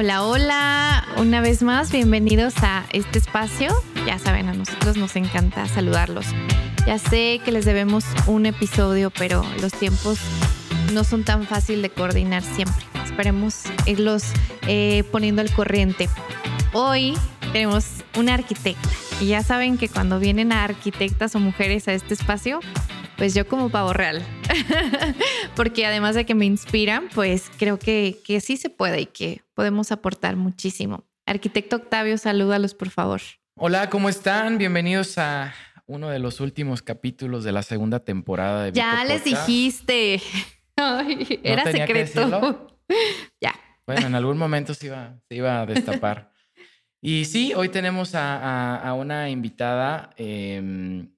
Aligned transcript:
Hola, 0.00 0.22
hola. 0.22 1.04
Una 1.16 1.40
vez 1.40 1.60
más, 1.60 1.90
bienvenidos 1.90 2.54
a 2.62 2.84
este 2.92 3.18
espacio. 3.18 3.74
Ya 4.06 4.16
saben, 4.20 4.48
a 4.48 4.54
nosotros 4.54 4.96
nos 4.96 5.16
encanta 5.16 5.66
saludarlos. 5.66 6.24
Ya 6.86 7.00
sé 7.00 7.40
que 7.44 7.50
les 7.50 7.64
debemos 7.64 8.04
un 8.28 8.46
episodio, 8.46 9.10
pero 9.10 9.44
los 9.60 9.72
tiempos 9.72 10.20
no 10.92 11.02
son 11.02 11.24
tan 11.24 11.48
fácil 11.48 11.82
de 11.82 11.90
coordinar 11.90 12.44
siempre. 12.44 12.86
Esperemos 13.04 13.64
irlos 13.86 14.22
eh, 14.68 15.02
poniendo 15.10 15.42
al 15.42 15.50
corriente. 15.50 16.08
Hoy 16.72 17.14
tenemos 17.52 17.86
una 18.16 18.34
arquitecta. 18.34 18.88
Y 19.20 19.26
ya 19.26 19.42
saben 19.42 19.78
que 19.78 19.88
cuando 19.88 20.20
vienen 20.20 20.52
a 20.52 20.62
arquitectas 20.62 21.34
o 21.34 21.40
mujeres 21.40 21.88
a 21.88 21.92
este 21.92 22.14
espacio, 22.14 22.60
pues 23.18 23.34
yo 23.34 23.46
como 23.48 23.68
pavo 23.68 23.92
real. 23.92 24.24
Porque 25.56 25.84
además 25.84 26.14
de 26.14 26.24
que 26.24 26.36
me 26.36 26.46
inspiran, 26.46 27.08
pues 27.12 27.50
creo 27.58 27.78
que, 27.78 28.16
que 28.24 28.40
sí 28.40 28.56
se 28.56 28.70
puede 28.70 29.00
y 29.02 29.06
que 29.06 29.42
podemos 29.54 29.90
aportar 29.90 30.36
muchísimo. 30.36 31.04
Arquitecto 31.26 31.76
Octavio, 31.76 32.16
salúdalos 32.16 32.74
por 32.74 32.90
favor. 32.90 33.20
Hola, 33.56 33.90
¿cómo 33.90 34.08
están? 34.08 34.56
Bienvenidos 34.56 35.18
a 35.18 35.52
uno 35.86 36.08
de 36.10 36.20
los 36.20 36.40
últimos 36.40 36.80
capítulos 36.80 37.42
de 37.42 37.50
la 37.50 37.64
segunda 37.64 37.98
temporada 37.98 38.64
de 38.64 38.72
Ya 38.72 39.04
les 39.04 39.24
dijiste. 39.24 40.22
era 41.42 41.64
secreto. 41.64 42.78
ya. 43.40 43.52
Bueno, 43.84 44.06
en 44.06 44.14
algún 44.14 44.38
momento 44.38 44.74
se 44.74 44.86
iba, 44.86 45.18
se 45.28 45.34
iba 45.34 45.60
a 45.60 45.66
destapar. 45.66 46.32
y 47.02 47.24
sí, 47.24 47.52
hoy 47.56 47.68
tenemos 47.68 48.14
a, 48.14 48.94
una 48.96 49.28
invitada 49.28 50.10
em, 50.16 51.08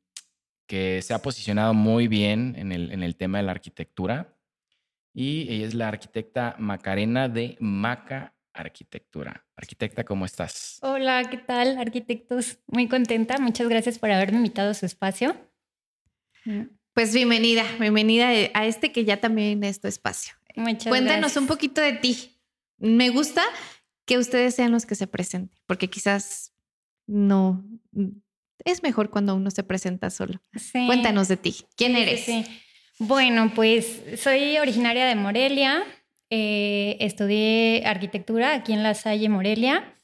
que 0.70 1.02
se 1.02 1.12
ha 1.12 1.20
posicionado 1.20 1.74
muy 1.74 2.06
bien 2.06 2.55
en 2.56 2.70
el, 2.70 2.92
en 2.92 3.02
el 3.02 3.16
tema 3.16 3.38
de 3.38 3.45
la 3.45 3.51
arquitectura. 3.51 4.37
Y 5.13 5.52
ella 5.52 5.66
es 5.66 5.74
la 5.74 5.88
arquitecta 5.88 6.54
Macarena 6.60 7.29
de 7.29 7.57
Maca 7.59 8.37
Arquitectura. 8.52 9.45
Arquitecta, 9.57 10.04
¿cómo 10.04 10.24
estás? 10.24 10.79
Hola, 10.82 11.29
¿qué 11.29 11.38
tal, 11.38 11.76
arquitectos? 11.76 12.59
Muy 12.68 12.87
contenta. 12.87 13.38
Muchas 13.38 13.68
gracias 13.68 13.98
por 13.98 14.13
haberme 14.13 14.37
invitado 14.37 14.71
a 14.71 14.74
su 14.74 14.87
espacio. 14.87 15.35
Mm. 16.45 16.66
Pues 16.93 17.13
bienvenida, 17.13 17.65
bienvenida 17.80 18.29
a 18.29 18.65
este 18.65 18.93
que 18.93 19.04
ya 19.04 19.21
también 19.21 19.65
es 19.65 19.80
tu 19.80 19.88
espacio. 19.88 20.35
Muchas 20.54 20.87
Cuéntanos 20.87 21.37
un 21.37 21.48
poquito 21.48 21.80
de 21.80 21.95
ti. 21.95 22.37
Me 22.79 23.10
gusta 23.10 23.43
que 24.04 24.18
ustedes 24.18 24.54
sean 24.54 24.71
los 24.71 24.87
que 24.87 24.95
se 24.95 25.09
presenten, 25.09 25.59
porque 25.66 25.91
quizás 25.91 26.54
no 27.09 27.65
es 28.65 28.83
mejor 28.83 29.11
cuando 29.11 29.35
uno 29.35 29.51
se 29.51 29.63
presenta 29.63 30.11
solo. 30.11 30.41
Cuéntanos 30.73 31.29
de 31.29 31.37
ti. 31.37 31.57
¿Quién 31.77 31.97
eres? 31.97 32.27
bueno, 32.99 33.53
pues 33.55 34.03
soy 34.16 34.59
originaria 34.59 35.07
de 35.07 35.15
Morelia. 35.15 35.85
Eh, 36.30 36.97
estudié 37.01 37.83
arquitectura 37.87 38.55
aquí 38.55 38.73
en 38.73 38.83
La 38.83 38.95
Salle, 38.95 39.29
Morelia. 39.29 39.97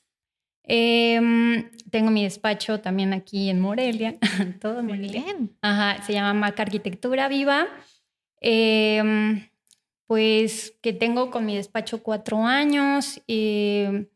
Em, 0.65 1.71
tengo 1.91 2.11
mi 2.11 2.25
despacho 2.25 2.81
también 2.81 3.12
aquí 3.12 3.49
en 3.49 3.61
Morelia, 3.61 4.17
todo 4.61 4.83
muy 4.83 4.99
Bien. 4.99 5.57
Ajá, 5.62 6.03
se 6.03 6.12
llama 6.12 6.34
Mac 6.34 6.59
Arquitectura 6.59 7.29
Viva. 7.29 7.69
Em, 8.41 9.49
pues 10.07 10.75
que 10.83 10.93
tengo 10.93 11.31
con 11.31 11.47
mi 11.47 11.57
despacho 11.57 12.03
cuatro 12.03 12.45
años 12.45 13.21
em, 13.29 14.07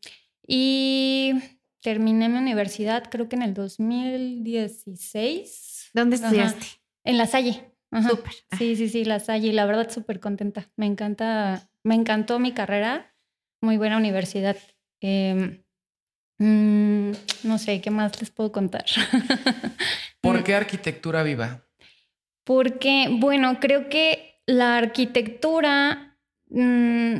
y 0.45 1.33
terminé 1.81 2.29
mi 2.29 2.37
universidad 2.37 3.09
creo 3.09 3.27
que 3.27 3.35
en 3.35 3.41
el 3.41 3.53
2016. 3.53 5.89
¿Dónde 5.93 6.15
estudiaste? 6.15 6.65
En 7.03 7.17
La 7.17 7.25
Salle. 7.25 7.73
Súper. 8.07 8.31
Sí, 8.57 8.77
sí, 8.77 8.87
sí, 8.87 9.03
La 9.03 9.19
Salle. 9.19 9.49
Y 9.49 9.51
la 9.51 9.65
verdad 9.65 9.91
súper 9.91 10.19
contenta. 10.19 10.69
Me 10.77 10.85
encanta, 10.85 11.69
me 11.83 11.95
encantó 11.95 12.39
mi 12.39 12.53
carrera. 12.53 13.13
Muy 13.61 13.77
buena 13.77 13.97
universidad. 13.97 14.57
Em, 15.01 15.63
mm, 16.37 17.11
no 17.43 17.57
sé, 17.57 17.81
¿qué 17.81 17.91
más 17.91 18.19
les 18.21 18.31
puedo 18.31 18.51
contar? 18.51 18.85
¿Por 20.21 20.43
qué 20.43 20.55
arquitectura 20.55 21.23
viva? 21.23 21.67
Porque, 22.43 23.07
bueno, 23.09 23.59
creo 23.59 23.89
que 23.89 24.41
la 24.45 24.77
arquitectura 24.77 26.17
mm, 26.49 27.15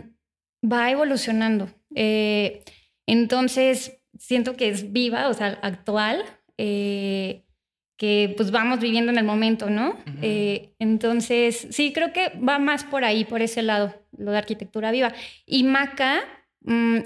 va 0.72 0.92
evolucionando. 0.92 1.70
Eh, 1.94 2.64
entonces, 3.06 4.01
siento 4.22 4.56
que 4.56 4.70
es 4.70 4.94
viva, 4.94 5.30
o 5.30 5.34
sea, 5.34 5.60
actual, 5.64 6.24
eh, 6.58 7.44
que 7.98 8.34
pues 8.38 8.52
vamos 8.52 8.80
viviendo 8.80 9.12
en 9.12 9.18
el 9.18 9.26
momento, 9.26 9.70
¿no? 9.70 9.98
Eh, 10.22 10.74
entonces, 10.78 11.68
sí, 11.72 11.92
creo 11.92 12.14
que 12.14 12.30
va 12.38 12.60
más 12.60 12.84
por 12.84 13.04
ahí, 13.04 13.26
por 13.26 13.42
ese 13.42 13.64
lado, 13.64 13.94
lo 14.16 14.32
de 14.32 14.38
arquitectura 14.38 14.92
viva. 14.92 15.12
Y 15.46 15.64
Maca, 15.64 16.22
mm, 16.62 16.98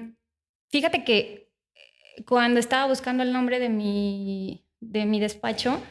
fíjate 0.69 1.03
que 1.05 1.49
eh, 1.73 2.23
cuando 2.27 2.59
estaba 2.59 2.85
buscando 2.85 3.23
el 3.23 3.31
nombre 3.31 3.59
de 3.59 3.69
mi, 3.69 4.65
de 4.81 5.05
mi 5.05 5.21
despacho, 5.21 5.81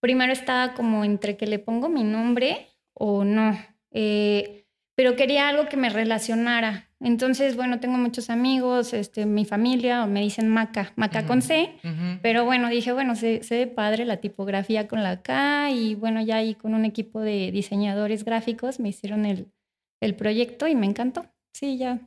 primero 0.00 0.32
estaba 0.32 0.74
como 0.74 1.04
entre 1.04 1.36
que 1.36 1.46
le 1.48 1.58
pongo 1.58 1.88
mi 1.88 2.04
nombre 2.04 2.68
o 2.92 3.24
no, 3.24 3.58
pero 3.90 5.16
quería 5.16 5.48
algo 5.48 5.68
que 5.68 5.76
me 5.76 5.90
relacionara. 5.90 6.90
Entonces, 7.04 7.54
bueno, 7.54 7.80
tengo 7.80 7.98
muchos 7.98 8.30
amigos, 8.30 8.94
este, 8.94 9.26
mi 9.26 9.44
familia, 9.44 10.06
me 10.06 10.22
dicen 10.22 10.48
Maca, 10.48 10.94
Maca 10.96 11.26
con 11.26 11.42
C, 11.42 11.76
pero 12.22 12.46
bueno, 12.46 12.70
dije, 12.70 12.94
bueno, 12.94 13.14
se, 13.14 13.42
ve 13.50 13.66
padre 13.66 14.06
la 14.06 14.22
tipografía 14.22 14.88
con 14.88 15.02
la 15.02 15.20
K 15.20 15.70
y 15.70 15.96
bueno, 15.96 16.22
ya 16.22 16.36
ahí 16.36 16.54
con 16.54 16.72
un 16.72 16.86
equipo 16.86 17.20
de 17.20 17.52
diseñadores 17.52 18.24
gráficos 18.24 18.80
me 18.80 18.88
hicieron 18.88 19.26
el, 19.26 19.52
el 20.00 20.16
proyecto 20.16 20.66
y 20.66 20.74
me 20.74 20.86
encantó. 20.86 21.26
Sí, 21.52 21.76
ya. 21.76 22.00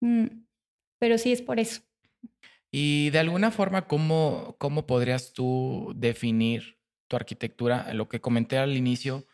Mm, 0.00 0.26
pero 1.00 1.18
sí 1.18 1.32
es 1.32 1.42
por 1.42 1.58
eso. 1.58 1.82
Y 2.70 3.10
de 3.10 3.18
alguna 3.18 3.50
forma, 3.50 3.88
¿cómo, 3.88 4.54
cómo 4.58 4.86
podrías 4.86 5.32
tú 5.32 5.92
definir 5.96 6.78
tu 7.08 7.16
arquitectura? 7.16 7.92
Lo 7.92 8.08
que 8.08 8.20
comenté 8.20 8.58
al 8.58 8.76
inicio, 8.76 9.26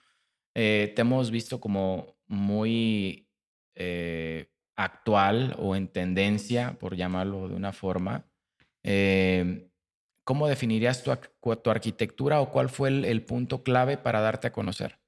eh, 0.55 0.95
te 0.97 1.03
hemos 1.03 1.31
visto 1.31 1.61
como 1.61 2.17
muy... 2.27 3.29
Eh, 3.75 4.50
actual 4.83 5.55
o 5.59 5.77
en 5.77 5.89
tendencia, 5.89 6.77
por 6.79 6.97
llamarlo 6.97 7.49
de 7.49 7.55
una 7.55 7.73
forma. 7.73 8.25
Eh, 8.83 9.69
¿Cómo 10.25 10.47
definirías 10.47 11.03
tu, 11.03 11.17
tu, 11.57 11.71
arquitectura 11.71 12.41
o 12.41 12.51
cuál 12.51 12.69
fue 12.69 12.89
el, 12.89 13.25
punto 13.25 13.63
clave 13.63 13.97
para 13.97 14.21
darte 14.21 14.47
a 14.47 14.53
conocer? 14.53 14.99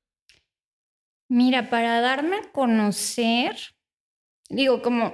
Mira, 1.29 1.71
para 1.71 2.01
darme 2.01 2.37
a 2.37 2.53
conocer, 2.53 3.57
digo, 4.51 4.83
como, 4.83 5.13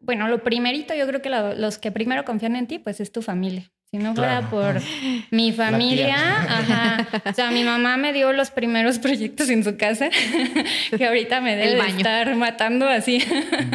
bueno, 0.00 0.28
lo 0.28 0.42
primerito, 0.42 0.94
yo 0.94 1.06
creo 1.06 1.20
que 1.20 1.30
los 1.30 1.78
que 1.78 1.90
primero 1.90 2.24
confían 2.24 2.56
en 2.56 2.66
ti, 2.66 2.78
pues 2.78 3.00
es 3.00 3.10
tu 3.10 3.20
familia. 3.20 3.72
Si 3.90 3.96
no 3.96 4.14
fuera 4.14 4.50
por 4.50 4.82
mi 5.30 5.50
familia, 5.52 6.16
ajá. 6.16 7.08
O 7.24 7.32
sea, 7.32 7.50
mi 7.50 7.64
mamá 7.64 7.96
me 7.96 8.12
dio 8.12 8.34
los 8.34 8.50
primeros 8.50 8.98
proyectos 8.98 9.48
en 9.48 9.64
su 9.64 9.78
casa, 9.78 10.10
que 10.96 11.06
ahorita 11.06 11.40
me 11.40 11.56
debe 11.56 11.78
estar 11.88 12.34
matando 12.36 12.86
así, 12.86 13.22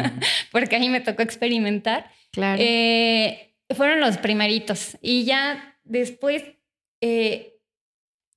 porque 0.52 0.76
ahí 0.76 0.88
me 0.88 1.00
tocó 1.00 1.22
experimentar. 1.22 2.12
Claro. 2.30 2.62
Eh, 2.64 3.56
fueron 3.74 3.98
los 3.98 4.18
primeritos. 4.18 4.96
Y 5.02 5.24
ya 5.24 5.78
después, 5.82 6.44
eh, 7.00 7.56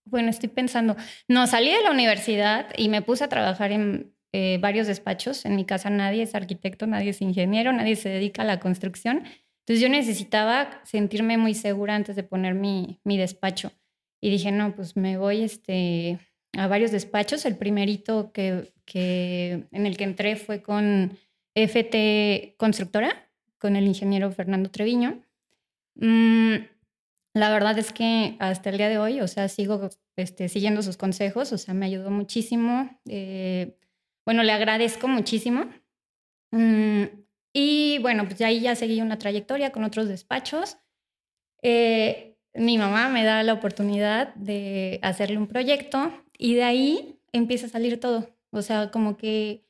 bueno, 0.06 0.32
estoy 0.32 0.50
pensando, 0.50 0.96
no, 1.28 1.46
salí 1.46 1.70
de 1.70 1.84
la 1.84 1.92
universidad 1.92 2.68
y 2.76 2.90
me 2.90 3.04
puse 3.04 3.24
a 3.24 3.30
trabajar 3.30 3.72
en 3.72 4.16
eh, 4.34 4.58
varios 4.60 4.88
despachos. 4.88 5.46
En 5.46 5.56
mi 5.56 5.66
casa 5.66 5.92
nadie 5.92 6.24
es 6.24 6.34
arquitecto, 6.34 6.88
nadie 6.88 7.12
es 7.12 7.22
ingeniero, 7.22 7.72
nadie 7.72 7.96
se 7.96 8.10
dedica 8.10 8.42
a 8.42 8.46
la 8.46 8.60
construcción. 8.60 9.24
Entonces 9.68 9.82
yo 9.82 9.90
necesitaba 9.90 10.80
sentirme 10.86 11.38
muy 11.38 11.54
segura 11.54 11.94
antes 11.94 12.16
de 12.16 12.24
poner 12.24 12.54
mi, 12.54 13.02
mi 13.04 13.18
despacho. 13.18 13.74
Y 14.22 14.30
dije, 14.30 14.50
no, 14.50 14.74
pues 14.74 14.96
me 14.96 15.18
voy 15.18 15.44
este, 15.44 16.20
a 16.54 16.68
varios 16.68 16.92
despachos. 16.92 17.46
El 17.46 17.58
primerito 17.58 18.32
que, 18.32 18.72
que, 18.86 19.68
en 19.74 19.86
el 19.86 19.98
que 19.98 20.06
entré 20.06 20.38
fue 20.38 20.62
con 20.62 21.18
FT 21.54 22.56
Constructora, 22.58 23.30
con 23.58 23.76
el 23.76 23.88
ingeniero 23.88 24.32
Fernando 24.32 24.72
Treviño. 24.72 25.22
Mm, 25.96 26.56
la 27.34 27.50
verdad 27.50 27.78
es 27.78 27.92
que 27.92 28.38
hasta 28.40 28.70
el 28.70 28.78
día 28.78 28.88
de 28.88 29.00
hoy, 29.00 29.20
o 29.20 29.28
sea, 29.28 29.50
sigo 29.50 29.90
este, 30.16 30.48
siguiendo 30.48 30.82
sus 30.82 30.96
consejos, 30.96 31.52
o 31.52 31.58
sea, 31.58 31.74
me 31.74 31.88
ayudó 31.88 32.10
muchísimo. 32.10 32.90
Eh, 33.06 33.78
bueno, 34.26 34.44
le 34.44 34.54
agradezco 34.54 35.10
muchísimo. 35.10 35.70
Mm, 36.52 37.04
y 37.60 37.98
bueno, 38.04 38.26
pues 38.26 38.40
ahí 38.42 38.60
ya 38.60 38.76
seguí 38.76 39.02
una 39.02 39.18
trayectoria 39.18 39.72
con 39.72 39.84
otros 39.84 40.08
despachos. 40.08 40.78
Eh, 41.64 42.38
mi 42.54 42.78
mamá 42.78 43.10
me 43.10 43.24
da 43.24 43.42
la 43.42 43.54
oportunidad 43.54 44.36
de 44.36 45.00
hacerle 45.02 45.40
un 45.40 45.48
proyecto 45.48 46.14
y 46.38 46.54
de 46.54 46.64
ahí 46.64 47.20
empieza 47.32 47.66
a 47.66 47.70
salir 47.70 48.00
todo. 48.00 48.30
O 48.52 48.62
sea, 48.62 48.92
como 48.92 49.18
que, 49.18 49.66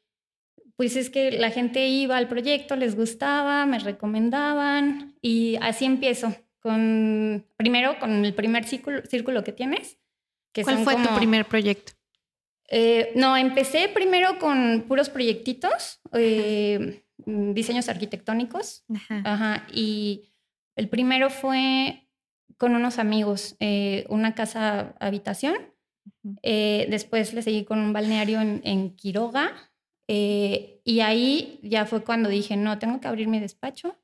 pues 0.75 0.97
es 0.97 1.09
que 1.09 1.31
la 1.31 1.49
gente 1.49 1.87
iba 1.87 2.17
al 2.17 2.27
proyecto, 2.27 2.75
les 2.75 2.93
gustaba, 2.93 3.65
me 3.65 3.79
recomendaban 3.79 5.15
y 5.21 5.55
así 5.61 5.85
empiezo. 5.85 6.35
Con, 6.59 7.45
primero 7.55 7.99
con 7.99 8.25
el 8.25 8.33
primer 8.33 8.65
círculo, 8.65 9.01
círculo 9.05 9.45
que 9.45 9.53
tienes. 9.53 9.97
Que 10.51 10.63
¿Cuál 10.63 10.79
fue 10.79 10.97
tu 10.97 11.15
primer 11.15 11.45
proyecto? 11.45 11.93
Eh, 12.67 13.13
no, 13.15 13.37
empecé 13.37 13.87
primero 13.87 14.39
con 14.39 14.83
puros 14.89 15.09
proyectitos. 15.09 16.01
Eh, 16.11 17.05
diseños 17.25 17.89
arquitectónicos. 17.89 18.85
Ajá. 18.93 19.21
Ajá. 19.25 19.67
Y 19.73 20.29
el 20.75 20.89
primero 20.89 21.29
fue 21.29 22.07
con 22.57 22.75
unos 22.75 22.99
amigos, 22.99 23.55
eh, 23.59 24.05
una 24.09 24.33
casa 24.35 24.95
habitación. 24.99 25.55
Eh, 26.41 26.87
después 26.89 27.33
le 27.33 27.41
seguí 27.41 27.65
con 27.65 27.79
un 27.79 27.93
balneario 27.93 28.39
en, 28.41 28.61
en 28.63 28.95
Quiroga. 28.95 29.71
eh, 30.07 30.79
y 30.85 31.01
ahí 31.01 31.59
ya 31.63 31.85
fue 31.85 32.03
cuando 32.03 32.29
dije, 32.29 32.55
no, 32.55 32.79
tengo 32.79 33.01
que 33.01 33.07
abrir 33.09 33.27
mi 33.27 33.39
despacho. 33.39 33.97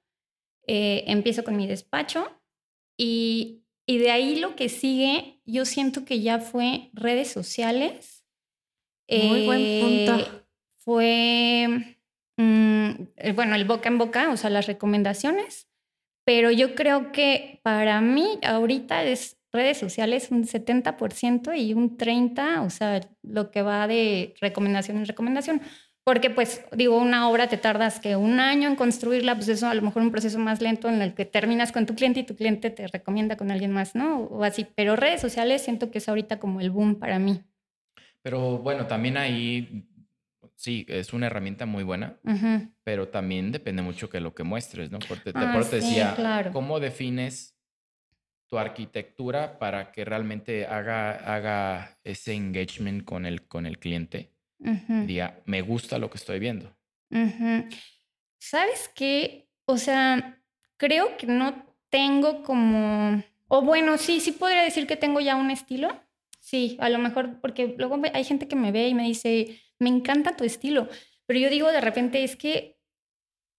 Eh, 0.68 1.04
empiezo 1.08 1.44
con 1.44 1.56
mi 1.56 1.66
despacho. 1.68 2.30
Y, 2.98 3.64
y 3.88 3.98
de 4.00 4.12
ahí 4.12 4.36
lo 4.36 4.56
que 4.56 4.68
sigue, 4.70 5.42
yo 5.46 5.66
siento 5.66 6.04
que 6.06 6.22
ya 6.22 6.40
fue 6.40 6.90
redes 6.94 7.30
sociales. 7.32 8.26
Muy 9.10 9.46
buen 9.46 10.08
punto. 10.08 10.46
Fue, 10.80 11.68
mm, 11.70 11.93
bueno, 13.36 13.56
el 13.56 13.66
boca 13.66 13.90
en 13.90 13.98
boca, 13.98 14.30
o 14.32 14.38
sea, 14.38 14.50
las 14.50 14.68
recomendaciones. 14.68 15.68
Pero 16.26 16.52
yo 16.52 16.76
creo 16.76 17.12
que 17.12 17.60
para 17.64 18.00
mí 18.02 18.40
ahorita 18.44 19.04
es 19.04 19.38
redes 19.52 19.78
sociales 19.78 20.30
un 20.32 20.46
70% 20.46 21.58
y 21.58 21.74
un 21.74 21.98
30%, 21.98 22.66
o 22.66 22.70
sea, 22.70 23.02
lo 23.22 23.52
que 23.52 23.62
va 23.62 23.88
de 23.88 24.34
recomendación 24.42 24.98
en 24.98 25.06
recomendación. 25.06 25.62
Porque 26.06 26.30
pues 26.30 26.66
digo, 26.74 26.98
una 26.98 27.30
obra 27.30 27.48
te 27.48 27.58
tardas 27.58 28.02
que 28.02 28.18
un 28.18 28.42
año 28.42 28.68
en 28.68 28.76
construirla, 28.76 29.36
pues 29.36 29.48
eso 29.48 29.68
a 29.68 29.74
lo 29.74 29.82
mejor 29.82 30.02
un 30.02 30.12
proceso 30.12 30.38
más 30.38 30.62
lento 30.62 30.90
en 30.90 31.02
el 31.02 31.14
que 31.14 31.24
terminas 31.24 31.72
con 31.72 31.86
tu 31.86 31.96
cliente 31.96 32.20
y 32.20 32.24
tu 32.24 32.36
cliente 32.36 32.70
te 32.72 32.88
recomienda 32.88 33.38
con 33.38 33.52
alguien 33.52 33.72
más, 33.72 33.96
¿no? 33.96 34.18
O 34.24 34.44
así. 34.44 34.68
Pero 34.76 34.98
redes 34.98 35.22
sociales 35.22 35.62
siento 35.62 35.92
que 35.92 36.00
es 36.00 36.10
ahorita 36.10 36.40
como 36.40 36.60
el 36.60 36.72
boom 36.72 36.96
para 36.96 37.20
mí. 37.20 37.42
Pero 38.22 38.58
bueno, 38.58 38.86
también 38.88 39.16
ahí, 39.16 39.86
sí, 40.56 40.86
es 40.90 41.14
una 41.14 41.28
herramienta 41.28 41.66
muy 41.66 41.84
buena, 41.84 42.20
Ujú. 42.24 42.72
pero 42.84 43.10
también 43.10 43.52
depende 43.52 43.82
mucho 43.82 44.10
que 44.10 44.20
lo 44.20 44.34
que 44.34 44.44
muestres, 44.44 44.92
¿no? 44.92 45.00
Porque 45.00 45.34
te, 45.34 45.40
Ah, 45.40 45.52
por 45.54 45.64
te 45.70 45.82
sí, 45.82 45.88
decía, 45.88 46.14
claro. 46.16 46.52
¿cómo 46.52 46.80
defines 46.80 47.58
tu 48.48 48.58
arquitectura 48.58 49.58
para 49.60 49.92
que 49.92 50.06
realmente 50.06 50.66
haga, 50.68 51.12
haga 51.12 51.98
ese 52.04 52.34
engagement 52.34 53.04
con 53.04 53.26
el, 53.26 53.48
con 53.48 53.66
el 53.66 53.80
cliente? 53.80 54.32
Ujú. 54.60 55.06
Diga, 55.06 55.42
me 55.46 55.62
gusta 55.62 55.98
lo 55.98 56.10
que 56.10 56.18
estoy 56.18 56.40
viendo. 56.40 56.76
Ujú. 57.10 57.68
¿Sabes 58.40 58.90
qué? 58.94 59.50
O 59.66 59.78
sea, 59.78 60.42
creo 60.78 61.18
que 61.18 61.28
no 61.28 61.66
tengo 61.90 62.44
como... 62.44 63.24
O 63.48 63.62
bueno, 63.62 63.98
sí, 63.98 64.20
sí 64.20 64.32
podría 64.32 64.62
decir 64.64 64.88
que 64.88 64.96
tengo 64.98 65.20
ya 65.20 65.36
un 65.36 65.52
estilo. 65.52 65.90
Sí, 66.40 66.76
a 66.80 66.90
lo 66.90 67.00
mejor, 67.00 67.40
porque 67.40 67.76
luego 67.78 68.02
hay 68.14 68.24
gente 68.24 68.48
que 68.48 68.56
me 68.56 68.72
ve 68.72 68.90
y 68.90 68.94
me 68.94 69.04
dice, 69.04 69.62
me 69.84 69.90
encanta 69.90 70.36
tu 70.36 70.44
estilo. 70.44 70.88
Pero 71.26 71.40
yo 71.40 71.50
digo 71.50 71.72
de 71.72 71.82
repente, 71.82 72.24
es 72.24 72.36
que, 72.36 72.80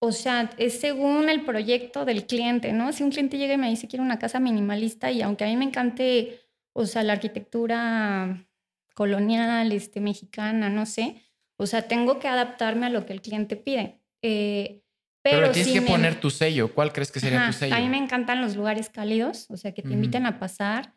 o 0.01 0.13
sea, 0.13 0.51
es 0.59 0.81
según 0.81 1.29
el 1.31 1.45
proyecto 1.45 2.05
del 2.05 2.27
cliente, 2.27 2.73
¿no? 2.73 2.93
Si 2.93 3.03
un 3.03 3.11
cliente 3.11 3.39
llega 3.39 3.55
y 3.55 3.59
me 3.59 3.71
dice, 3.71 3.89
quiero 3.89 4.03
una 4.05 4.19
casa 4.19 4.41
minimalista 4.41 5.11
y 5.11 5.23
aunque 5.23 5.45
a 5.45 5.47
mí 5.49 5.57
me 5.57 5.65
encante, 5.65 6.41
o 6.73 6.85
sea, 6.87 7.03
la 7.03 7.15
arquitectura 7.15 8.47
colonial, 8.95 9.73
este, 9.73 10.01
mexicana, 10.01 10.69
no 10.71 10.87
sé, 10.87 11.23
o 11.57 11.67
sea, 11.67 11.83
tengo 11.89 12.19
que 12.19 12.29
adaptarme 12.29 12.87
a 12.87 12.91
lo 12.91 13.07
que 13.07 13.13
el 13.13 13.23
cliente 13.23 13.57
pide. 13.57 14.01
Eh, 14.23 14.83
Pero, 15.23 15.51
tienes 15.53 15.73
que 15.73 15.81
me- 15.81 15.87
poner 15.87 16.21
tu 16.21 16.29
sello. 16.31 16.75
¿Cuál 16.75 16.93
crees 16.93 17.11
que 17.11 17.21
sería 17.21 17.39
Ajá, 17.43 17.53
tu 17.53 17.59
sello? 17.59 17.75
A 17.75 17.81
mí 17.81 17.89
me 17.89 17.97
encantan 17.99 18.41
los 18.43 18.57
lugares 18.57 18.91
cálidos, 18.91 19.47
o 19.51 19.57
sea, 19.57 19.73
que 19.73 19.83
te 19.83 19.89
Ujú. 19.89 19.97
inviten 19.97 20.27
a 20.27 20.39
pasar. 20.39 20.95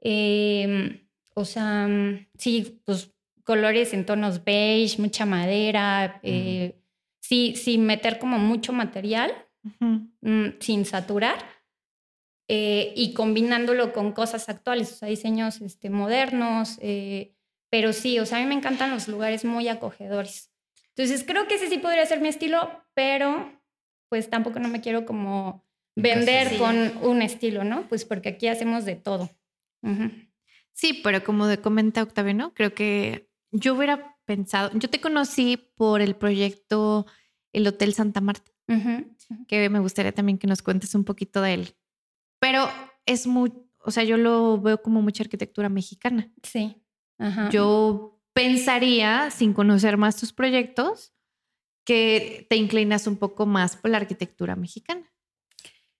Eh, 0.00 1.06
o 1.34 1.44
sea, 1.44 1.86
mm, 1.88 2.26
sí, 2.38 2.80
pues 2.84 3.12
colores 3.46 3.94
en 3.94 4.04
tonos 4.04 4.44
beige, 4.44 5.00
mucha 5.00 5.24
madera, 5.24 6.20
eh, 6.22 6.78
sí, 7.20 7.54
sin 7.56 7.86
meter 7.86 8.18
como 8.18 8.38
mucho 8.38 8.72
material, 8.74 9.32
mm, 9.80 10.58
sin 10.60 10.84
saturar. 10.84 11.38
eh, 12.48 12.92
y 12.94 13.12
combinándolo 13.12 13.92
con 13.92 14.12
cosas 14.12 14.48
actuales, 14.48 14.92
o 14.92 14.94
sea, 14.94 15.08
diseños 15.08 15.60
este, 15.62 15.90
modernos, 15.90 16.78
eh, 16.80 17.34
pero 17.70 17.92
sí, 17.92 18.20
o 18.20 18.24
sea, 18.26 18.38
a 18.38 18.40
mí 18.40 18.46
me 18.46 18.54
encantan 18.54 18.92
los 18.92 19.08
lugares 19.08 19.44
muy 19.44 19.66
acogedores. 19.66 20.52
Entonces, 20.90 21.24
creo 21.26 21.48
que 21.48 21.56
ese 21.56 21.68
sí 21.68 21.78
podría 21.78 22.06
ser 22.06 22.20
mi 22.20 22.28
estilo, 22.28 22.70
pero 22.94 23.52
pues 24.08 24.30
tampoco 24.30 24.60
no 24.60 24.68
me 24.68 24.80
quiero 24.80 25.04
como 25.06 25.64
vender 25.96 26.50
Sí. 26.50 26.56
con 26.58 26.76
un 27.04 27.20
estilo, 27.20 27.64
¿no? 27.64 27.88
Pues 27.88 28.04
porque 28.04 28.28
aquí 28.28 28.46
hacemos 28.46 28.84
de 28.84 28.94
todo. 28.94 29.28
Sí, 30.72 31.00
pero 31.02 31.24
como 31.24 31.48
comenta 31.62 32.02
Octavio, 32.04 32.34
¿no? 32.34 32.54
Creo 32.54 32.74
que 32.74 33.28
yo 33.52 33.74
hubiera 33.74 34.16
pensado, 34.24 34.70
yo 34.74 34.90
te 34.90 35.00
conocí 35.00 35.56
por 35.76 36.00
el 36.00 36.16
proyecto 36.16 37.06
El 37.52 37.66
Hotel 37.66 37.94
Santa 37.94 38.20
Marta, 38.20 38.50
que 39.48 39.68
me 39.70 39.78
gustaría 39.78 40.12
también 40.12 40.38
que 40.38 40.46
nos 40.46 40.62
cuentes 40.62 40.94
un 40.94 41.04
poquito 41.04 41.42
de 41.42 41.54
él. 41.54 41.76
Pero 42.40 42.68
es 43.06 43.26
muy, 43.26 43.52
o 43.78 43.90
sea, 43.90 44.04
yo 44.04 44.16
lo 44.16 44.60
veo 44.60 44.82
como 44.82 45.02
mucha 45.02 45.22
arquitectura 45.22 45.68
mexicana. 45.68 46.30
Sí. 46.42 46.76
Ajá. 47.18 47.48
Yo 47.50 48.20
pensaría, 48.32 49.30
sin 49.30 49.54
conocer 49.54 49.96
más 49.96 50.16
tus 50.16 50.32
proyectos, 50.32 51.14
que 51.86 52.46
te 52.50 52.56
inclinas 52.56 53.06
un 53.06 53.16
poco 53.16 53.46
más 53.46 53.76
por 53.76 53.90
la 53.90 53.98
arquitectura 53.98 54.56
mexicana. 54.56 55.10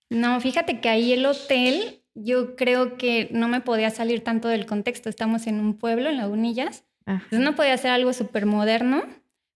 No, 0.09 0.39
fíjate 0.39 0.79
que 0.79 0.89
ahí 0.89 1.13
el 1.13 1.25
hotel, 1.25 2.03
yo 2.13 2.55
creo 2.55 2.97
que 2.97 3.29
no 3.31 3.47
me 3.47 3.61
podía 3.61 3.89
salir 3.89 4.23
tanto 4.23 4.47
del 4.49 4.65
contexto. 4.65 5.09
Estamos 5.09 5.47
en 5.47 5.59
un 5.59 5.77
pueblo, 5.77 6.09
en 6.09 6.17
Lagunillas. 6.17 6.85
Ajá. 7.07 7.23
Entonces 7.23 7.39
no 7.39 7.55
podía 7.55 7.73
hacer 7.73 7.89
algo 7.89 8.13
súper 8.13 8.45
moderno, 8.45 9.03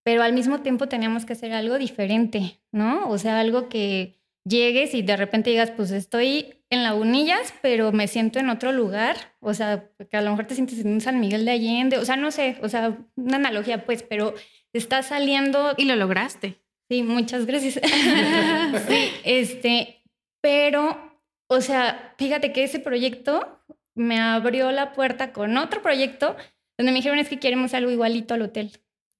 pero 0.03 0.23
al 0.23 0.33
mismo 0.33 0.61
tiempo 0.61 0.87
teníamos 0.87 1.25
que 1.25 1.33
hacer 1.33 1.53
algo 1.53 1.77
diferente, 1.77 2.59
¿no? 2.71 3.07
O 3.09 3.19
sea, 3.19 3.39
algo 3.39 3.69
que 3.69 4.19
llegues 4.43 4.95
y 4.95 5.03
de 5.03 5.17
repente 5.17 5.51
digas, 5.51 5.71
pues 5.71 5.91
estoy 5.91 6.55
en 6.69 6.83
Lagunillas, 6.83 7.53
pero 7.61 7.91
me 7.91 8.07
siento 8.07 8.39
en 8.39 8.49
otro 8.49 8.71
lugar. 8.71 9.17
O 9.39 9.53
sea, 9.53 9.89
que 10.09 10.17
a 10.17 10.21
lo 10.21 10.31
mejor 10.31 10.45
te 10.47 10.55
sientes 10.55 10.79
en 10.79 10.93
un 10.93 11.01
San 11.01 11.19
Miguel 11.19 11.45
de 11.45 11.51
Allende. 11.51 11.97
O 11.97 12.05
sea, 12.05 12.15
no 12.15 12.31
sé, 12.31 12.57
o 12.61 12.69
sea, 12.69 12.97
una 13.15 13.35
analogía, 13.35 13.85
pues, 13.85 14.03
pero 14.03 14.33
está 14.73 15.03
saliendo 15.03 15.73
Y 15.77 15.85
lo 15.85 15.95
lograste. 15.95 16.61
Sí, 16.89 17.03
muchas 17.03 17.45
gracias. 17.45 17.75
sí, 18.87 19.11
este, 19.23 20.03
pero, 20.41 21.19
o 21.47 21.61
sea, 21.61 22.15
fíjate 22.17 22.51
que 22.51 22.63
ese 22.63 22.79
proyecto 22.79 23.59
me 23.93 24.19
abrió 24.19 24.71
la 24.71 24.93
puerta 24.93 25.31
con 25.31 25.57
otro 25.57 25.81
proyecto 25.81 26.35
donde 26.81 26.91
me 26.91 26.97
dijeron 26.99 27.19
es 27.19 27.29
que 27.29 27.39
queremos 27.39 27.73
algo 27.73 27.91
igualito 27.91 28.33
al 28.33 28.41
hotel. 28.41 28.71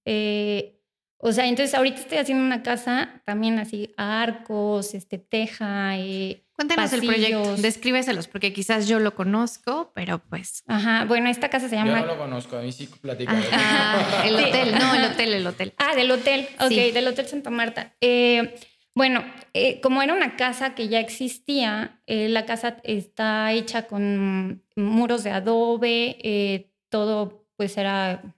Eh, 0.04 0.78
o 1.18 1.30
sea, 1.32 1.46
entonces 1.46 1.74
ahorita 1.74 2.00
estoy 2.00 2.18
haciendo 2.18 2.44
una 2.44 2.62
casa 2.64 3.22
también 3.24 3.58
así, 3.60 3.94
arcos, 3.96 4.94
este, 4.94 5.18
teja, 5.18 5.96
eh, 5.98 6.42
Cuéntanos 6.54 6.92
el 6.92 7.00
proyecto, 7.06 7.56
descríbeselos, 7.56 8.26
porque 8.28 8.52
quizás 8.52 8.86
yo 8.88 8.98
lo 8.98 9.14
conozco, 9.14 9.92
pero 9.94 10.18
pues. 10.18 10.64
ajá, 10.66 11.04
bueno, 11.06 11.28
esta 11.28 11.48
casa 11.48 11.68
se 11.68 11.76
Yo 11.76 11.84
llama... 11.84 12.00
no 12.00 12.06
lo 12.06 12.18
conozco, 12.18 12.56
a 12.56 12.62
mí 12.62 12.72
sí 12.72 12.88
platica. 13.00 13.32
Ajá, 13.32 14.26
el 14.26 14.36
Sí. 14.36 14.44
hotel, 14.44 14.74
no, 14.78 14.94
el 14.94 15.04
hotel, 15.04 15.32
el 15.34 15.46
hotel. 15.46 15.72
Ah, 15.78 15.94
del 15.94 16.10
hotel, 16.10 16.48
ok, 16.60 16.68
Sí. 16.68 16.90
del 16.90 17.06
Hotel 17.08 17.26
Santa 17.26 17.50
Marta. 17.50 17.94
Eh, 18.00 18.54
bueno, 18.94 19.24
eh, 19.54 19.80
como 19.80 20.02
era 20.02 20.12
una 20.14 20.36
casa 20.36 20.74
que 20.74 20.88
ya 20.88 20.98
existía, 21.00 22.00
eh, 22.06 22.28
la 22.28 22.44
casa 22.44 22.78
está 22.84 23.52
hecha 23.52 23.86
con 23.86 24.62
muros 24.76 25.22
de 25.24 25.30
adobe, 25.30 26.16
eh, 26.22 26.70
todo 26.90 27.41
pues 27.56 27.76
era, 27.76 28.34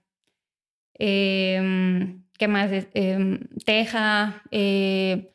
eh, 0.99 2.15
¿qué 2.37 2.47
más? 2.47 2.69
Eh, 2.71 3.39
teja. 3.65 4.43
eh, 4.51 5.31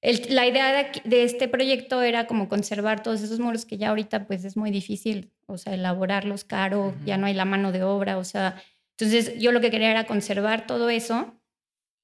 el- 0.00 0.34
la 0.34 0.46
idea 0.46 0.90
de, 1.04 1.22
este 1.24 1.48
proyecto 1.48 2.02
era 2.02 2.26
como 2.26 2.48
conservar 2.48 3.02
todos 3.02 3.22
esos 3.22 3.38
muros 3.40 3.64
que 3.64 3.78
ya 3.78 3.88
ahorita 3.88 4.26
pues 4.26 4.44
es 4.44 4.54
muy 4.56 4.70
difícil, 4.70 5.30
o 5.46 5.56
sea, 5.56 5.72
elaborarlos 5.74 6.44
caro, 6.44 6.94
ya 7.06 7.16
no 7.16 7.26
hay 7.26 7.32
la 7.32 7.46
mano 7.46 7.72
de 7.72 7.84
obra, 7.84 8.18
o 8.18 8.24
sea, 8.24 8.62
entonces 8.98 9.38
yo 9.38 9.50
lo 9.50 9.62
que 9.62 9.70
quería 9.70 9.90
era 9.90 10.04
conservar 10.04 10.66
todo 10.66 10.90
eso 10.90 11.40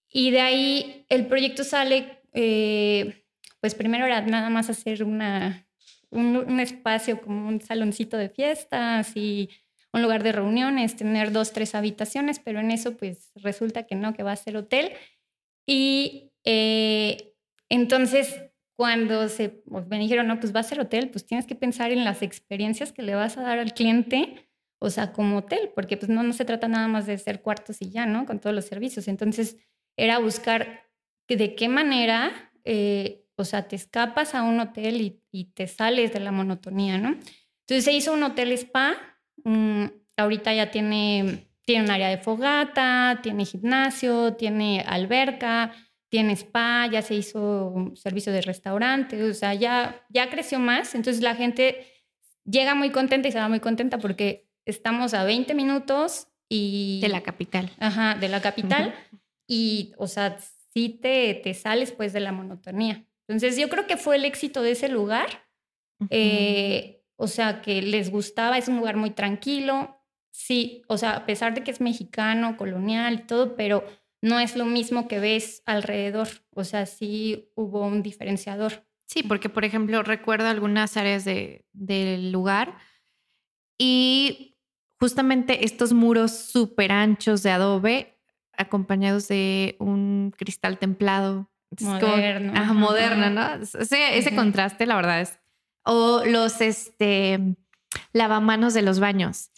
y 0.08 0.30
de 0.30 0.40
ahí 0.40 1.04
el 1.10 1.26
proyecto 1.26 1.62
sale, 1.62 2.22
eh, 2.32 3.22
pues 3.60 3.74
primero 3.74 4.06
era 4.06 4.22
nada 4.22 4.48
más 4.48 4.70
hacer 4.70 5.04
una, 5.04 5.66
un, 6.08 6.36
un 6.36 6.58
espacio 6.58 7.20
como 7.20 7.48
un 7.48 7.60
saloncito 7.60 8.16
de 8.16 8.30
fiestas 8.30 9.14
y 9.14 9.50
un 9.92 10.02
lugar 10.02 10.22
de 10.22 10.32
reuniones, 10.32 10.96
tener 10.96 11.32
dos, 11.32 11.52
tres 11.52 11.74
habitaciones, 11.74 12.38
pero 12.38 12.60
en 12.60 12.70
eso 12.70 12.96
pues 12.96 13.32
resulta 13.36 13.84
que 13.84 13.94
no, 13.94 14.14
que 14.14 14.22
va 14.22 14.32
a 14.32 14.36
ser 14.36 14.56
hotel. 14.56 14.92
Y 15.66 16.32
eh, 16.44 17.34
entonces 17.68 18.40
cuando 18.80 19.28
se, 19.28 19.50
pues, 19.50 19.86
me 19.88 19.98
dijeron, 19.98 20.26
no, 20.26 20.40
pues 20.40 20.56
va 20.56 20.60
a 20.60 20.62
ser 20.62 20.80
hotel, 20.80 21.10
pues 21.10 21.26
tienes 21.26 21.46
que 21.46 21.54
pensar 21.54 21.92
en 21.92 22.02
las 22.02 22.22
experiencias 22.22 22.92
que 22.92 23.02
le 23.02 23.14
vas 23.14 23.36
a 23.36 23.42
dar 23.42 23.58
al 23.58 23.74
cliente, 23.74 24.48
o 24.80 24.88
sea, 24.88 25.12
como 25.12 25.36
hotel, 25.36 25.70
porque 25.74 25.98
pues 25.98 26.08
no, 26.08 26.22
no 26.22 26.32
se 26.32 26.46
trata 26.46 26.66
nada 26.66 26.88
más 26.88 27.06
de 27.06 27.18
ser 27.18 27.42
cuartos 27.42 27.82
y 27.82 27.90
ya, 27.90 28.06
¿no? 28.06 28.24
Con 28.24 28.40
todos 28.40 28.56
los 28.56 28.64
servicios. 28.64 29.06
Entonces 29.06 29.58
era 29.98 30.18
buscar 30.18 30.88
de 31.28 31.54
qué 31.54 31.68
manera, 31.68 32.52
eh, 32.64 33.26
o 33.36 33.44
sea, 33.44 33.68
te 33.68 33.76
escapas 33.76 34.34
a 34.34 34.42
un 34.42 34.58
hotel 34.60 35.02
y, 35.02 35.22
y 35.30 35.52
te 35.52 35.66
sales 35.66 36.14
de 36.14 36.20
la 36.20 36.32
monotonía, 36.32 36.96
¿no? 36.96 37.18
Entonces 37.68 37.84
se 37.84 37.92
hizo 37.92 38.14
un 38.14 38.22
hotel 38.22 38.50
spa, 38.52 38.96
mm, 39.44 39.84
ahorita 40.16 40.54
ya 40.54 40.70
tiene, 40.70 41.48
tiene 41.64 41.84
un 41.84 41.90
área 41.90 42.08
de 42.08 42.18
fogata, 42.18 43.20
tiene 43.22 43.44
gimnasio, 43.44 44.34
tiene 44.34 44.84
alberca, 44.86 45.72
tiene 46.08 46.32
spa, 46.34 46.88
ya 46.90 47.02
se 47.02 47.14
hizo 47.14 47.92
servicio 47.94 48.32
de 48.32 48.42
restaurante, 48.42 49.22
o 49.22 49.34
sea, 49.34 49.54
ya, 49.54 50.04
ya 50.08 50.28
creció 50.28 50.58
más. 50.58 50.94
Entonces 50.94 51.22
la 51.22 51.34
gente 51.34 51.86
llega 52.44 52.74
muy 52.74 52.90
contenta 52.90 53.28
y 53.28 53.32
se 53.32 53.38
va 53.38 53.48
muy 53.48 53.60
contenta 53.60 53.98
porque 53.98 54.48
estamos 54.64 55.14
a 55.14 55.24
20 55.24 55.54
minutos 55.54 56.26
y... 56.48 56.98
De 57.00 57.08
la 57.08 57.22
capital. 57.22 57.70
Ajá, 57.78 58.16
de 58.16 58.28
la 58.28 58.40
capital. 58.40 58.94
Y, 59.46 59.92
o 59.98 60.08
sea, 60.08 60.36
sí 60.74 60.88
te, 60.88 61.34
te 61.34 61.54
sales 61.54 61.92
pues 61.92 62.12
de 62.12 62.20
la 62.20 62.32
monotonía. 62.32 63.04
Entonces 63.28 63.56
yo 63.56 63.68
creo 63.68 63.86
que 63.86 63.96
fue 63.96 64.16
el 64.16 64.24
éxito 64.24 64.62
de 64.62 64.72
ese 64.72 64.88
lugar. 64.88 65.28
Eh, 66.08 66.99
o 67.20 67.26
sea, 67.26 67.60
que 67.60 67.82
les 67.82 68.10
gustaba, 68.10 68.56
es 68.56 68.66
un 68.66 68.78
lugar 68.78 68.96
muy 68.96 69.10
tranquilo. 69.10 70.02
Sí, 70.32 70.82
o 70.88 70.96
sea, 70.96 71.16
a 71.16 71.26
pesar 71.26 71.52
de 71.52 71.62
que 71.62 71.70
es 71.70 71.82
mexicano, 71.82 72.56
colonial 72.56 73.12
y 73.12 73.26
todo, 73.26 73.56
pero 73.56 73.84
no 74.22 74.40
es 74.40 74.56
lo 74.56 74.64
mismo 74.64 75.06
que 75.06 75.20
ves 75.20 75.62
alrededor. 75.66 76.28
O 76.54 76.64
sea, 76.64 76.86
sí 76.86 77.52
hubo 77.56 77.86
un 77.86 78.02
diferenciador. 78.02 78.86
Sí, 79.06 79.22
porque 79.22 79.50
por 79.50 79.66
ejemplo 79.66 80.02
recuerdo 80.02 80.48
algunas 80.48 80.96
áreas 80.96 81.26
de, 81.26 81.66
del 81.74 82.32
lugar 82.32 82.78
y 83.78 84.56
justamente 84.98 85.66
estos 85.66 85.92
muros 85.92 86.30
súper 86.32 86.90
anchos 86.90 87.42
de 87.42 87.50
adobe 87.50 88.18
acompañados 88.56 89.28
de 89.28 89.76
un 89.78 90.32
cristal 90.38 90.78
templado. 90.78 91.50
Moderno. 91.82 92.54
Como, 92.54 92.74
moderno, 92.74 93.28
¿no? 93.28 93.62
Ese, 93.62 94.16
ese 94.16 94.34
contraste, 94.34 94.86
la 94.86 94.96
verdad 94.96 95.20
es. 95.20 95.38
O 95.84 96.22
los 96.24 96.60
este, 96.60 97.56
lavamanos 98.12 98.74
de 98.74 98.82
los 98.82 99.00
baños, 99.00 99.50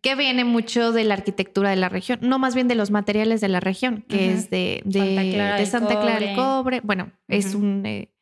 que 0.00 0.14
viene 0.14 0.44
mucho 0.44 0.92
de 0.92 1.04
la 1.04 1.14
arquitectura 1.14 1.70
de 1.70 1.76
la 1.76 1.88
región, 1.88 2.18
no 2.22 2.38
más 2.38 2.54
bien 2.54 2.68
de 2.68 2.74
los 2.74 2.90
materiales 2.90 3.40
de 3.40 3.48
la 3.48 3.60
región, 3.60 4.02
que 4.08 4.32
es 4.32 4.50
de, 4.50 4.82
de 4.84 4.98
Santa 5.00 5.22
Clara, 5.22 5.56
de 5.56 5.66
Santa 5.66 6.00
Clara 6.00 6.30
el 6.30 6.36
cobre. 6.36 6.80
Bueno, 6.80 7.12
es 7.26 7.54
un 7.54 7.84
eh, 7.84 8.14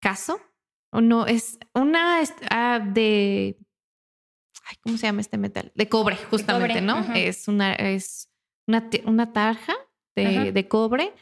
caso, 0.00 0.40
o 0.90 1.00
no, 1.00 1.26
es 1.26 1.58
una 1.74 2.22
ah, 2.50 2.80
de. 2.80 3.58
¿Cómo 4.82 4.96
se 4.96 5.06
llama 5.06 5.20
este 5.20 5.38
metal? 5.38 5.72
De 5.74 5.88
cobre, 5.88 6.16
justamente, 6.16 6.80
¿no? 6.80 7.00
Es 7.14 7.48
una, 7.48 7.74
es 7.74 8.30
una, 8.66 8.88
una 9.04 9.32
tarja 9.32 9.74
de, 10.14 10.52
de, 10.52 10.68
cobre. 10.68 11.12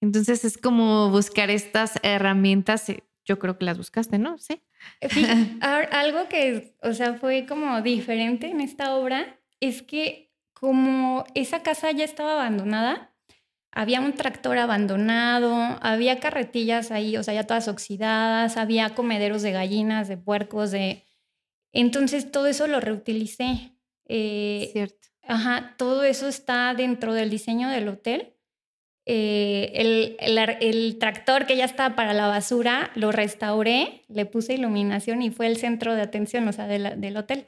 Entonces 0.00 0.44
es 0.44 0.58
como 0.58 1.10
buscar 1.10 1.50
estas 1.50 1.98
herramientas. 2.02 2.86
Eh, 3.24 3.26
yo 3.26 3.38
creo 3.38 3.58
que 3.58 3.64
las 3.64 3.78
buscaste, 3.78 4.18
¿no? 4.18 4.38
Sí. 4.38 4.62
algo 5.60 6.28
que, 6.28 6.76
o 6.82 6.92
sea, 6.92 7.14
fue 7.14 7.46
como 7.46 7.80
diferente 7.82 8.48
en 8.48 8.60
esta 8.60 8.96
obra 8.96 9.38
es 9.60 9.82
que 9.82 10.32
como 10.52 11.24
esa 11.34 11.62
casa 11.62 11.90
ya 11.90 12.04
estaba 12.04 12.32
abandonada, 12.32 13.14
había 13.72 14.00
un 14.00 14.12
tractor 14.12 14.58
abandonado, 14.58 15.78
había 15.82 16.20
carretillas 16.20 16.90
ahí, 16.90 17.16
o 17.16 17.22
sea, 17.22 17.34
ya 17.34 17.44
todas 17.44 17.66
oxidadas, 17.68 18.56
había 18.56 18.94
comederos 18.94 19.42
de 19.42 19.52
gallinas, 19.52 20.08
de 20.08 20.16
puercos, 20.16 20.70
de... 20.70 21.04
Entonces 21.72 22.30
todo 22.30 22.46
eso 22.46 22.68
lo 22.68 22.80
reutilicé. 22.80 23.72
Eh, 24.06 24.70
Cierto. 24.72 25.08
Ajá, 25.26 25.74
todo 25.76 26.04
eso 26.04 26.28
está 26.28 26.72
dentro 26.74 27.14
del 27.14 27.30
diseño 27.30 27.68
del 27.68 27.88
hotel. 27.88 28.33
Eh, 29.06 29.72
el, 29.74 30.16
el, 30.60 30.98
tractor 30.98 31.44
que 31.44 31.56
ya 31.56 31.66
estaba 31.66 31.94
para 31.94 32.14
la 32.14 32.26
basura, 32.26 32.90
lo 32.94 33.12
restauré, 33.12 34.02
le 34.08 34.24
puse 34.24 34.54
iluminación 34.54 35.20
y 35.20 35.30
fue 35.30 35.46
el 35.46 35.58
centro 35.58 35.94
de 35.94 36.02
atención, 36.02 36.48
o 36.48 36.52
sea, 36.52 36.66
del 36.66 37.16
hotel. 37.16 37.46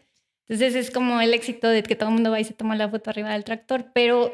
Entonces 0.49 0.75
es 0.75 0.91
como 0.91 1.21
el 1.21 1.35
éxito 1.35 1.69
de 1.69 1.83
que 1.83 1.97
todo 1.97 2.11
el 2.11 2.15
mundo 2.15 2.31
va 2.31 2.41
y 2.41 2.45
se 2.45 2.55
toma 2.55 2.77
la 2.77 2.89
foto 2.89 3.11
arriba 3.11 3.33
del 3.33 3.45
tractor, 3.45 3.87
pero 3.93 4.33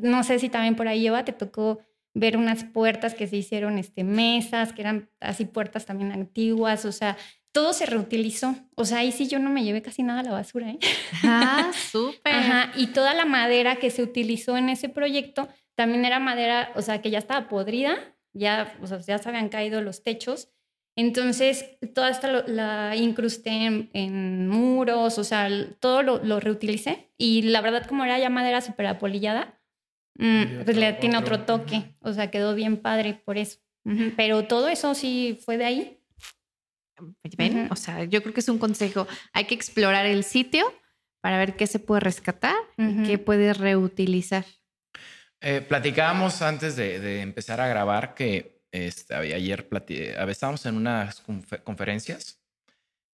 no 0.00 0.22
sé 0.24 0.38
si 0.38 0.48
también 0.48 0.76
por 0.76 0.88
ahí 0.88 1.00
lleva, 1.00 1.24
te 1.24 1.32
tocó 1.32 1.78
ver 2.14 2.36
unas 2.36 2.64
puertas 2.64 3.14
que 3.14 3.26
se 3.26 3.36
hicieron 3.36 3.78
este, 3.78 4.04
mesas, 4.04 4.72
que 4.72 4.82
eran 4.82 5.08
así 5.20 5.44
puertas 5.44 5.86
también 5.86 6.12
antiguas, 6.12 6.84
o 6.84 6.92
sea, 6.92 7.16
todo 7.52 7.72
se 7.72 7.86
reutilizó. 7.86 8.54
O 8.74 8.84
sea, 8.84 8.98
ahí 8.98 9.12
sí 9.12 9.28
yo 9.28 9.38
no 9.38 9.50
me 9.50 9.64
llevé 9.64 9.82
casi 9.82 10.02
nada 10.02 10.20
a 10.20 10.24
la 10.24 10.32
basura, 10.32 10.70
¿eh? 10.70 10.78
Ah, 11.22 11.70
súper. 11.90 12.34
Ajá, 12.34 12.72
y 12.76 12.88
toda 12.88 13.14
la 13.14 13.24
madera 13.24 13.76
que 13.76 13.90
se 13.90 14.02
utilizó 14.02 14.56
en 14.56 14.68
ese 14.68 14.88
proyecto 14.88 15.48
también 15.76 16.04
era 16.04 16.18
madera, 16.18 16.72
o 16.74 16.82
sea, 16.82 17.00
que 17.00 17.10
ya 17.10 17.18
estaba 17.18 17.48
podrida, 17.48 17.96
ya, 18.32 18.76
o 18.82 18.86
sea, 18.86 18.98
ya 18.98 19.18
se 19.18 19.28
habían 19.28 19.48
caído 19.48 19.80
los 19.80 20.02
techos. 20.02 20.50
Entonces, 20.96 21.78
toda 21.94 22.08
esta 22.10 22.28
la 22.46 22.96
incrusté 22.96 23.88
en, 23.92 24.48
muros, 24.48 25.18
o 25.18 25.24
sea, 25.24 25.48
todo 25.78 26.02
lo, 26.02 26.24
lo, 26.24 26.40
reutilicé. 26.40 27.12
Y 27.18 27.42
la 27.42 27.60
verdad, 27.60 27.86
como 27.86 28.04
era 28.04 28.18
ya 28.18 28.30
madera 28.30 28.62
súper 28.62 28.86
apolillada, 28.86 29.56
Mm, 30.18 30.64
pues 30.64 30.76
le 30.76 30.92
tiene 30.94 31.18
otro 31.18 31.44
toque, 31.44 31.94
o 32.00 32.12
sea, 32.12 32.30
quedó 32.30 32.54
bien 32.54 32.78
padre 32.78 33.20
por 33.24 33.38
eso. 33.38 33.58
Pero 34.16 34.48
todo 34.48 34.66
eso 34.66 34.96
sí 34.96 35.38
fue 35.44 35.58
de 35.58 35.64
ahí. 35.64 36.00
Pues 36.96 37.36
ven, 37.36 37.68
o 37.70 37.76
sea, 37.76 38.02
yo 38.02 38.20
creo 38.20 38.34
que 38.34 38.40
es 38.40 38.48
un 38.48 38.58
consejo. 38.58 39.06
Hay 39.32 39.44
que 39.44 39.54
explorar 39.54 40.06
el 40.06 40.24
sitio 40.24 40.64
para 41.20 41.38
ver 41.38 41.54
qué 41.54 41.68
se 41.68 41.78
puede 41.78 42.00
rescatar 42.00 42.56
y 42.76 43.04
qué 43.04 43.18
puede 43.18 43.52
reutilizar. 43.54 44.44
Eh, 45.48 45.60
platicábamos 45.60 46.42
antes 46.42 46.74
de, 46.74 47.20
empezar 47.20 47.60
a 47.60 47.68
grabar 47.68 48.14
que 48.16 48.64
este, 48.72 49.14
ayer 49.14 49.68
estábamos 50.28 50.66
en 50.66 50.74
unas 50.74 51.22
conferencias 51.62 52.42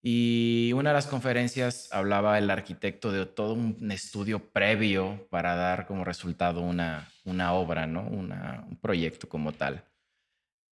y 0.02 0.72
una 0.74 0.88
de 0.90 0.94
las 0.94 1.08
conferencias 1.08 1.92
hablaba 1.92 2.38
el 2.38 2.50
arquitecto 2.50 3.12
de 3.12 3.26
todo 3.26 3.52
un 3.52 3.90
estudio 3.92 4.50
previo 4.50 5.28
para 5.28 5.56
dar 5.56 5.86
como 5.86 6.06
resultado 6.06 6.62
una, 6.62 7.12
una 7.26 7.52
obra, 7.52 7.86
¿no? 7.86 8.08
Una, 8.08 8.64
un 8.66 8.78
proyecto 8.78 9.28
como 9.28 9.52
tal. 9.52 9.84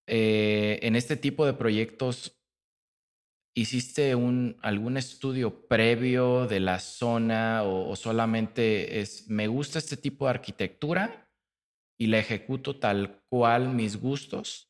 Eh, 0.06 0.78
en 0.80 0.96
este 0.96 1.18
tipo 1.18 1.44
de 1.44 1.52
proyectos, 1.52 2.40
¿hiciste 3.54 4.14
un, 4.14 4.56
algún 4.62 4.96
estudio 4.96 5.68
previo 5.68 6.46
de 6.46 6.60
la 6.60 6.78
zona 6.78 7.64
o, 7.64 7.94
solamente 7.96 9.00
es, 9.00 9.28
me 9.28 9.46
gusta 9.46 9.78
este 9.78 9.98
tipo 9.98 10.24
de 10.24 10.30
arquitectura 10.30 11.26
y 12.00 12.06
la 12.06 12.18
ejecuto 12.18 12.76
tal 12.76 13.20
cual 13.28 13.68
mis 13.68 14.00
gustos? 14.00 14.68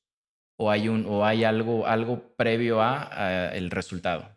¿O 0.58 0.70
hay, 0.70 0.88
un, 0.88 1.06
o 1.06 1.24
hay 1.24 1.44
algo, 1.44 1.86
algo 1.86 2.34
previo 2.36 2.82
a 2.82 3.50
el 3.54 3.70
resultado? 3.70 4.36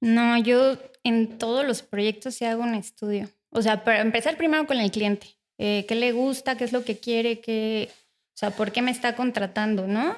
No, 0.00 0.38
yo 0.38 0.78
en 1.04 1.36
todos 1.36 1.66
los 1.66 1.82
proyectos 1.82 2.36
sí 2.36 2.44
hago 2.44 2.62
un 2.62 2.74
estudio. 2.74 3.28
O 3.50 3.60
sea, 3.60 3.84
para 3.84 4.00
empezar 4.00 4.36
primero 4.36 4.66
con 4.66 4.80
el 4.80 4.90
cliente. 4.90 5.26
Eh, 5.58 5.84
¿Qué 5.86 5.94
le 5.94 6.12
gusta? 6.12 6.56
¿Qué 6.56 6.64
es 6.64 6.72
lo 6.72 6.84
que 6.84 6.98
quiere? 6.98 7.40
¿Qué, 7.40 7.90
o 7.90 8.36
sea, 8.36 8.50
¿por 8.50 8.72
qué 8.72 8.82
me 8.82 8.90
está 8.90 9.14
contratando? 9.14 9.86
¿No? 9.86 10.16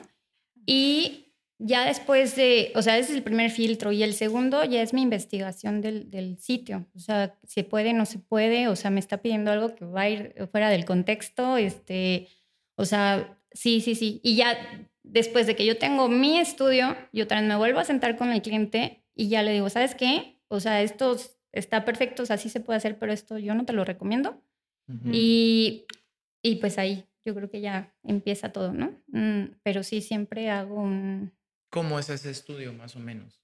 Y 0.66 1.23
ya 1.58 1.86
después 1.86 2.36
de, 2.36 2.72
o 2.74 2.82
sea, 2.82 2.98
ese 2.98 3.12
es 3.12 3.16
el 3.16 3.22
primer 3.22 3.50
filtro. 3.50 3.92
Y 3.92 4.02
el 4.02 4.14
segundo 4.14 4.64
ya 4.64 4.82
es 4.82 4.92
mi 4.92 5.02
investigación 5.02 5.80
del, 5.80 6.10
del 6.10 6.38
sitio. 6.38 6.86
O 6.94 6.98
sea, 6.98 7.38
si 7.46 7.62
puede, 7.62 7.92
no 7.92 8.06
se 8.06 8.18
puede. 8.18 8.68
O 8.68 8.76
sea, 8.76 8.90
me 8.90 9.00
está 9.00 9.18
pidiendo 9.22 9.50
algo 9.50 9.74
que 9.74 9.84
va 9.84 10.02
a 10.02 10.10
ir 10.10 10.34
fuera 10.50 10.70
del 10.70 10.84
contexto. 10.84 11.56
Este, 11.56 12.28
o 12.76 12.84
sea, 12.84 13.38
sí, 13.52 13.80
sí, 13.80 13.94
sí. 13.94 14.20
Y 14.22 14.36
ya 14.36 14.56
después 15.02 15.46
de 15.46 15.54
que 15.54 15.64
yo 15.64 15.78
tengo 15.78 16.08
mi 16.08 16.38
estudio, 16.38 16.96
yo 17.12 17.26
también 17.26 17.48
me 17.48 17.56
vuelvo 17.56 17.78
a 17.78 17.84
sentar 17.84 18.16
con 18.16 18.30
el 18.30 18.42
cliente 18.42 19.04
y 19.14 19.28
ya 19.28 19.42
le 19.42 19.52
digo, 19.52 19.70
¿sabes 19.70 19.94
qué? 19.94 20.40
O 20.48 20.60
sea, 20.60 20.82
esto 20.82 21.16
está 21.52 21.84
perfecto, 21.84 22.24
o 22.24 22.26
sea, 22.26 22.36
sí 22.36 22.48
se 22.48 22.60
puede 22.60 22.78
hacer, 22.78 22.98
pero 22.98 23.12
esto 23.12 23.38
yo 23.38 23.54
no 23.54 23.64
te 23.64 23.72
lo 23.72 23.84
recomiendo. 23.84 24.42
y, 25.10 25.86
y, 26.42 26.56
pues 26.56 26.76
ahí 26.76 27.06
yo 27.24 27.34
creo 27.34 27.48
que 27.48 27.62
ya 27.62 27.94
empieza 28.02 28.52
todo, 28.52 28.72
¿no? 28.72 29.00
Mm, 29.08 29.56
pero 29.62 29.82
sí, 29.82 30.00
siempre 30.00 30.50
hago 30.50 30.74
un... 30.74 31.32
¿Cómo 31.74 31.98
es 31.98 32.08
ese 32.08 32.30
estudio, 32.30 32.72
más 32.72 32.94
o 32.94 33.00
menos? 33.00 33.42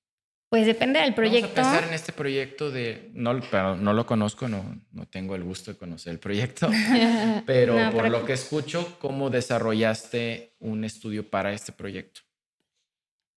Pues 0.50 0.64
depende 0.64 1.00
del 1.00 1.14
proyecto. 1.14 1.50
Vamos 1.56 1.66
a 1.66 1.72
pensar 1.72 1.88
en 1.88 1.94
este 1.96 2.12
proyecto 2.12 2.70
de, 2.70 3.10
no, 3.12 3.40
pero 3.50 3.74
no 3.74 3.92
lo 3.92 4.06
conozco, 4.06 4.46
no, 4.46 4.80
no 4.92 5.04
tengo 5.06 5.34
el 5.34 5.42
gusto 5.42 5.72
de 5.72 5.76
conocer 5.76 6.12
el 6.12 6.20
proyecto, 6.20 6.70
pero 7.44 7.90
por 7.90 8.08
lo 8.08 8.24
que 8.24 8.34
escucho, 8.34 8.96
¿cómo 9.00 9.30
desarrollaste 9.30 10.54
un 10.60 10.84
estudio 10.84 11.28
para 11.28 11.52
este 11.52 11.72
proyecto? 11.72 12.20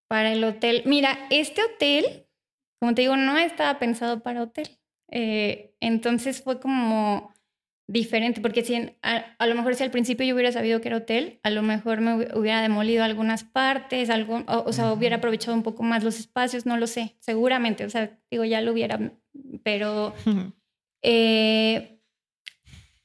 Para 0.07 0.31
el 0.31 0.43
hotel. 0.43 0.83
Mira, 0.85 1.25
este 1.31 1.63
hotel, 1.63 2.27
como 2.79 2.93
te 2.93 3.01
digo, 3.01 3.17
no 3.17 3.35
estaba 3.39 3.79
pensado 3.79 4.21
para 4.21 4.43
hotel. 4.43 4.77
Eh, 5.09 5.75
entonces 5.79 6.43
fue 6.43 6.59
como 6.59 7.32
diferente, 7.87 8.41
porque 8.41 8.63
si 8.63 8.95
a, 9.01 9.45
lo 9.45 9.55
mejor 9.55 9.75
si 9.75 9.83
al 9.83 9.91
principio 9.91 10.25
yo 10.25 10.35
hubiera 10.35 10.51
sabido 10.51 10.79
que 10.81 10.87
era 10.87 10.97
hotel, 10.97 11.39
a 11.43 11.49
lo 11.49 11.61
mejor 11.61 12.01
me 12.01 12.13
hubiera 12.35 12.61
demolido 12.61 13.03
algunas 13.03 13.43
partes, 13.43 14.09
algo, 14.09 14.43
o, 14.47 14.71
sea, 14.71 14.93
hubiera 14.93 15.17
aprovechado 15.17 15.55
un 15.55 15.63
poco 15.63 15.83
más 15.83 16.03
los 16.03 16.19
espacios, 16.19 16.65
no 16.65 16.77
lo 16.77 16.87
sé, 16.87 17.17
seguramente, 17.19 17.85
o 17.85 17.89
sea, 17.89 18.17
digo, 18.31 18.45
ya 18.45 18.61
lo 18.61 18.71
hubiera, 18.71 19.13
pero... 19.63 20.13
Eh, 21.05 21.99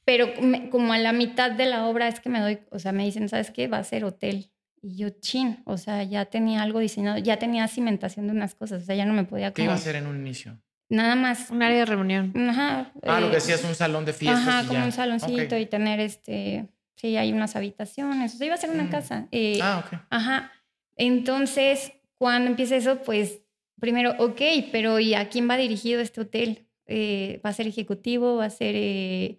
pero 0.05 0.33
como 0.71 0.93
a 0.93 0.97
la 0.97 1.13
mitad 1.13 1.51
de 1.51 1.67
la 1.67 1.85
obra 1.85 2.07
es 2.07 2.19
que 2.19 2.29
me 2.29 2.39
doy, 2.39 2.59
o 2.71 2.79
sea, 2.79 2.91
me 2.91 3.03
dicen, 3.03 3.29
¿sabes 3.29 3.51
qué? 3.51 3.67
Va 3.67 3.77
a 3.77 3.83
ser 3.83 4.05
hotel. 4.05 4.51
Y 4.81 4.95
yo, 4.95 5.09
chin, 5.09 5.61
o 5.65 5.77
sea, 5.77 6.01
ya 6.01 6.25
tenía 6.25 6.63
algo 6.63 6.79
diseñado, 6.79 7.19
ya 7.19 7.37
tenía 7.37 7.67
cimentación 7.67 8.25
de 8.25 8.33
unas 8.33 8.55
cosas, 8.55 8.81
o 8.81 8.85
sea, 8.85 8.95
ya 8.95 9.05
no 9.05 9.13
me 9.13 9.25
podía... 9.25 9.53
¿Qué 9.53 9.65
iba 9.65 9.73
a 9.73 9.75
hacer 9.75 9.97
en 9.97 10.07
un 10.07 10.17
inicio? 10.17 10.59
Nada 10.89 11.15
más. 11.15 11.49
Un 11.51 11.61
área 11.61 11.79
de 11.79 11.85
reunión. 11.85 12.33
Ajá. 12.49 12.91
Ah, 13.03 13.19
lo 13.19 13.29
que 13.29 13.35
decías, 13.35 13.63
un 13.63 13.75
salón 13.75 14.05
de 14.05 14.13
fiestas. 14.13 14.47
Ajá, 14.47 14.67
como 14.67 14.83
un 14.83 14.91
saloncito 14.91 15.57
y 15.57 15.65
tener 15.65 15.99
este, 15.99 16.67
Sí, 16.95 17.15
hay 17.15 17.31
unas 17.31 17.55
habitaciones. 17.55 18.33
O 18.35 18.37
sea, 18.37 18.45
iba 18.47 18.55
a 18.55 18.57
ser 18.57 18.71
una 18.71 18.83
Mm. 18.83 18.89
casa. 18.89 19.27
Eh, 19.31 19.59
Ah, 19.61 19.83
ok. 19.85 19.99
Ajá. 20.09 20.51
Entonces, 20.97 21.93
cuando 22.17 22.49
empieza 22.49 22.75
eso, 22.75 23.01
pues 23.03 23.39
primero, 23.79 24.15
ok, 24.19 24.41
pero 24.71 24.99
¿y 24.99 25.13
a 25.13 25.29
quién 25.29 25.49
va 25.49 25.55
dirigido 25.55 26.01
este 26.01 26.19
hotel? 26.21 26.67
Eh, 26.87 27.39
¿Va 27.45 27.51
a 27.51 27.53
ser 27.53 27.67
ejecutivo? 27.67 28.35
¿Va 28.35 28.45
a 28.45 28.49
ser, 28.49 28.73
eh, 28.75 29.35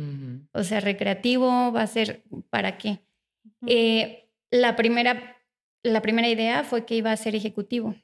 o 0.52 0.62
sea, 0.64 0.80
recreativo? 0.80 1.70
¿Va 1.72 1.82
a 1.82 1.86
ser 1.86 2.22
para 2.48 2.78
qué? 2.78 3.00
Eh, 3.66 4.30
la, 4.50 4.74
primera, 4.76 5.36
la 5.82 6.00
primera 6.00 6.28
idea 6.28 6.64
fue 6.64 6.86
que 6.86 6.94
iba 6.96 7.12
a 7.12 7.16
ser 7.18 7.34
ejecutivo. 7.34 7.94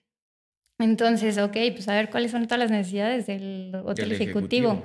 Entonces, 0.79 1.39
ok, 1.39 1.57
pues 1.73 1.89
a 1.89 1.95
ver 1.95 2.11
cuáles 2.11 2.31
son 2.33 2.45
todas 2.47 2.59
las 2.59 2.71
necesidades 2.71 3.27
del 3.27 3.73
hotel 3.85 4.09
Del 4.11 4.21
ejecutivo. 4.21 4.85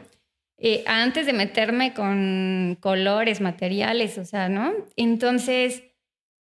Eh, 0.57 0.83
antes 0.85 1.25
de 1.25 1.33
meterme 1.33 1.93
con 1.93 2.77
colores, 2.79 3.41
materiales, 3.41 4.17
o 4.17 4.25
sea, 4.25 4.47
¿no? 4.47 4.71
Entonces, 4.95 5.83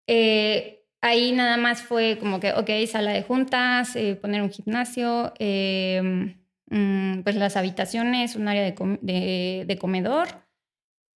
eh, 0.07 0.83
ahí 1.01 1.31
nada 1.31 1.55
más 1.57 1.81
fue 1.81 2.17
como 2.19 2.39
que, 2.39 2.51
ok, 2.51 2.69
sala 2.87 3.11
de 3.13 3.23
juntas, 3.23 3.95
eh, 3.95 4.15
poner 4.15 4.41
un 4.41 4.49
gimnasio, 4.51 5.33
eh, 5.39 6.35
mm, 6.69 7.21
pues 7.21 7.35
las 7.37 7.55
habitaciones, 7.55 8.35
un 8.35 8.47
área 8.49 8.63
de, 8.63 8.75
com- 8.75 8.97
de- 9.01 9.63
de 9.65 9.77
comedor 9.77 10.27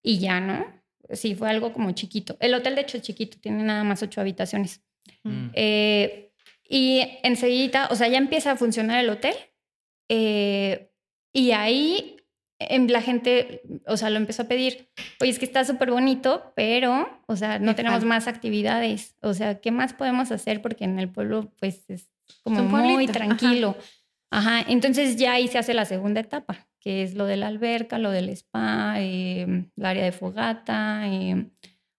y 0.02 0.18
ya, 0.18 0.40
¿no? 0.40 0.64
Sí, 1.12 1.34
fue 1.34 1.50
algo 1.50 1.72
como 1.74 1.90
chiquito. 1.92 2.36
El 2.40 2.54
hotel, 2.54 2.74
de 2.74 2.80
hecho, 2.80 2.96
es 2.96 3.02
chiquito, 3.02 3.36
tiene 3.38 3.62
nada 3.62 3.84
más 3.84 4.02
ocho 4.02 4.22
habitaciones. 4.22 4.80
Mm. 5.22 5.48
Y 6.68 7.02
enseguida, 7.22 7.88
o 7.90 7.96
sea, 7.96 8.08
ya 8.08 8.18
empieza 8.18 8.52
a 8.52 8.56
funcionar 8.56 8.98
el 9.00 9.10
hotel. 9.10 9.34
eh, 10.10 10.90
y 11.36 11.50
ahí 11.50 12.16
em, 12.60 12.86
la 12.88 13.02
gente, 13.02 13.62
o 13.86 13.96
sea, 13.96 14.08
lo 14.10 14.16
empezó 14.18 14.42
a 14.42 14.48
pedir. 14.48 14.88
Oye, 15.20 15.30
es 15.30 15.38
que 15.40 15.44
está 15.44 15.64
súper 15.64 15.90
bonito, 15.90 16.52
pero, 16.54 17.08
o 17.26 17.34
sea, 17.36 17.58
no 17.58 17.66
Me 17.72 17.74
tenemos 17.74 17.96
falta. 18.00 18.06
más 18.06 18.28
actividades. 18.28 19.16
O 19.20 19.34
sea, 19.34 19.60
¿qué 19.60 19.70
más 19.72 19.92
podemos 19.94 20.30
hacer? 20.30 20.62
Porque 20.62 20.84
en 20.84 20.98
el 21.00 21.08
pueblo, 21.10 21.52
pues, 21.58 21.84
es 21.90 22.08
como 22.44 22.62
muy 22.62 23.04
ajá. 23.04 23.12
tranquilo. 23.12 23.76
Ajá. 24.30 24.64
Entonces 24.68 25.16
ya 25.16 25.32
ahí 25.34 25.48
se 25.48 25.58
hace 25.58 25.74
la 25.74 25.84
segunda 25.84 26.20
etapa, 26.20 26.68
que 26.80 27.02
es 27.02 27.14
lo 27.14 27.26
de 27.26 27.36
la 27.36 27.48
alberca, 27.48 27.98
lo 27.98 28.10
del 28.10 28.28
spa, 28.30 28.94
eh, 29.00 29.42
el 29.76 29.84
área 29.84 30.04
de 30.04 30.12
fogata. 30.12 31.02
eh, 31.08 31.46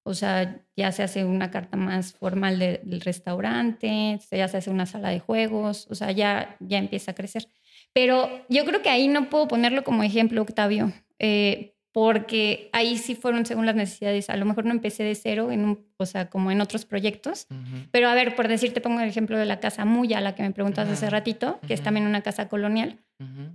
o 0.08 0.14
sea, 0.14 0.62
ya 0.78 0.92
se 0.92 1.04
hace 1.04 1.26
una 1.26 1.52
carta 1.52 1.78
más 1.78 2.14
formal 2.14 2.60
de- 2.60 2.80
del 2.84 3.02
restaurante, 3.02 4.20
ya 4.32 4.48
se 4.48 4.58
hace 4.58 4.70
una 4.70 4.86
sala 4.86 5.10
de 5.10 5.20
juegos, 5.20 5.88
o 5.90 5.96
sea, 5.96 6.12
ya, 6.12 6.56
ya 6.60 6.78
empieza 6.78 7.12
a 7.12 7.16
crecer. 7.16 7.48
Pero 7.94 8.30
yo 8.50 8.66
creo 8.66 8.82
que 8.82 8.90
ahí 8.90 9.08
no 9.08 9.30
puedo 9.30 9.48
ponerlo 9.48 9.84
como 9.84 10.04
ejemplo, 10.04 10.42
Octavio, 10.42 10.92
eh, 11.20 11.75
porque 11.96 12.70
ahí 12.74 12.98
sí 12.98 13.16
fueron 13.16 13.46
según 13.46 13.66
las 13.66 13.74
necesidades. 13.74 14.30
A 14.30 14.36
lo 14.36 14.44
mejor 14.44 14.66
no 14.66 14.72
empecé 14.72 15.06
de 15.06 15.16
cero, 15.16 15.50
en 15.50 15.64
un, 15.64 15.86
o 15.96 16.06
sea, 16.06 16.30
como 16.30 16.52
en 16.52 16.60
otros 16.60 16.84
proyectos. 16.84 17.48
Pero 17.92 18.10
a 18.10 18.14
ver, 18.14 18.36
por 18.36 18.50
decirte, 18.50 18.82
pongo 18.82 19.00
el 19.00 19.08
ejemplo 19.08 19.38
de 19.38 19.46
la 19.46 19.62
casa 19.62 19.86
Muya, 19.86 20.20
la 20.20 20.36
que 20.36 20.44
me 20.44 20.52
preguntas 20.52 20.90
hace 20.90 21.06
Ujú, 21.06 21.12
ratito, 21.14 21.62
que 21.66 21.74
es 21.74 21.80
ujú. 21.80 21.86
también 21.86 22.06
una 22.06 22.22
casa 22.22 22.50
colonial. 22.50 23.00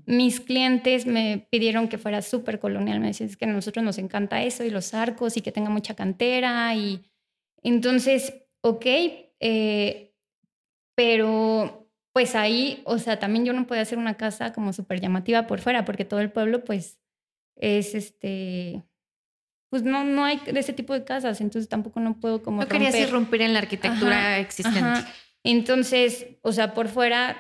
Mis 0.07 0.41
clientes 0.41 1.05
me 1.05 1.47
pidieron 1.51 1.89
que 1.89 1.99
fuera 1.99 2.23
súper 2.23 2.61
colonial. 2.61 2.99
Me 3.01 3.09
decían, 3.09 3.29
es 3.29 3.37
que 3.37 3.45
a 3.45 3.49
nosotros 3.49 3.85
nos 3.85 3.99
encanta 3.99 4.43
eso 4.43 4.65
y 4.65 4.71
los 4.71 4.95
arcos 4.95 5.37
y 5.37 5.43
que 5.43 5.53
tenga 5.53 5.69
mucha 5.69 5.93
cantera. 5.95 6.75
Y 6.75 7.03
entonces, 7.63 8.33
ok, 8.63 8.87
eh, 9.41 10.15
pero 10.97 11.91
pues 12.15 12.35
ahí, 12.35 12.81
o 12.87 12.97
sea, 12.97 13.19
también 13.19 13.45
yo 13.45 13.53
no 13.53 13.67
podía 13.67 13.83
hacer 13.83 13.99
una 13.99 14.17
casa 14.17 14.55
como 14.55 14.73
súper 14.73 14.99
llamativa 14.99 15.47
por 15.47 15.61
fuera, 15.61 15.85
porque 15.85 16.07
todo 16.07 16.21
el 16.21 16.33
pueblo, 16.33 16.65
pues, 16.65 17.00
es 17.61 17.95
este, 17.95 18.83
pues 19.71 19.83
no, 19.83 20.03
no 20.05 20.25
hay 20.25 20.39
de 20.39 20.59
ese 20.59 20.73
tipo 20.73 20.95
de 20.95 21.05
casas, 21.05 21.41
entonces 21.41 21.69
tampoco 21.69 22.01
no 22.01 22.19
puedo 22.19 22.43
como 22.43 22.63
No 22.63 22.69
querías 22.69 22.93
romper. 22.95 23.09
irrumpir 23.09 23.43
en 23.43 23.53
la 23.53 23.61
arquitectura 23.61 24.17
Ajá, 24.17 24.39
existente. 24.39 24.81
Ajá. 24.81 25.13
Entonces, 25.45 26.27
o 26.43 26.53
sea, 26.53 26.75
por 26.75 26.89
fuera 26.89 27.37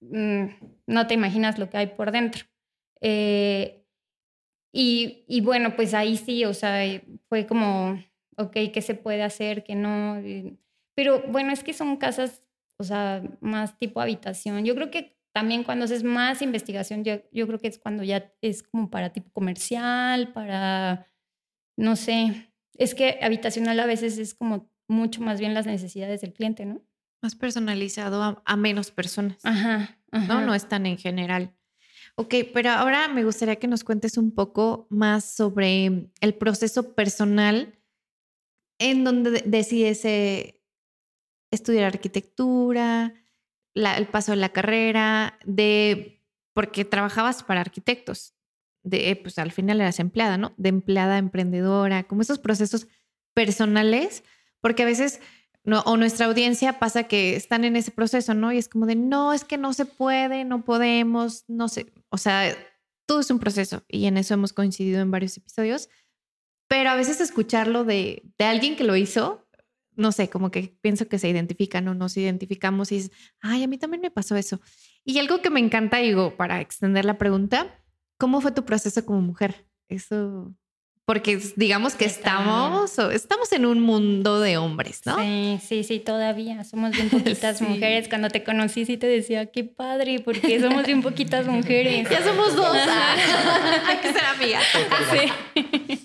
mm, 0.00 0.44
no 0.86 1.06
te 1.06 1.14
imaginas 1.14 1.58
lo 1.58 1.68
que 1.68 1.76
hay 1.76 1.86
por 1.88 2.10
dentro. 2.10 2.44
Eh, 3.00 3.84
y, 4.72 5.24
y 5.28 5.40
bueno, 5.40 5.76
pues 5.76 5.94
ahí 5.94 6.16
sí, 6.16 6.44
o 6.44 6.54
sea, 6.54 6.84
eh, 6.84 7.04
fue 7.28 7.46
como, 7.46 8.02
ok, 8.36 8.52
¿qué 8.72 8.80
se 8.82 8.94
puede 8.94 9.22
hacer? 9.22 9.62
¿Qué 9.62 9.74
no? 9.74 10.20
Pero 10.96 11.22
bueno, 11.28 11.52
es 11.52 11.62
que 11.62 11.72
son 11.72 11.96
casas, 11.96 12.42
o 12.78 12.84
sea, 12.84 13.22
más 13.40 13.78
tipo 13.78 14.00
habitación. 14.00 14.64
Yo 14.64 14.74
creo 14.74 14.90
que 14.90 15.16
también 15.34 15.64
cuando 15.64 15.84
haces 15.84 16.04
más 16.04 16.40
investigación, 16.42 17.02
yo, 17.04 17.16
yo 17.32 17.46
creo 17.46 17.58
que 17.58 17.66
es 17.68 17.78
cuando 17.78 18.04
ya 18.04 18.32
es 18.40 18.62
como 18.62 18.88
para 18.90 19.12
tipo 19.12 19.30
comercial, 19.32 20.32
para, 20.32 21.08
no 21.76 21.96
sé, 21.96 22.52
es 22.78 22.94
que 22.94 23.18
habitacional 23.20 23.80
a 23.80 23.86
veces 23.86 24.16
es 24.18 24.34
como 24.34 24.70
mucho 24.88 25.20
más 25.22 25.40
bien 25.40 25.52
las 25.52 25.66
necesidades 25.66 26.20
del 26.20 26.32
cliente, 26.32 26.64
¿no? 26.64 26.82
Más 27.22 27.34
personalizado 27.34 28.22
a, 28.22 28.42
a 28.44 28.56
menos 28.56 28.90
personas. 28.90 29.38
Ajá, 29.44 29.98
ajá. 30.12 30.26
¿no? 30.34 30.46
No 30.46 30.54
es 30.54 30.68
tan 30.68 30.86
en 30.86 30.98
general. 30.98 31.54
Ok, 32.16 32.34
pero 32.52 32.70
ahora 32.70 33.08
me 33.08 33.24
gustaría 33.24 33.56
que 33.56 33.66
nos 33.66 33.82
cuentes 33.82 34.16
un 34.18 34.30
poco 34.34 34.86
más 34.90 35.24
sobre 35.24 36.10
el 36.20 36.34
proceso 36.34 36.94
personal 36.94 37.76
en 38.78 39.04
donde 39.04 39.30
de- 39.30 39.42
decides 39.46 40.04
eh, 40.04 40.62
estudiar 41.50 41.84
arquitectura, 41.86 43.14
la- 43.74 43.96
el 43.98 44.06
paso 44.06 44.32
de 44.32 44.36
la 44.36 44.50
carrera, 44.50 45.38
de 45.44 46.22
porque 46.54 46.84
trabajabas 46.84 47.42
para 47.42 47.60
arquitectos, 47.60 48.34
de 48.84 49.10
eh, 49.10 49.16
pues 49.16 49.38
al 49.38 49.50
final 49.52 49.80
eras 49.80 49.98
empleada, 49.98 50.36
¿no? 50.38 50.54
De 50.56 50.68
empleada 50.68 51.18
emprendedora, 51.18 52.04
como 52.04 52.22
esos 52.22 52.38
procesos 52.38 52.86
personales, 53.34 54.22
porque 54.60 54.82
a 54.84 54.86
veces 54.86 55.20
no, 55.64 55.80
o 55.80 55.96
nuestra 55.96 56.26
audiencia 56.26 56.78
pasa 56.78 57.04
que 57.04 57.36
están 57.36 57.64
en 57.64 57.76
ese 57.76 57.90
proceso, 57.90 58.34
¿no? 58.34 58.52
Y 58.52 58.58
es 58.58 58.68
como 58.68 58.86
de, 58.86 58.96
no, 58.96 59.32
es 59.32 59.44
que 59.44 59.58
no 59.58 59.72
se 59.72 59.86
puede, 59.86 60.44
no 60.44 60.64
podemos, 60.64 61.44
no 61.48 61.68
sé, 61.68 61.92
o 62.10 62.18
sea, 62.18 62.54
todo 63.06 63.20
es 63.20 63.30
un 63.30 63.38
proceso 63.38 63.82
y 63.88 64.06
en 64.06 64.16
eso 64.16 64.34
hemos 64.34 64.52
coincidido 64.52 65.00
en 65.00 65.10
varios 65.10 65.36
episodios, 65.36 65.88
pero 66.68 66.90
a 66.90 66.94
veces 66.96 67.20
escucharlo 67.20 67.84
de, 67.84 68.22
de 68.38 68.44
alguien 68.44 68.76
que 68.76 68.84
lo 68.84 68.94
hizo, 68.96 69.43
no 69.96 70.12
sé, 70.12 70.28
como 70.28 70.50
que 70.50 70.74
pienso 70.80 71.08
que 71.08 71.18
se 71.18 71.28
identifican 71.28 71.86
o 71.88 71.94
nos 71.94 72.16
identificamos 72.16 72.92
y 72.92 72.96
es, 72.96 73.10
ay, 73.40 73.62
a 73.62 73.68
mí 73.68 73.78
también 73.78 74.00
me 74.00 74.10
pasó 74.10 74.36
eso. 74.36 74.60
Y 75.04 75.18
algo 75.18 75.40
que 75.42 75.50
me 75.50 75.60
encanta, 75.60 75.98
digo, 75.98 76.36
para 76.36 76.60
extender 76.60 77.04
la 77.04 77.18
pregunta, 77.18 77.78
¿cómo 78.18 78.40
fue 78.40 78.52
tu 78.52 78.64
proceso 78.64 79.04
como 79.04 79.20
mujer? 79.20 79.66
Eso, 79.88 80.54
porque 81.06 81.38
digamos 81.56 81.94
que 81.96 82.06
estamos, 82.06 82.98
estamos 82.98 83.52
en 83.52 83.66
un 83.66 83.80
mundo 83.80 84.40
de 84.40 84.56
hombres, 84.56 85.02
¿no? 85.04 85.18
Sí, 85.18 85.58
sí, 85.62 85.84
sí, 85.84 85.98
todavía. 86.00 86.64
Somos 86.64 86.92
bien 86.92 87.10
poquitas 87.10 87.58
Sí. 87.58 87.64
mujeres. 87.64 88.08
Cuando 88.08 88.30
te 88.30 88.42
conocí 88.42 88.86
sí 88.86 88.96
te 88.96 89.06
decía, 89.06 89.46
qué 89.52 89.64
padre, 89.64 90.20
porque 90.20 90.58
somos 90.60 90.86
bien 90.86 91.02
poquitas 91.02 91.46
mujeres. 91.46 92.08
Ya 92.08 92.24
somos 92.24 92.56
dos. 92.56 92.74
ah. 92.88 93.16
Hay 93.86 93.98
que 93.98 94.12
ser 94.14 94.24
amigas. 94.24 94.64
Sí. 95.12 95.62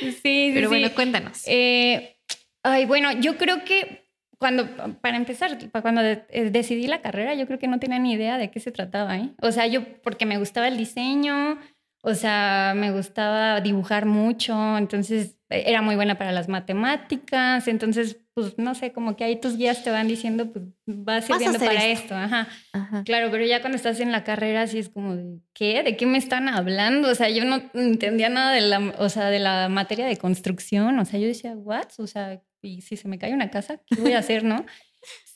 sí, 0.00 0.12
sí, 0.22 0.50
Pero 0.54 0.68
bueno, 0.70 0.88
sí. 0.88 0.94
cuéntanos. 0.94 1.42
Eh, 1.46 2.16
ay, 2.62 2.86
bueno, 2.86 3.12
yo 3.12 3.36
creo 3.36 3.64
que 3.64 4.10
cuando, 4.38 4.66
para 5.00 5.18
empezar, 5.18 5.58
cuando 5.82 6.00
eh, 6.00 6.50
decidí 6.50 6.86
la 6.86 7.02
carrera, 7.02 7.34
yo 7.34 7.46
creo 7.46 7.58
que 7.58 7.68
no 7.68 7.78
tenía 7.78 7.98
ni 7.98 8.14
idea 8.14 8.38
de 8.38 8.50
qué 8.50 8.58
se 8.58 8.72
trataba, 8.72 9.18
¿eh? 9.18 9.30
O 9.42 9.52
sea, 9.52 9.66
yo, 9.66 9.82
porque 10.02 10.24
me 10.24 10.38
gustaba 10.38 10.66
el 10.66 10.78
diseño, 10.78 11.58
o 12.02 12.14
sea, 12.14 12.72
me 12.74 12.90
gustaba 12.90 13.60
dibujar 13.60 14.06
mucho, 14.06 14.78
entonces 14.78 15.36
eh, 15.50 15.64
era 15.66 15.82
muy 15.82 15.94
buena 15.94 16.16
para 16.16 16.32
las 16.32 16.48
matemáticas, 16.48 17.68
entonces, 17.68 18.16
pues 18.32 18.56
no 18.56 18.74
sé, 18.74 18.92
como 18.92 19.14
que 19.14 19.24
ahí 19.24 19.38
tus 19.38 19.58
guías 19.58 19.84
te 19.84 19.90
van 19.90 20.08
diciendo, 20.08 20.50
pues 20.50 20.64
vas 20.86 21.24
a 21.24 21.26
sirviendo 21.26 21.58
para 21.58 21.84
esto. 21.84 22.04
esto, 22.04 22.16
ajá. 22.16 22.48
Ajá. 22.72 23.04
Claro, 23.04 23.30
pero 23.30 23.44
ya 23.44 23.60
cuando 23.60 23.76
estás 23.76 24.00
en 24.00 24.10
la 24.10 24.24
carrera 24.24 24.66
sí 24.66 24.78
es 24.78 24.88
como, 24.88 25.18
¿qué? 25.52 25.82
¿De 25.82 25.98
qué 25.98 26.06
me 26.06 26.16
están 26.16 26.48
hablando? 26.48 27.10
O 27.10 27.14
sea, 27.14 27.28
yo 27.28 27.44
no 27.44 27.60
entendía 27.74 28.30
nada 28.30 28.52
de 28.52 28.62
la, 28.62 28.94
o 28.98 29.10
sea, 29.10 29.28
de 29.28 29.38
la 29.38 29.68
materia 29.68 30.06
de 30.06 30.16
construcción. 30.16 30.98
O 30.98 31.04
sea, 31.04 31.20
yo 31.20 31.26
decía, 31.26 31.52
¿what? 31.54 31.88
O 31.98 32.06
sea, 32.06 32.40
y 32.62 32.80
si 32.82 32.96
se 32.96 33.08
me 33.08 33.18
cae 33.18 33.32
una 33.34 33.50
casa, 33.50 33.80
¿qué 33.86 34.00
voy 34.00 34.12
a 34.12 34.18
hacer, 34.18 34.44
no? 34.44 34.64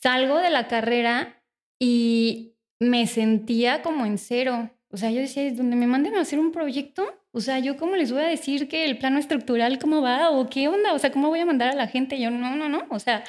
Salgo 0.01 0.37
de 0.37 0.49
la 0.49 0.67
carrera 0.67 1.41
y 1.79 2.53
me 2.79 3.07
sentía 3.07 3.81
como 3.81 4.05
en 4.05 4.17
cero. 4.17 4.69
O 4.89 4.97
sea, 4.97 5.11
yo 5.11 5.19
decía, 5.19 5.51
donde 5.53 5.75
me 5.75 5.87
manden 5.87 6.15
a 6.15 6.21
hacer 6.21 6.39
un 6.39 6.51
proyecto, 6.51 7.05
o 7.31 7.41
sea, 7.41 7.59
yo 7.59 7.75
cómo 7.75 7.95
les 7.95 8.11
voy 8.11 8.21
a 8.21 8.27
decir 8.27 8.67
que 8.69 8.85
el 8.85 8.97
plano 8.97 9.19
estructural 9.19 9.77
cómo 9.79 10.01
va 10.01 10.29
o 10.29 10.49
qué 10.49 10.67
onda, 10.69 10.93
o 10.93 10.99
sea, 10.99 11.11
cómo 11.11 11.27
voy 11.29 11.39
a 11.39 11.45
mandar 11.45 11.69
a 11.69 11.75
la 11.75 11.87
gente. 11.87 12.19
Yo, 12.19 12.31
no, 12.31 12.55
no, 12.55 12.69
no. 12.69 12.85
O 12.89 12.99
sea, 12.99 13.23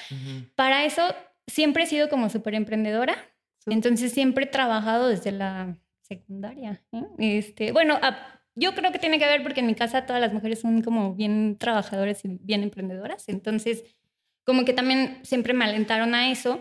para 0.55 0.85
eso 0.85 1.03
siempre 1.49 1.85
he 1.85 1.87
sido 1.87 2.09
como 2.09 2.29
súper 2.31 2.55
emprendedora. 2.55 3.17
Entonces 3.67 4.13
siempre 4.13 4.45
he 4.45 4.49
trabajado 4.49 5.09
desde 5.09 5.33
la 5.33 5.77
secundaria. 6.03 6.81
¿eh? 6.93 7.03
Este, 7.19 7.73
bueno, 7.73 7.99
a- 8.01 8.36
yo 8.57 8.75
creo 8.75 8.91
que 8.91 8.99
tiene 8.99 9.19
que 9.19 9.27
ver 9.27 9.43
porque 9.43 9.61
en 9.61 9.67
mi 9.67 9.75
casa 9.75 10.07
todas 10.07 10.21
las 10.21 10.33
mujeres 10.33 10.61
son 10.61 10.83
como 10.83 11.15
bien 11.15 11.57
trabajadoras 11.59 12.25
y 12.25 12.39
bien 12.41 12.63
emprendedoras. 12.63 13.29
Entonces, 13.29 13.85
como 14.45 14.65
que 14.65 14.73
también 14.73 15.21
siempre 15.23 15.55
me 15.55 15.65
alentaron 15.65 16.15
a 16.15 16.31
eso. 16.31 16.61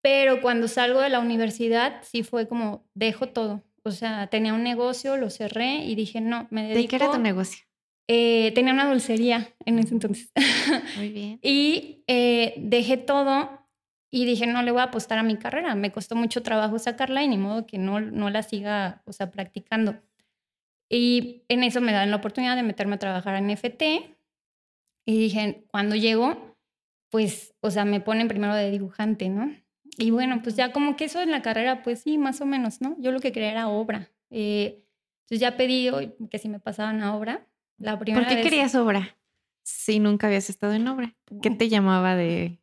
Pero 0.00 0.40
cuando 0.40 0.68
salgo 0.68 1.00
de 1.00 1.10
la 1.10 1.20
universidad, 1.20 2.00
sí 2.02 2.22
fue 2.22 2.48
como, 2.48 2.84
dejo 2.94 3.28
todo. 3.28 3.62
O 3.84 3.90
sea, 3.90 4.28
tenía 4.28 4.52
un 4.52 4.62
negocio, 4.62 5.16
lo 5.16 5.30
cerré 5.30 5.84
y 5.84 5.94
dije, 5.94 6.20
no, 6.20 6.46
me 6.50 6.62
dedico... 6.62 6.82
¿De 6.82 6.88
qué 6.88 6.96
era 6.96 7.10
tu 7.10 7.18
negocio? 7.18 7.64
eh, 8.08 8.52
tenía 8.54 8.72
una 8.72 8.88
dulcería 8.88 9.54
en 9.64 9.78
ese 9.78 9.94
entonces. 9.94 10.32
Muy 10.96 11.08
bien. 11.08 11.38
y 11.42 12.04
eh, 12.06 12.54
dejé 12.58 12.96
todo 12.96 13.50
y 14.10 14.26
dije, 14.26 14.46
no 14.46 14.62
le 14.62 14.70
voy 14.70 14.80
a 14.80 14.84
apostar 14.84 15.18
a 15.18 15.22
mi 15.22 15.36
carrera. 15.36 15.74
Me 15.74 15.92
costó 15.92 16.14
mucho 16.14 16.42
trabajo 16.42 16.78
sacarla 16.78 17.22
y 17.22 17.28
ni 17.28 17.38
modo 17.38 17.66
que 17.66 17.78
no, 17.78 18.00
no 18.00 18.28
la 18.28 18.42
siga, 18.42 19.02
o 19.06 19.12
sea, 19.12 19.30
practicando. 19.30 19.96
Y 20.94 21.42
en 21.48 21.64
eso 21.64 21.80
me 21.80 21.90
dan 21.90 22.10
la 22.10 22.16
oportunidad 22.16 22.54
de 22.54 22.62
meterme 22.62 22.96
a 22.96 22.98
trabajar 22.98 23.34
en 23.36 23.48
FT. 23.48 24.14
Y 25.06 25.18
dije, 25.18 25.64
cuando 25.68 25.96
llego, 25.96 26.54
pues, 27.08 27.54
o 27.60 27.70
sea, 27.70 27.86
me 27.86 28.00
ponen 28.00 28.28
primero 28.28 28.54
de 28.54 28.70
dibujante, 28.70 29.30
¿no? 29.30 29.50
Y 29.96 30.10
bueno, 30.10 30.42
pues 30.42 30.54
ya 30.54 30.70
como 30.70 30.94
que 30.94 31.06
eso 31.06 31.22
en 31.22 31.30
la 31.30 31.40
carrera, 31.40 31.82
pues 31.82 32.00
sí, 32.00 32.18
más 32.18 32.42
o 32.42 32.46
menos, 32.46 32.82
¿no? 32.82 32.94
Yo 32.98 33.10
lo 33.10 33.20
que 33.20 33.32
quería 33.32 33.50
era 33.50 33.68
obra. 33.68 34.10
Eh, 34.28 34.84
entonces 35.22 35.40
ya 35.40 35.56
pedí 35.56 35.88
que 36.30 36.38
si 36.38 36.50
me 36.50 36.60
pasaban 36.60 37.02
a 37.02 37.16
obra. 37.16 37.46
La 37.78 37.98
primera 37.98 38.26
¿Por 38.26 38.36
qué 38.36 38.42
querías 38.42 38.74
obra? 38.74 39.16
Si 39.62 39.98
nunca 39.98 40.26
habías 40.26 40.50
estado 40.50 40.74
en 40.74 40.86
obra. 40.88 41.14
¿Qué 41.40 41.48
te 41.48 41.70
llamaba 41.70 42.16
de...? 42.16 42.58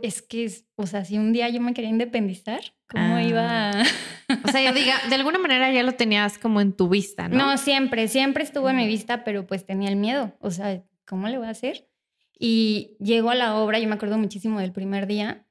Es 0.00 0.22
que, 0.22 0.50
o 0.76 0.86
sea, 0.86 1.04
si 1.04 1.18
un 1.18 1.34
día 1.34 1.50
yo 1.50 1.60
me 1.60 1.74
quería 1.74 1.90
independizar, 1.90 2.60
¿cómo 2.88 3.18
iba? 3.20 3.72
Ah. 3.72 3.84
O 4.44 4.48
sea, 4.50 4.62
yo 4.62 4.72
diga, 4.72 4.94
de 5.08 5.14
alguna 5.14 5.38
manera 5.38 5.72
ya 5.72 5.82
lo 5.82 5.92
tenías 5.92 6.38
como 6.38 6.60
en 6.60 6.72
tu 6.72 6.88
vista, 6.88 7.28
¿no? 7.28 7.36
No, 7.36 7.58
siempre, 7.58 8.08
siempre 8.08 8.44
estuvo 8.44 8.68
en 8.70 8.76
mi 8.76 8.86
vista, 8.86 9.24
pero 9.24 9.46
pues 9.46 9.66
tenía 9.66 9.88
el 9.88 9.96
miedo. 9.96 10.36
O 10.40 10.50
sea, 10.50 10.82
¿cómo 11.06 11.28
le 11.28 11.38
voy 11.38 11.46
a 11.46 11.50
hacer? 11.50 11.88
Y 12.38 12.96
llego 12.98 13.30
a 13.30 13.34
la 13.34 13.56
obra, 13.56 13.78
yo 13.78 13.88
me 13.88 13.94
acuerdo 13.94 14.18
muchísimo 14.18 14.60
del 14.60 14.72
primer 14.72 15.06
día, 15.06 15.46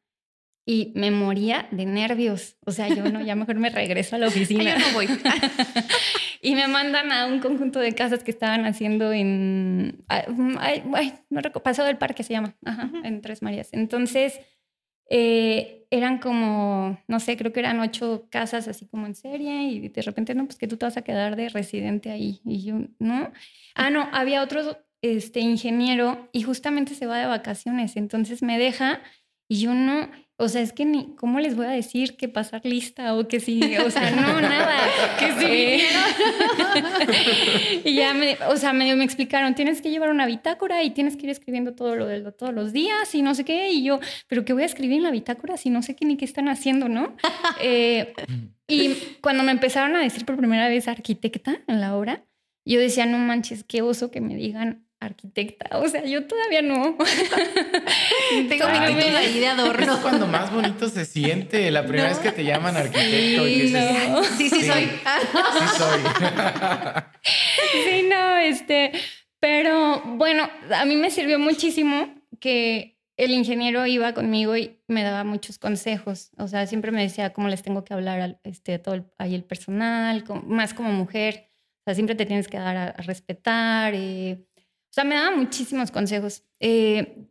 y 0.66 0.94
me 0.96 1.12
moría 1.12 1.68
de 1.72 1.86
nervios. 1.86 2.58
O 2.66 2.72
sea, 2.72 2.88
yo 2.88 3.04
no, 3.10 3.22
ya 3.22 3.36
mejor 3.36 3.56
me 3.56 3.70
regreso 3.70 4.16
a 4.16 4.20
la 4.20 4.28
oficina. 4.28 4.64
yo 4.64 4.80
no 4.80 4.94
voy. 4.94 5.08
y 6.42 6.56
me 6.56 6.68
mandan 6.68 7.12
a 7.12 7.26
un 7.26 7.40
conjunto 7.40 7.80
de 7.80 7.94
casas 7.94 8.24
que 8.24 8.32
estaban 8.32 8.66
haciendo 8.66 9.12
en. 9.12 10.04
Ay, 10.08 10.84
ay, 10.94 11.14
no 11.30 11.42
recuerdo, 11.42 11.64
Paso 11.64 11.84
del 11.84 11.98
Parque 11.98 12.24
se 12.24 12.34
llama, 12.34 12.56
Ajá, 12.64 12.92
en 13.04 13.22
Tres 13.22 13.42
Marías. 13.42 13.70
Entonces, 13.72 14.40
eh, 15.14 15.86
eran 15.90 16.20
como, 16.20 16.98
no 17.10 17.20
sé, 17.20 17.36
creo 17.36 17.52
que 17.52 17.60
eran 17.60 17.82
ocho 17.82 18.28
casas 18.30 18.70
así 18.70 18.88
como 18.88 19.08
en 19.08 19.14
serie 19.14 19.64
y 19.64 19.90
de 19.90 20.02
repente, 20.02 20.34
no, 20.34 20.46
pues 20.46 20.58
que 20.58 20.70
tú 20.70 20.78
te 20.78 20.86
vas 20.86 20.96
a 20.96 21.02
quedar 21.02 21.36
de 21.36 21.50
residente 21.50 22.10
ahí. 22.10 22.40
Y 22.46 22.64
yo, 22.64 22.76
¿no? 22.98 23.30
Ah, 23.76 23.90
no, 23.90 24.08
había 24.14 24.42
otro 24.42 24.78
este, 25.02 25.42
ingeniero 25.42 26.30
y 26.32 26.44
justamente 26.44 26.96
se 26.96 27.08
va 27.08 27.18
de 27.18 27.26
vacaciones, 27.26 27.98
entonces 27.98 28.42
me 28.42 28.58
deja 28.58 29.02
y 29.50 29.60
yo 29.60 29.74
no, 29.74 30.10
o 30.38 30.48
sea, 30.48 30.62
es 30.62 30.72
que 30.72 30.86
ni, 30.86 31.14
¿cómo 31.18 31.42
les 31.42 31.58
voy 31.58 31.66
a 31.66 31.72
decir 31.72 32.16
que 32.16 32.30
pasar 32.30 32.62
lista 32.64 33.14
o 33.14 33.28
que 33.28 33.42
sí? 33.42 33.60
O 33.86 33.92
sea, 33.92 34.12
no, 34.12 34.40
nada. 34.40 34.78
que 35.20 35.34
sí 35.34 35.46
eh, 35.46 35.90
ya 38.02 38.14
me, 38.14 38.38
o 38.50 38.58
sea, 38.58 38.74
medio 38.74 38.96
me 38.98 39.04
explicaron, 39.04 39.56
tienes 39.56 39.82
que 39.82 39.90
llevar 39.90 40.10
una 40.10 40.26
bitácora 40.26 40.84
y 40.84 40.92
tienes 40.92 41.18
que 41.18 41.28
ir 41.28 41.30
escribiendo 41.30 41.74
todo 41.74 41.96
lo 41.96 42.08
de 42.08 42.32
todos 42.32 42.54
los 42.54 42.74
días 42.74 43.14
y 43.16 43.22
no 43.22 43.36
sé 43.36 43.46
qué. 43.46 43.72
Y 43.72 43.84
yo, 43.84 44.00
¿pero 44.28 44.44
qué 44.44 44.54
voy 44.54 44.64
a 44.64 44.66
escribir 44.66 44.98
en 44.98 45.04
la 45.04 45.12
bitácora 45.12 45.58
si 45.58 45.70
no 45.70 45.82
sé 45.82 45.96
qué 45.96 46.06
ni 46.06 46.18
qué 46.18 46.26
están 46.26 46.50
haciendo, 46.50 46.90
no? 46.90 47.16
Eh, 47.64 48.14
y 48.68 48.96
cuando 49.22 49.44
me 49.44 49.52
empezaron 49.52 49.96
a 49.96 50.02
decir 50.02 50.26
por 50.26 50.36
primera 50.36 50.68
vez 50.68 50.88
arquitecta 50.88 51.62
en 51.68 51.80
la 51.80 51.96
obra, 51.96 52.26
yo 52.66 52.80
decía, 52.80 53.06
no 53.06 53.18
manches, 53.18 53.64
qué 53.64 53.82
oso 53.82 54.10
que 54.10 54.22
me 54.22 54.36
digan 54.36 54.88
arquitecta. 55.02 55.80
O 55.80 55.88
sea, 55.90 56.06
yo 56.06 56.26
todavía 56.28 56.62
no. 56.62 56.96
Tengo 58.50 58.68
mi 58.70 58.80
título 58.88 59.18
ahí 59.18 59.40
de 59.40 59.48
adorno. 59.48 59.94
Es 59.96 60.00
cuando 60.00 60.28
más 60.28 60.54
bonito 60.54 60.88
se 60.88 61.06
siente 61.06 61.70
la 61.72 61.84
primera 61.84 62.10
vez 62.10 62.20
que 62.20 62.32
te 62.32 62.44
llaman 62.44 62.78
arquitecto. 62.78 63.46
Sí, 63.46 63.68
y 63.68 64.10
no. 64.10 64.24
sí, 64.24 64.50
sí, 64.50 64.62
soy. 64.62 64.84
Sí 64.84 65.68
soy. 65.78 66.02
sí, 67.84 68.08
no, 68.10 68.38
este, 68.38 68.92
pero 69.40 70.04
bueno, 70.06 70.50
a 70.74 70.86
mí 70.86 70.96
me 70.96 71.10
sirvió 71.10 71.40
muchísimo 71.40 72.14
que 72.40 73.00
el 73.18 73.32
ingeniero 73.32 73.86
iba 73.88 74.14
conmigo 74.14 74.56
y 74.56 74.80
me 74.88 75.04
daba 75.04 75.24
muchos 75.24 75.58
consejos. 75.58 76.32
O 76.38 76.48
sea, 76.48 76.68
siempre 76.68 76.92
me 76.92 77.02
decía 77.02 77.34
cómo 77.34 77.48
les 77.48 77.64
tengo 77.64 77.84
que 77.84 77.94
hablar 77.94 78.22
al, 78.22 78.40
este, 78.44 78.78
todo 78.78 78.96
el, 78.96 79.06
ahí 79.18 79.34
el 79.34 79.44
personal, 79.44 80.24
más 80.46 80.74
como 80.76 80.92
mujer. 80.92 81.50
O 81.82 81.84
sea, 81.86 81.96
siempre 81.96 82.16
te 82.16 82.28
tienes 82.28 82.48
que 82.48 82.58
dar 82.58 82.78
a, 82.78 82.92
respetar. 82.94 83.94
Eh, 83.96 84.46
o 84.92 84.94
sea, 84.94 85.06
me 85.06 85.16
daba 85.16 85.34
muchísimos 85.34 85.90
consejos. 85.90 86.44
Eh, 86.60 87.26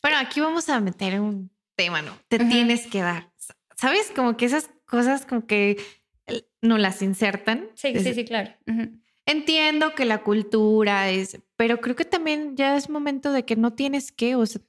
bueno, 0.00 0.18
aquí 0.18 0.40
vamos 0.40 0.68
a 0.68 0.78
meter 0.78 1.20
un 1.20 1.50
tema, 1.74 2.02
¿no? 2.02 2.16
Te 2.28 2.38
tienes 2.38 2.86
que 2.86 3.00
dar. 3.00 3.32
¿Sabes? 3.76 4.12
Como 4.14 4.36
que 4.36 4.46
esas 4.46 4.70
cosas 4.86 5.26
como 5.26 5.44
que 5.44 5.76
no 6.62 6.78
las 6.78 7.02
insertan. 7.02 7.68
Sí, 7.74 7.98
sí, 7.98 8.14
sí, 8.14 8.24
claro. 8.24 8.52
Entiendo 9.26 9.94
que 9.96 10.04
la 10.04 10.22
cultura 10.22 11.10
es, 11.10 11.40
pero 11.56 11.80
creo 11.80 11.96
que 11.96 12.04
también 12.04 12.56
ya 12.56 12.76
es 12.76 12.88
momento 12.88 13.32
de 13.32 13.44
que 13.44 13.56
no 13.56 13.72
tienes 13.72 14.12
que, 14.12 14.36
o 14.36 14.46
sea, 14.46 14.60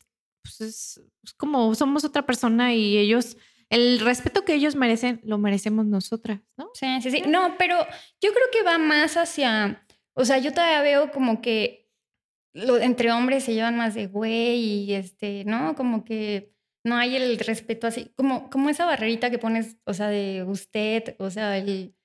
pues 0.41 0.61
es, 0.61 1.01
como 1.37 1.75
somos 1.75 2.03
otra 2.03 2.25
persona 2.25 2.73
y 2.73 2.97
ellos, 2.97 3.37
el 3.69 3.99
respeto 3.99 4.45
que 4.45 4.55
ellos 4.55 4.75
merecen, 4.75 5.21
lo 5.23 5.37
merecemos 5.37 5.85
nosotras, 5.85 6.39
¿no? 6.57 6.71
Sí, 6.73 6.87
sí, 7.01 7.11
sí. 7.11 7.23
No, 7.27 7.55
pero 7.59 7.77
yo 8.19 8.31
creo 8.33 8.45
que 8.51 8.63
va 8.63 8.79
más 8.79 9.15
hacia, 9.15 9.85
o 10.13 10.25
sea, 10.25 10.39
yo 10.39 10.53
todavía 10.53 10.81
veo 10.81 11.11
como 11.11 11.41
que 11.41 11.80
entre 12.53 13.11
hombres 13.11 13.43
se 13.43 13.53
llevan 13.53 13.77
más 13.77 13.93
de 13.93 14.07
güey 14.07 14.59
y 14.59 14.93
este, 14.93 15.43
¿no? 15.45 15.75
Como 15.75 16.03
que 16.03 16.51
no 16.83 16.95
hay 16.95 17.15
el 17.15 17.39
respeto 17.39 17.87
así, 17.87 18.11
como, 18.15 18.49
como 18.49 18.69
esa 18.69 18.85
barrerita 18.85 19.29
que 19.29 19.37
pones, 19.37 19.77
o 19.85 19.93
sea, 19.93 20.07
de 20.07 20.43
usted, 20.43 21.15
o 21.19 21.29
sea, 21.29 21.57
el, 21.57 21.95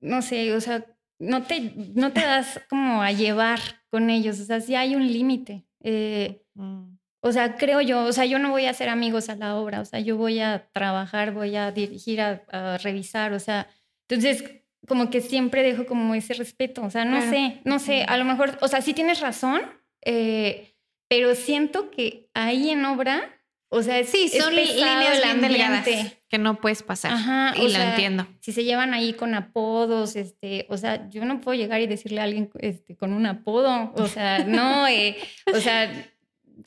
no 0.00 0.22
sé, 0.22 0.54
o 0.54 0.60
sea, 0.60 0.86
no 1.18 1.42
te, 1.42 1.72
no 1.94 2.12
te 2.12 2.20
das 2.20 2.60
como 2.70 3.02
a 3.02 3.12
llevar 3.12 3.60
con 3.90 4.10
ellos, 4.10 4.40
o 4.40 4.44
sea, 4.44 4.60
sí 4.60 4.74
hay 4.74 4.94
un 4.96 5.06
límite. 5.06 5.66
Eh, 5.80 6.42
mm. 6.54 6.96
O 7.20 7.32
sea, 7.32 7.56
creo 7.56 7.80
yo, 7.80 8.04
o 8.04 8.12
sea, 8.12 8.26
yo 8.26 8.38
no 8.38 8.50
voy 8.50 8.66
a 8.66 8.70
hacer 8.70 8.88
amigos 8.88 9.28
a 9.28 9.36
la 9.36 9.56
obra, 9.56 9.80
o 9.80 9.84
sea, 9.84 10.00
yo 10.00 10.16
voy 10.16 10.38
a 10.40 10.68
trabajar, 10.72 11.32
voy 11.32 11.56
a 11.56 11.72
dirigir, 11.72 12.20
a, 12.20 12.42
a 12.50 12.78
revisar, 12.78 13.32
o 13.32 13.40
sea, 13.40 13.68
entonces 14.08 14.57
como 14.86 15.10
que 15.10 15.20
siempre 15.20 15.62
dejo 15.62 15.86
como 15.86 16.14
ese 16.14 16.34
respeto, 16.34 16.82
o 16.82 16.90
sea, 16.90 17.04
no 17.04 17.20
sé, 17.20 17.60
no 17.64 17.78
sé, 17.78 18.04
a 18.04 18.16
lo 18.16 18.24
mejor, 18.24 18.58
o 18.60 18.68
sea, 18.68 18.80
sí 18.80 18.94
tienes 18.94 19.20
razón, 19.20 19.60
eh, 20.04 20.74
pero 21.08 21.34
siento 21.34 21.90
que 21.90 22.28
ahí 22.34 22.70
en 22.70 22.84
obra, 22.84 23.40
o 23.70 23.82
sea, 23.82 24.02
sí, 24.04 24.28
son 24.28 24.54
líneas 24.54 25.22
bien 25.22 25.40
delgadas 25.40 25.86
que 26.28 26.38
no 26.38 26.60
puedes 26.60 26.82
pasar. 26.82 27.12
Ajá, 27.12 27.54
y 27.56 27.72
lo 27.72 27.78
entiendo. 27.78 28.26
Si 28.40 28.52
se 28.52 28.64
llevan 28.64 28.94
ahí 28.94 29.14
con 29.14 29.34
apodos, 29.34 30.16
este, 30.16 30.66
o 30.68 30.76
sea, 30.76 31.08
yo 31.08 31.24
no 31.24 31.40
puedo 31.40 31.58
llegar 31.58 31.80
y 31.80 31.86
decirle 31.86 32.20
a 32.20 32.24
alguien 32.24 32.50
este, 32.60 32.96
con 32.96 33.12
un 33.12 33.26
apodo, 33.26 33.92
o 33.94 34.06
sea, 34.06 34.44
no, 34.44 34.86
eh, 34.88 35.16
o 35.52 35.58
sea, 35.58 35.90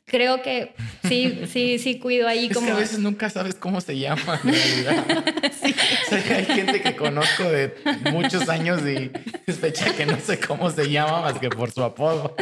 creo 0.04 0.42
que 0.42 0.74
sí, 1.06 1.42
sí, 1.50 1.78
sí 1.78 1.98
cuido 1.98 2.28
ahí 2.28 2.46
es 2.50 2.54
como. 2.54 2.66
Que 2.66 2.72
a 2.72 2.76
veces 2.76 2.98
nunca 2.98 3.30
sabes 3.30 3.54
cómo 3.54 3.80
se 3.80 3.98
llama 3.98 4.40
en 4.44 4.52
realidad. 4.52 5.24
sí. 5.62 5.74
hay 6.32 6.44
gente 6.44 6.82
que 6.82 6.96
conozco 6.96 7.44
de 7.44 7.74
muchos 8.10 8.48
años 8.48 8.82
y 8.82 9.10
es 9.46 9.58
fecha 9.58 9.94
que 9.94 10.06
no 10.06 10.18
sé 10.18 10.38
cómo 10.40 10.70
se 10.70 10.90
llama 10.90 11.22
más 11.22 11.38
que 11.38 11.48
por 11.48 11.70
su 11.70 11.82
apodo. 11.82 12.34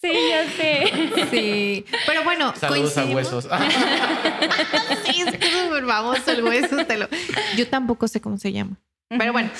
Sí, 0.00 0.12
ya 0.30 0.50
sé. 0.50 1.26
Sí. 1.30 1.84
Pero 2.06 2.24
bueno, 2.24 2.54
saludos 2.56 2.96
a 2.98 3.04
huesos. 3.06 3.44
sí, 5.04 5.22
es 5.26 5.36
que 5.36 5.46
es 5.46 5.52
súper 5.52 5.86
famoso 5.86 6.30
el 6.30 6.42
hueso. 6.42 6.84
Te 6.86 6.96
lo... 6.96 7.08
Yo 7.56 7.68
tampoco 7.68 8.08
sé 8.08 8.20
cómo 8.20 8.38
se 8.38 8.52
llama. 8.52 8.80
Pero 9.08 9.32
bueno, 9.32 9.50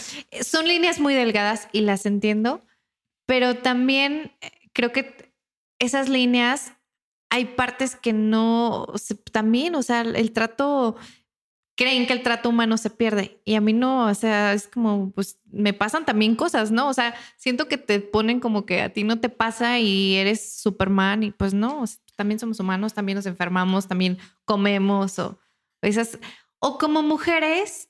son 0.40 0.66
líneas 0.66 0.98
muy 0.98 1.14
delgadas 1.14 1.68
y 1.72 1.82
las 1.82 2.06
entiendo, 2.06 2.64
pero 3.26 3.56
también 3.56 4.32
eh, 4.40 4.50
creo 4.72 4.92
que 4.92 5.32
esas 5.78 6.08
líneas 6.08 6.72
hay 7.32 7.46
partes 7.46 7.96
que 7.96 8.12
no, 8.12 8.92
también, 9.32 9.74
o 9.74 9.82
sea, 9.82 10.02
el 10.02 10.32
trato, 10.32 10.96
creen 11.78 12.06
que 12.06 12.12
el 12.12 12.22
trato 12.22 12.50
humano 12.50 12.76
se 12.76 12.90
pierde 12.90 13.40
y 13.46 13.54
a 13.54 13.62
mí 13.62 13.72
no, 13.72 14.06
o 14.06 14.12
sea, 14.12 14.52
es 14.52 14.68
como, 14.68 15.12
pues 15.12 15.40
me 15.50 15.72
pasan 15.72 16.04
también 16.04 16.36
cosas, 16.36 16.70
¿no? 16.70 16.90
O 16.90 16.92
sea, 16.92 17.14
siento 17.38 17.68
que 17.68 17.78
te 17.78 18.00
ponen 18.00 18.38
como 18.38 18.66
que 18.66 18.82
a 18.82 18.92
ti 18.92 19.02
no 19.02 19.18
te 19.18 19.30
pasa 19.30 19.78
y 19.78 20.16
eres 20.16 20.60
Superman 20.60 21.22
y 21.22 21.30
pues 21.30 21.54
no, 21.54 21.82
también 22.16 22.38
somos 22.38 22.60
humanos, 22.60 22.92
también 22.92 23.16
nos 23.16 23.24
enfermamos, 23.24 23.88
también 23.88 24.18
comemos 24.44 25.18
o 25.18 25.40
esas, 25.80 26.18
o 26.58 26.76
como 26.76 27.02
mujeres, 27.02 27.88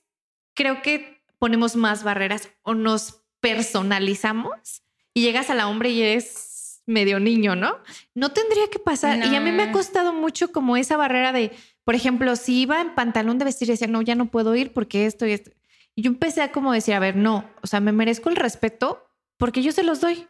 creo 0.53 0.81
que 0.81 1.21
ponemos 1.37 1.75
más 1.75 2.05
barreras 2.05 2.47
o 2.61 2.75
nos 2.75 3.25
personalizamos 3.41 4.83
y 5.13 5.21
llegas 5.21 5.49
a 5.49 5.53
la 5.53 5.67
hombre 5.67 5.89
y 5.89 6.01
eres 6.01 6.52
medio 6.85 7.19
niño, 7.19 7.55
¿no? 7.55 7.77
No 8.13 8.31
tendría 8.31 8.69
que 8.69 8.79
pasar. 8.79 9.17
Y 9.25 9.35
a 9.35 9.39
mí 9.39 9.51
me 9.51 9.63
ha 9.63 9.71
costado 9.71 10.13
mucho 10.13 10.51
como 10.51 10.77
esa 10.77 10.97
barrera 10.97 11.31
de, 11.31 11.51
por 11.83 11.95
ejemplo, 11.95 12.35
si 12.35 12.61
iba 12.61 12.81
en 12.81 12.95
pantalón 12.95 13.37
de 13.37 13.45
vestir 13.45 13.69
y 13.69 13.71
decía, 13.71 13.87
no, 13.87 14.01
ya 14.01 14.15
no 14.15 14.29
puedo 14.31 14.55
ir 14.55 14.73
porque 14.73 15.05
esto 15.05 15.25
y 15.25 15.31
esto. 15.31 15.51
Y 15.95 16.01
yo 16.01 16.09
empecé 16.09 16.41
a 16.41 16.51
como 16.51 16.73
decir, 16.73 16.93
a 16.93 16.99
ver, 16.99 17.15
no, 17.15 17.49
o 17.61 17.67
sea, 17.67 17.79
me 17.79 17.91
merezco 17.91 18.29
el 18.29 18.35
respeto 18.35 19.07
porque 19.37 19.61
yo 19.61 19.71
se 19.71 19.83
los 19.83 20.01
doy. 20.01 20.27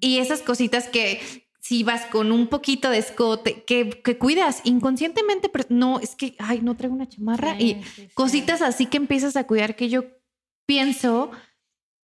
Y 0.00 0.18
esas 0.18 0.42
cositas 0.42 0.88
que 0.88 1.20
si 1.60 1.82
vas 1.82 2.06
con 2.06 2.32
un 2.32 2.46
poquito 2.46 2.90
de 2.90 2.98
escote, 2.98 3.62
que, 3.64 3.90
que 3.90 4.16
cuidas 4.16 4.60
inconscientemente, 4.64 5.48
pero 5.48 5.64
no, 5.68 6.00
es 6.00 6.14
que, 6.14 6.34
ay, 6.38 6.60
no 6.62 6.76
traigo 6.76 6.94
una 6.94 7.08
chamarra 7.08 7.60
y 7.60 7.80
cositas 8.14 8.62
así 8.62 8.86
que 8.86 8.96
empiezas 8.96 9.36
a 9.36 9.44
cuidar 9.44 9.76
que 9.76 9.88
yo 9.88 10.04
pienso 10.66 11.30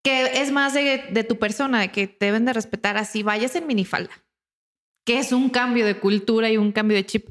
que 0.03 0.41
es 0.41 0.51
más 0.51 0.75
de, 0.75 1.25
tu 1.29 1.39
persona, 1.39 1.81
de 1.81 1.93
que 1.93 2.07
te 2.07 2.27
deben 2.27 2.45
de 2.45 2.53
respetar 2.53 2.97
así, 2.97 3.23
vayas 3.23 3.55
en 3.55 3.67
minifalda, 3.67 4.13
que 5.07 5.19
es 5.19 5.33
un 5.33 5.49
cambio 5.49 5.87
de 5.87 6.01
cultura 6.01 6.51
y 6.51 6.57
un 6.57 6.73
cambio 6.73 6.97
de 6.97 7.07
chip 7.07 7.29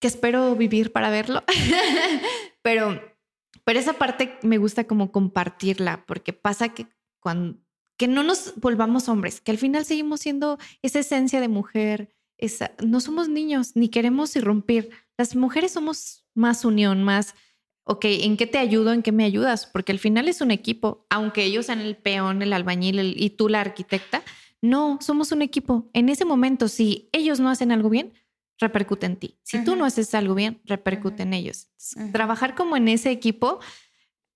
que 0.00 0.08
espero 0.08 0.54
vivir 0.54 0.92
para 0.92 1.10
verlo. 1.10 1.42
pero, 2.62 3.00
pero 3.64 3.78
esa 3.78 3.94
parte 3.94 4.38
me 4.42 4.58
gusta 4.58 4.84
como 4.84 5.12
compartirla, 5.12 6.04
porque 6.06 6.32
pasa 6.32 6.74
que 6.74 6.86
cuando 7.20 7.64
que 7.96 8.08
no 8.08 8.22
nos 8.22 8.54
volvamos 8.56 9.08
hombres, 9.08 9.40
que 9.40 9.52
al 9.52 9.58
final 9.58 9.84
seguimos 9.84 10.20
siendo 10.20 10.58
esa 10.82 10.98
esencia 10.98 11.40
de 11.40 11.48
mujer, 11.48 12.14
esa, 12.38 12.72
no 12.84 13.00
somos 13.00 13.28
niños, 13.28 13.76
ni 13.76 13.88
queremos 13.88 14.34
irrumpir. 14.36 14.90
Las 15.16 15.36
mujeres 15.36 15.72
somos 15.72 16.26
más 16.34 16.64
unión, 16.64 17.04
más, 17.04 17.34
ok, 17.84 18.04
¿en 18.06 18.36
qué 18.36 18.46
te 18.46 18.58
ayudo? 18.58 18.92
¿En 18.92 19.02
qué 19.02 19.12
me 19.12 19.24
ayudas? 19.24 19.66
Porque 19.66 19.92
al 19.92 19.98
final 19.98 20.28
es 20.28 20.40
un 20.40 20.50
equipo, 20.50 21.06
aunque 21.10 21.44
ellos 21.44 21.66
sean 21.66 21.80
el 21.80 21.96
peón, 21.96 22.42
el 22.42 22.52
albañil 22.52 23.14
y 23.16 23.30
tú 23.30 23.48
la 23.48 23.60
arquitecta, 23.60 24.22
no, 24.62 24.98
somos 25.02 25.30
un 25.32 25.42
equipo. 25.42 25.90
En 25.92 26.08
ese 26.08 26.24
momento, 26.24 26.68
si 26.68 27.08
ellos 27.12 27.38
no 27.38 27.50
hacen 27.50 27.70
algo 27.70 27.90
bien, 27.90 28.14
repercute 28.58 29.06
en 29.06 29.16
ti. 29.16 29.38
Si 29.42 29.62
tú 29.64 29.76
no 29.76 29.84
haces 29.84 30.14
algo 30.14 30.34
bien, 30.34 30.60
repercute 30.64 31.22
en 31.22 31.34
ellos. 31.34 31.68
Trabajar 32.12 32.54
como 32.54 32.76
en 32.76 32.88
ese 32.88 33.10
equipo 33.10 33.60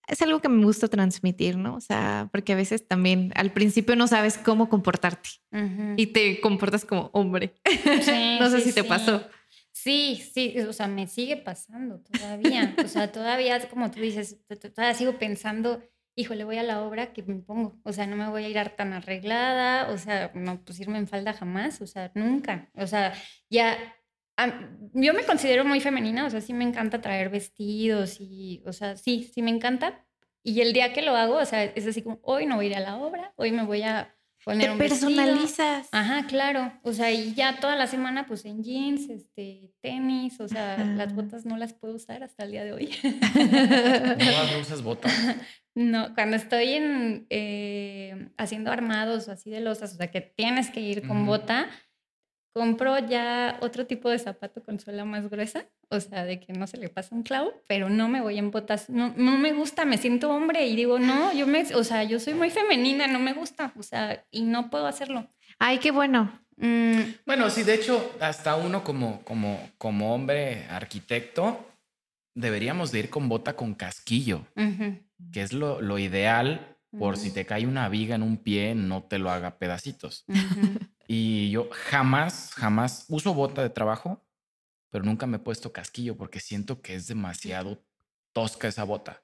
es 0.07 0.23
algo 0.23 0.41
que 0.41 0.49
me 0.49 0.65
gusta 0.65 0.89
transmitir, 0.89 1.57
¿no? 1.57 1.77
O 1.77 1.81
sea, 1.81 2.29
porque 2.33 2.53
a 2.53 2.57
veces 2.57 2.87
también 2.87 3.33
al 3.37 3.53
principio 3.53 3.95
no 3.95 4.07
sabes 4.07 4.39
cómo 4.39 4.69
comportarte 4.69 5.31
y 5.97 6.09
te 6.09 6.41
comportas 6.41 6.85
como 6.85 7.11
hombre. 7.13 7.55
no 8.41 8.51
sé 8.51 8.61
si 8.61 8.73
te 8.73 8.85
pasó. 8.85 9.23
Sí, 9.81 10.17
sí, 10.35 10.59
o 10.59 10.73
sea, 10.73 10.89
me 10.89 11.07
sigue 11.07 11.37
pasando 11.37 12.01
todavía. 12.01 12.75
O 12.85 12.89
sea, 12.89 13.13
todavía, 13.13 13.69
como 13.69 13.93
tú 13.93 14.01
dices, 14.01 14.37
todavía 14.75 14.93
sigo 14.95 15.19
pensando, 15.21 15.81
híjole, 16.17 16.43
voy 16.43 16.59
a 16.59 16.65
la 16.65 16.83
obra 16.83 17.13
que 17.13 17.23
me 17.23 17.37
pongo. 17.37 17.79
O 17.85 17.93
sea, 17.93 18.05
no 18.09 18.17
me 18.17 18.29
voy 18.29 18.45
a 18.45 18.49
ir 18.49 18.71
tan 18.71 18.93
arreglada, 18.93 19.89
o 19.93 19.97
sea, 19.97 20.33
no, 20.35 20.65
pues 20.65 20.81
irme 20.81 20.99
en 20.99 21.07
falda 21.07 21.33
jamás, 21.33 21.81
o 21.81 21.87
sea, 21.87 22.11
nunca. 22.17 22.69
O 22.75 22.89
sea, 22.89 23.15
ya 23.51 23.79
yo 24.95 25.15
me 25.15 25.25
considero 25.25 25.65
muy 25.65 25.81
femenina, 25.81 26.27
o 26.27 26.31
sea, 26.31 26.41
sí 26.41 26.53
me 26.53 26.65
encanta 26.65 27.01
traer 27.01 27.29
vestidos 27.31 28.17
y, 28.21 28.65
o 28.67 28.73
sea, 28.73 28.97
sí, 28.97 29.31
sí 29.33 29.43
me 29.43 29.51
encanta. 29.51 30.05
Y 30.43 30.61
el 30.61 30.73
día 30.73 30.93
que 30.93 31.03
lo 31.03 31.15
hago, 31.15 31.37
o 31.37 31.45
sea, 31.45 31.63
es 31.63 31.87
así 31.87 32.03
como, 32.03 32.19
hoy 32.23 32.47
no 32.47 32.57
voy 32.57 32.67
a 32.67 32.71
ir 32.71 32.77
a 32.77 32.81
la 32.81 32.97
obra, 32.97 33.33
hoy 33.37 33.53
me 33.53 33.65
voy 33.65 33.83
a 33.83 34.18
poner 34.49 34.73
Te 34.73 34.79
personalizas. 34.79 35.89
Ajá, 35.93 36.27
claro. 36.27 36.73
O 36.83 36.95
sea, 36.95 37.13
y 37.13 37.35
ya 37.35 37.61
toda 37.61 37.77
la 37.77 37.87
semana, 37.87 38.27
pues 38.27 38.47
en 38.47 38.63
jeans, 38.65 39.11
este, 39.11 39.75
tenis, 39.83 40.41
o 40.41 40.49
sea, 40.49 40.79
las 40.79 41.15
botas 41.15 41.45
no 41.45 41.59
las 41.59 41.75
puedo 41.75 41.97
usar 41.97 42.23
hasta 42.23 42.45
el 42.45 42.53
día 42.53 42.65
de 42.65 42.73
hoy. 42.73 42.89
¿No 44.53 44.61
usas 44.61 44.83
botas? 44.83 45.13
No, 45.75 46.13
cuando 46.17 46.35
estoy 46.35 46.73
en, 46.73 47.27
eh, 47.31 48.31
haciendo 48.37 48.73
armados 48.73 49.29
o 49.29 49.33
así 49.33 49.49
de 49.49 49.61
losas, 49.61 49.95
o 49.95 49.97
sea, 49.97 50.11
que 50.11 50.21
tienes 50.21 50.71
que 50.71 50.81
ir 50.81 51.07
con 51.07 51.25
bota, 51.25 51.69
compro 52.59 52.99
ya 52.99 53.57
otro 53.61 53.87
tipo 53.87 54.11
de 54.11 54.19
zapato 54.19 54.63
con 54.63 54.81
suela 54.81 55.05
más 55.05 55.31
gruesa, 55.31 55.65
o 55.89 56.01
sea, 56.01 56.25
de 56.25 56.41
que 56.41 56.53
no 56.53 56.67
se 56.67 56.77
le 56.77 56.89
pasa 56.89 57.15
un 57.15 57.23
clavo, 57.23 57.53
pero 57.69 57.89
no 57.89 58.09
me 58.09 58.21
voy 58.21 58.37
en 58.37 58.51
botas, 58.51 58.91
no, 58.91 59.15
no 59.17 59.39
me 59.39 59.53
gusta, 59.53 59.85
me 59.85 59.97
siento 59.97 60.31
hombre 60.31 60.67
y 60.67 60.75
digo, 60.75 60.99
no, 60.99 61.33
yo 61.33 61.47
me, 61.47 61.63
o 61.75 61.85
sea, 61.85 62.03
yo 62.03 62.19
soy 62.19 62.35
muy 62.35 62.51
femenina, 62.51 63.07
no 63.07 63.21
me 63.21 63.33
gusta, 63.33 63.73
o 63.79 63.83
sea, 63.85 64.25
y 64.33 64.43
no 64.43 64.71
puedo 64.71 64.89
hacerlo. 64.89 65.29
Ay, 65.61 65.79
qué 65.79 65.93
bueno. 65.93 66.33
Mm. 66.57 67.01
Bueno, 67.25 67.49
sí, 67.49 67.63
de 67.63 67.75
hecho, 67.75 68.17
hasta 68.21 68.57
uno 68.57 68.83
como, 68.83 69.23
como, 69.23 69.71
como 69.79 70.13
hombre 70.13 70.67
arquitecto, 70.69 71.65
deberíamos 72.35 72.91
de 72.91 72.99
ir 72.99 73.11
con 73.11 73.29
bota 73.29 73.55
con 73.55 73.75
casquillo, 73.75 74.45
que 75.33 75.43
es 75.43 75.53
lo, 75.53 75.81
lo 75.81 75.99
ideal 76.01 76.77
por 76.99 77.17
si 77.17 77.31
te 77.31 77.47
cae 77.47 77.67
una 77.67 77.89
viga 77.89 78.15
en 78.15 78.23
un 78.23 78.37
pie, 78.39 78.75
no 78.75 79.05
te 79.05 79.19
lo 79.19 79.31
haga 79.31 79.59
pedacitos. 79.59 80.25
Y 81.07 81.51
yo 81.51 81.69
jamás, 81.73 82.53
jamás 82.55 83.07
uso 83.09 83.35
bota 83.35 83.63
de 83.63 83.71
trabajo, 83.71 84.27
pero 84.91 85.05
nunca 85.05 85.27
me 85.27 85.37
he 85.37 85.41
puesto 85.41 85.73
casquillo 85.73 86.17
porque 86.17 86.41
siento 86.41 86.83
que 86.83 86.95
es 86.95 87.07
demasiado 87.07 87.85
tosca 88.35 88.69
esa 88.69 88.85
bota. 88.85 89.23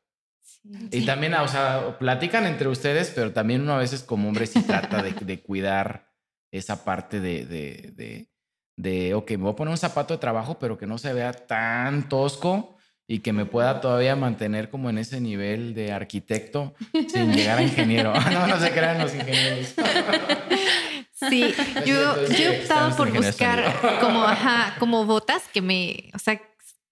Y 0.91 1.05
también, 1.05 1.35
o 1.35 1.49
sea, 1.49 1.99
platican 1.99 2.47
entre 2.47 2.69
ustedes, 2.69 3.13
pero 3.15 3.33
también 3.33 3.63
uno 3.63 3.75
a 3.75 3.79
veces 3.79 4.03
como 4.03 4.29
hombre 4.29 4.47
sí 4.47 4.63
trata 4.63 5.03
de, 5.03 5.13
de 5.13 5.43
cuidar 5.43 6.11
esa 6.51 6.85
parte 6.85 7.21
de, 7.21 7.45
de, 7.45 7.93
de, 7.95 8.31
de, 8.77 9.15
ok, 9.15 9.33
me 9.33 9.37
voy 9.39 9.53
a 9.53 9.57
poner 9.57 9.73
un 9.73 9.79
zapato 9.79 10.15
de 10.15 10.21
trabajo, 10.21 10.59
pero 10.59 10.79
que 10.79 10.87
no 10.87 10.99
se 10.99 11.13
vea 11.13 11.33
tan 11.33 12.09
tosco 12.09 12.74
y 13.07 13.19
que 13.21 13.33
me 13.33 13.45
pueda 13.45 13.81
todavía 13.81 14.17
mantener 14.17 14.71
como 14.71 14.89
en 14.91 14.99
ese 14.99 15.21
nivel 15.21 15.75
de 15.75 15.93
arquitecto 15.93 16.75
sin 17.09 17.33
llegar 17.35 17.59
a 17.59 17.63
ingeniero. 17.63 18.13
no, 18.33 18.47
no 18.47 18.59
se 18.59 18.71
crean 18.71 18.99
los 18.99 19.15
ingenieros. 19.15 19.75
Sí, 21.13 21.55
yo, 21.87 22.27
yo 22.29 22.37
he 22.37 22.61
optado 22.61 22.97
por 22.97 23.13
buscar 23.13 23.99
como, 24.01 24.25
ajá, 24.25 24.77
como 24.79 25.05
botas 25.05 25.43
que 25.53 25.61
me, 25.61 26.11
o 26.15 26.19
sea, 26.19 26.41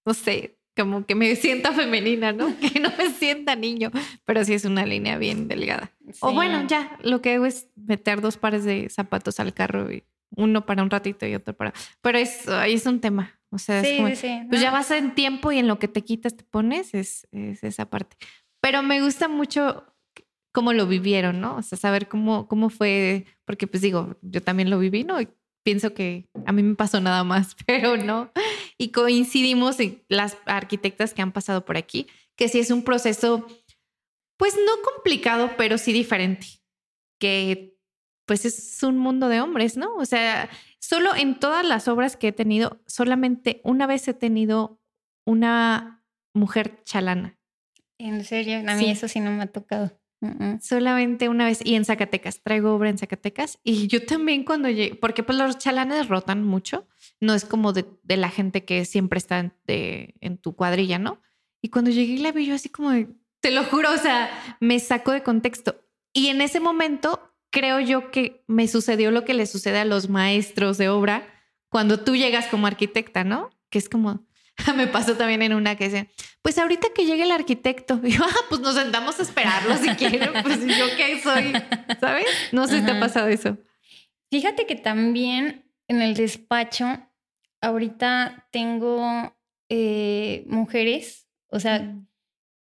no 0.05 0.15
sé, 0.15 0.57
como 0.77 1.05
que 1.05 1.15
me 1.15 1.35
sienta 1.37 1.73
femenina, 1.73 2.33
¿no? 2.33 2.55
Que 2.61 2.81
no 2.81 2.91
me 2.97 3.11
sienta 3.11 3.57
niño, 3.57 3.91
pero 4.25 4.45
sí 4.45 4.55
es 4.55 4.65
una 4.65 4.87
línea 4.87 5.19
bien 5.19 5.49
delgada. 5.49 5.93
O 6.21 6.33
bueno, 6.33 6.67
ya, 6.67 6.97
lo 7.03 7.21
que 7.21 7.35
hago 7.35 7.47
es 7.47 7.69
meter 7.77 8.21
dos 8.21 8.37
pares 8.37 8.65
de 8.65 8.89
zapatos 8.89 9.41
al 9.41 9.53
carro 9.53 9.93
y 9.93 10.05
uno 10.35 10.65
para 10.65 10.83
un 10.83 10.91
ratito 10.91 11.27
y 11.27 11.35
otro 11.35 11.55
para... 11.55 11.75
Pero 12.01 12.19
es, 12.19 12.49
ahí 12.49 12.75
es 12.75 12.87
un 12.87 13.01
tema. 13.01 13.39
O 13.53 13.59
sea, 13.59 13.83
es 13.83 13.97
como, 13.99 14.49
pues 14.49 14.63
ya 14.63 14.71
vas 14.71 14.91
en 14.91 15.15
tiempo 15.15 15.53
y 15.53 15.59
en 15.59 15.69
lo 15.69 15.79
que 15.79 15.87
te 15.87 16.03
quitas 16.03 16.35
te 16.35 16.43
pones, 16.43 16.95
es, 16.95 17.29
es 17.33 17.63
esa 17.63 17.91
parte. 17.91 18.17
Pero 18.63 18.83
me 18.83 19.03
gusta 19.03 19.29
mucho 19.29 19.85
cómo 20.53 20.73
lo 20.73 20.87
vivieron, 20.87 21.41
¿no? 21.41 21.57
O 21.57 21.63
sea, 21.63 21.77
saber 21.77 22.09
cómo, 22.09 22.49
cómo 22.49 22.71
fue, 22.71 23.27
porque 23.45 23.67
pues 23.67 23.83
digo, 23.83 24.17
yo 24.23 24.43
también 24.43 24.71
lo 24.71 24.79
viví, 24.79 25.05
¿no? 25.05 25.21
Y 25.21 25.29
pienso 25.65 25.93
que 25.93 26.31
a 26.47 26.53
mí 26.53 26.63
me 26.63 26.75
pasó 26.75 27.01
nada 27.01 27.25
más, 27.25 27.55
pero 27.67 27.99
no. 27.99 28.33
Y 28.79 28.89
coincidimos 28.89 29.79
en 29.81 30.03
las 30.09 30.39
arquitectas 30.47 31.13
que 31.13 31.21
han 31.21 31.33
pasado 31.33 31.65
por 31.65 31.77
aquí, 31.77 32.07
que 32.37 32.49
sí 32.49 32.59
es 32.59 32.71
un 32.71 32.85
proceso, 32.85 33.47
pues 34.39 34.55
no 34.55 34.73
complicado, 34.95 35.51
pero 35.59 35.77
sí 35.77 35.93
diferente, 35.93 36.47
que 37.21 37.72
pues 38.33 38.47
es 38.47 38.83
un 38.83 38.97
mundo 38.97 39.29
de 39.29 39.43
hombres, 39.43 39.77
¿no? 39.77 39.95
O 39.97 40.07
sea, 40.07 40.49
solo 40.79 41.15
en 41.15 41.39
todas 41.39 41.67
las 41.67 41.87
obras 41.87 42.17
que 42.17 42.29
he 42.29 42.33
tenido, 42.33 42.81
solamente 42.87 43.61
una 43.63 43.87
vez 43.87 44.09
he 44.09 44.15
tenido 44.15 44.81
una 45.27 46.03
mujer 46.33 46.83
chalana. 46.85 47.39
¿En 47.99 48.25
serio? 48.25 48.63
A 48.67 48.75
mí 48.77 48.89
eso 48.89 49.07
sí 49.07 49.21
no 49.21 49.33
me 49.33 49.43
ha 49.43 49.49
tocado. 49.49 50.01
Solamente 50.63 51.29
una 51.29 51.45
vez 51.45 51.61
y 51.63 51.75
en 51.75 51.85
Zacatecas, 51.85 52.43
traigo 52.43 52.75
obra 52.75 52.89
en 52.89 52.97
Zacatecas 52.97 53.59
y 53.63 53.87
yo 53.89 54.07
también 54.07 54.45
cuando 54.45 54.71
llegué, 54.71 54.95
porque 54.95 55.23
pues 55.23 55.37
los 55.37 55.59
chalanes 55.59 56.09
rotan 56.09 56.43
mucho, 56.43 56.89
no 57.21 57.35
es 57.35 57.45
como 57.45 57.75
de, 57.75 57.85
la 58.07 58.31
gente 58.31 58.65
que 58.65 58.87
siempre 58.87 59.19
está 59.19 59.41
en, 59.41 59.53
en, 59.67 60.39
tu 60.39 60.57
cuadrilla, 60.57 60.99
¿no? 60.99 61.21
Y 61.61 61.69
cuando 61.69 61.91
llegué 61.91 62.17
la 62.17 62.33
vi 62.33 62.47
yo 62.47 62.55
así 62.55 62.71
como 62.71 62.93
de, 62.93 63.09
te 63.41 63.51
lo 63.51 63.63
juro, 63.65 63.93
o 63.93 63.99
sea, 63.99 64.57
me 64.59 64.81
sacó 64.81 65.13
de 65.13 65.23
contexto. 65.23 65.85
Y 66.15 66.29
en 66.29 66.41
ese 66.41 66.61
momento 66.61 67.32
creo 67.53 67.79
yo 67.79 68.11
que 68.11 68.43
me 68.49 68.67
sucedió 68.67 69.13
lo 69.13 69.25
que 69.25 69.35
le 69.35 69.47
sucede 69.47 69.79
a 69.79 69.85
los 69.85 70.09
maestros 70.09 70.79
de 70.79 70.89
obra 70.89 71.29
cuando 71.69 72.01
tú 72.01 72.17
llegas 72.17 72.47
como 72.47 72.67
arquitecta, 72.67 73.23
¿no? 73.23 73.51
Que 73.71 73.79
es 73.79 73.89
como, 73.89 74.27
Me 74.77 74.87
pasó 74.87 75.17
también 75.17 75.43
en 75.43 75.55
una 75.55 75.77
que 75.77 75.85
dice, 75.85 76.09
pues 76.43 76.59
ahorita 76.59 76.89
que 76.95 77.07
llegue 77.07 77.23
el 77.23 77.31
arquitecto, 77.31 78.01
y 78.05 78.13
yo, 78.13 78.25
ah, 78.25 78.41
pues 78.49 78.61
nos 78.61 78.75
sentamos 78.75 79.19
a 79.19 79.23
esperarlo 79.23 79.77
si 79.77 79.91
quieren, 79.91 80.31
pues 80.43 80.61
yo 80.61 80.87
qué 80.97 81.21
soy, 81.21 81.53
¿sabes? 82.01 82.27
No 82.53 82.67
sé 82.67 82.81
si 82.81 82.85
te 82.85 82.93
ha 82.93 83.01
pasado 83.01 83.29
eso. 83.29 83.59
Fíjate 84.31 84.67
que 84.67 84.77
también 84.77 85.71
en 85.89 86.03
el 86.03 86.15
despacho, 86.15 86.87
ahorita 87.61 88.49
tengo 88.51 89.37
eh, 89.69 90.45
mujeres, 90.47 91.29
o 91.49 91.61
sea, 91.61 91.97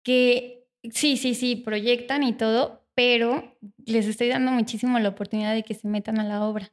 que 0.03 0.66
sí, 0.90 1.16
sí, 1.16 1.35
sí, 1.35 1.57
proyectan 1.57 2.22
y 2.22 2.33
todo, 2.33 2.88
pero 2.98 3.56
les 3.87 4.08
estoy 4.08 4.26
dando 4.26 4.50
muchísimo 4.50 4.98
la 4.98 5.11
oportunidad 5.11 5.54
de 5.54 5.62
que 5.62 5.74
se 5.74 5.87
metan 5.87 6.18
a 6.18 6.24
la 6.24 6.42
obra. 6.42 6.72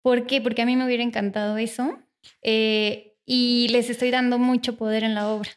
¿Por 0.00 0.26
qué? 0.26 0.40
Porque 0.40 0.62
a 0.62 0.64
mí 0.64 0.76
me 0.76 0.86
hubiera 0.86 1.02
encantado 1.02 1.58
eso. 1.58 1.98
Eh, 2.40 3.18
y 3.26 3.68
les 3.68 3.90
estoy 3.90 4.10
dando 4.10 4.38
mucho 4.38 4.78
poder 4.78 5.04
en 5.04 5.14
la 5.14 5.28
obra. 5.28 5.50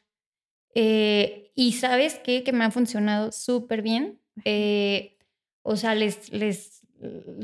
Eh, 0.76 1.54
y 1.56 1.71
sabes 1.71 2.19
qué? 2.21 2.43
Que 2.43 2.52
me 2.52 2.65
ha 2.65 2.71
funcionado 2.71 3.32
súper 3.32 3.82
bien. 3.84 4.19
Eh, 4.43 5.17
o 5.62 5.78
sea, 5.78 5.95
les, 5.95 6.30
les, 6.34 6.82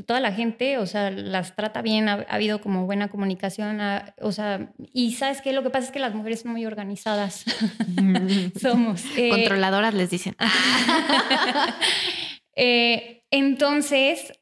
toda 0.04 0.20
la 0.20 0.32
gente, 0.32 0.76
o 0.76 0.84
sea, 0.84 1.10
las 1.10 1.56
trata 1.56 1.80
bien, 1.80 2.10
ha, 2.10 2.26
habido 2.28 2.60
como 2.60 2.84
buena 2.84 3.08
comunicación, 3.08 3.80
o 4.20 4.30
sea, 4.30 4.74
y 4.92 5.12
sabes 5.12 5.40
qué? 5.40 5.54
Lo 5.54 5.62
que 5.62 5.70
pasa 5.70 5.86
es 5.86 5.92
que 5.92 6.00
las 6.00 6.14
mujeres 6.14 6.40
son 6.40 6.52
muy 6.52 6.66
organizadas. 6.66 7.46
Somos. 8.60 9.02
Eh, 9.16 9.30
Controladoras 9.30 9.94
les 9.94 10.10
dicen. 10.10 10.36
entonces, 13.30 14.32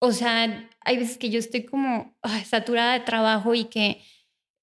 o 0.00 0.12
sea, 0.12 0.68
hay 0.80 0.96
veces 0.98 1.18
que 1.18 1.30
yo 1.30 1.38
estoy 1.38 1.64
como 1.64 2.16
saturada 2.44 2.94
de 2.94 3.00
trabajo 3.00 3.54
y 3.54 3.64
que 3.64 4.02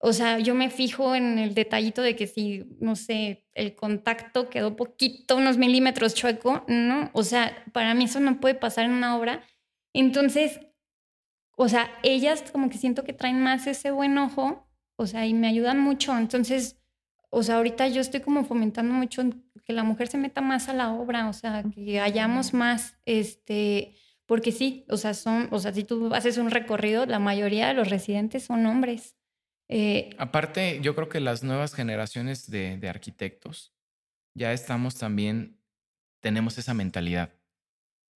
o 0.01 0.13
sea, 0.13 0.39
yo 0.39 0.55
me 0.55 0.69
fijo 0.69 1.13
en 1.13 1.37
el 1.39 1.53
detallito 1.53 2.01
de 2.01 2.15
que 2.15 2.25
si, 2.25 2.63
no 2.79 2.95
sé, 2.95 3.45
el 3.53 3.75
contacto 3.75 4.49
quedó 4.49 4.77
poquito, 4.77 5.35
unos 5.35 5.57
milímetros 5.57 6.15
chueco, 6.15 6.63
¿no? 6.69 7.09
O 7.13 7.23
sea, 7.23 7.65
para 7.73 7.93
mí 7.93 8.05
eso 8.05 8.21
no 8.21 8.39
puede 8.39 8.55
pasar 8.55 8.85
en 8.85 8.91
una 8.91 9.17
obra. 9.17 9.43
Entonces, 9.93 10.61
o 11.57 11.67
sea, 11.67 11.91
ellas 12.03 12.49
como 12.49 12.69
que 12.69 12.77
siento 12.77 13.03
que 13.03 13.11
traen 13.11 13.41
más 13.41 13.67
ese 13.67 13.91
buen 13.91 14.17
ojo, 14.17 14.69
o 14.97 15.05
sea, 15.05 15.25
y 15.25 15.33
me 15.33 15.47
ayudan 15.49 15.81
mucho. 15.81 16.17
Entonces, 16.17 16.78
o 17.29 17.43
sea, 17.43 17.57
ahorita 17.57 17.87
yo 17.87 18.01
estoy 18.01 18.21
como 18.21 18.43
fomentando 18.43 18.93
mucho 18.93 19.23
que 19.65 19.73
la 19.73 19.83
mujer 19.83 20.07
se 20.07 20.17
meta 20.17 20.41
más 20.41 20.67
a 20.67 20.73
la 20.73 20.91
obra, 20.91 21.29
o 21.29 21.33
sea, 21.33 21.63
que 21.63 21.99
hayamos 21.99 22.53
más, 22.53 22.97
este, 23.05 23.95
porque 24.25 24.51
sí, 24.51 24.85
o 24.89 24.97
sea, 24.97 25.13
son, 25.13 25.47
o 25.51 25.59
sea, 25.59 25.73
si 25.73 25.83
tú 25.83 26.13
haces 26.13 26.37
un 26.37 26.49
recorrido, 26.49 27.05
la 27.05 27.19
mayoría 27.19 27.67
de 27.67 27.75
los 27.75 27.89
residentes 27.89 28.43
son 28.43 28.65
hombres. 28.65 29.15
Eh, 29.67 30.09
Aparte, 30.17 30.79
yo 30.81 30.95
creo 30.95 31.09
que 31.09 31.19
las 31.19 31.43
nuevas 31.43 31.75
generaciones 31.75 32.49
de, 32.49 32.77
de 32.77 32.89
arquitectos 32.89 33.75
ya 34.33 34.51
estamos 34.51 34.95
también, 34.95 35.59
tenemos 36.21 36.57
esa 36.57 36.73
mentalidad. 36.73 37.33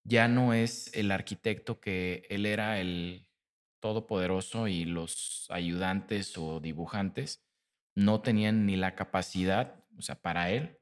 Ya 0.03 0.27
no 0.27 0.53
es 0.53 0.91
el 0.95 1.11
arquitecto 1.11 1.79
que 1.79 2.25
él 2.29 2.45
era 2.45 2.79
el 2.79 3.27
todopoderoso 3.79 4.67
y 4.67 4.85
los 4.85 5.45
ayudantes 5.49 6.37
o 6.37 6.59
dibujantes 6.59 7.43
no 7.95 8.21
tenían 8.21 8.65
ni 8.65 8.75
la 8.75 8.95
capacidad, 8.95 9.83
o 9.97 10.01
sea, 10.01 10.15
para 10.15 10.51
él, 10.51 10.79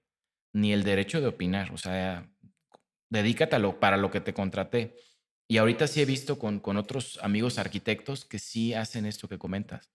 ni 0.53 0.73
el 0.73 0.83
derecho 0.83 1.21
de 1.21 1.27
opinar. 1.27 1.71
O 1.73 1.77
sea, 1.77 2.29
dedícate 3.09 3.57
para 3.79 3.97
lo 3.97 4.11
que 4.11 4.21
te 4.21 4.33
contraté. 4.33 4.95
Y 5.47 5.57
ahorita 5.57 5.87
sí 5.87 6.01
he 6.01 6.05
visto 6.05 6.39
con, 6.39 6.59
con 6.59 6.77
otros 6.77 7.19
amigos 7.21 7.57
arquitectos 7.57 8.25
que 8.25 8.39
sí 8.39 8.73
hacen 8.73 9.05
esto 9.05 9.27
que 9.27 9.37
comentas 9.37 9.91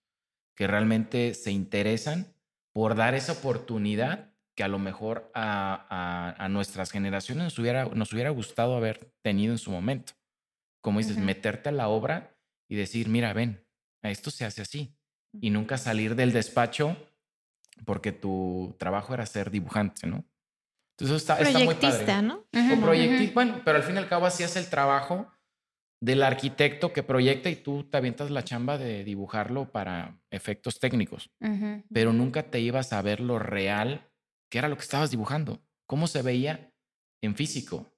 que 0.57 0.65
realmente 0.65 1.35
se 1.35 1.51
interesan 1.51 2.33
por 2.73 2.95
dar 2.95 3.13
esa 3.13 3.33
oportunidad 3.33 4.33
que 4.55 4.63
a 4.63 4.67
lo 4.67 4.79
mejor 4.79 5.31
a, 5.35 6.47
nuestras 6.49 6.89
generaciones 6.89 7.43
nos 7.43 7.59
hubiera, 7.59 7.85
nos 7.85 8.11
hubiera 8.11 8.31
gustado 8.31 8.75
haber 8.75 9.13
tenido 9.21 9.53
en 9.53 9.59
su 9.59 9.69
momento. 9.69 10.13
Como 10.81 10.97
dices, 10.97 11.17
meterte 11.17 11.69
a 11.69 11.71
la 11.71 11.89
obra 11.89 12.35
y 12.67 12.75
decir, 12.75 13.07
mira, 13.07 13.33
ven, 13.33 13.63
esto 14.01 14.31
se 14.31 14.45
hace 14.45 14.63
así. 14.63 14.96
Y 15.39 15.49
nunca 15.49 15.77
salir 15.77 16.15
del 16.15 16.33
despacho 16.33 16.97
porque 17.85 18.11
tu 18.11 18.75
trabajo 18.79 19.13
era 19.13 19.25
ser 19.25 19.51
dibujante, 19.51 20.07
¿no? 20.07 20.25
Entonces 20.97 21.17
está, 21.17 21.39
está 21.39 21.59
muy 21.59 21.75
padre. 21.75 22.21
¿no? 22.23 22.45
O 22.53 22.81
proyectista, 22.81 23.33
bueno, 23.35 23.61
pero 23.63 23.77
al 23.77 23.83
fin 23.83 23.95
y 23.95 23.97
al 23.99 24.07
cabo 24.07 24.25
hacías 24.25 24.55
el 24.55 24.67
trabajo 24.67 25.31
del 26.01 26.23
arquitecto 26.23 26.91
que 26.91 27.03
proyecta 27.03 27.49
y 27.49 27.55
tú 27.55 27.83
te 27.83 27.97
avientas 27.97 28.31
la 28.31 28.43
chamba 28.43 28.77
de 28.77 29.03
dibujarlo 29.03 29.71
para 29.71 30.19
efectos 30.31 30.79
técnicos, 30.79 31.31
pero 31.91 32.13
nunca 32.13 32.43
te 32.43 32.59
ibas 32.59 32.93
a 32.93 33.01
ver 33.01 33.19
lo 33.19 33.39
real, 33.39 34.09
que 34.49 34.59
era 34.59 34.69
lo 34.69 34.75
que 34.75 34.83
estabas 34.83 35.11
dibujando, 35.11 35.61
cómo 35.85 36.07
se 36.07 36.21
veía 36.21 36.71
en 37.21 37.35
físico. 37.35 37.91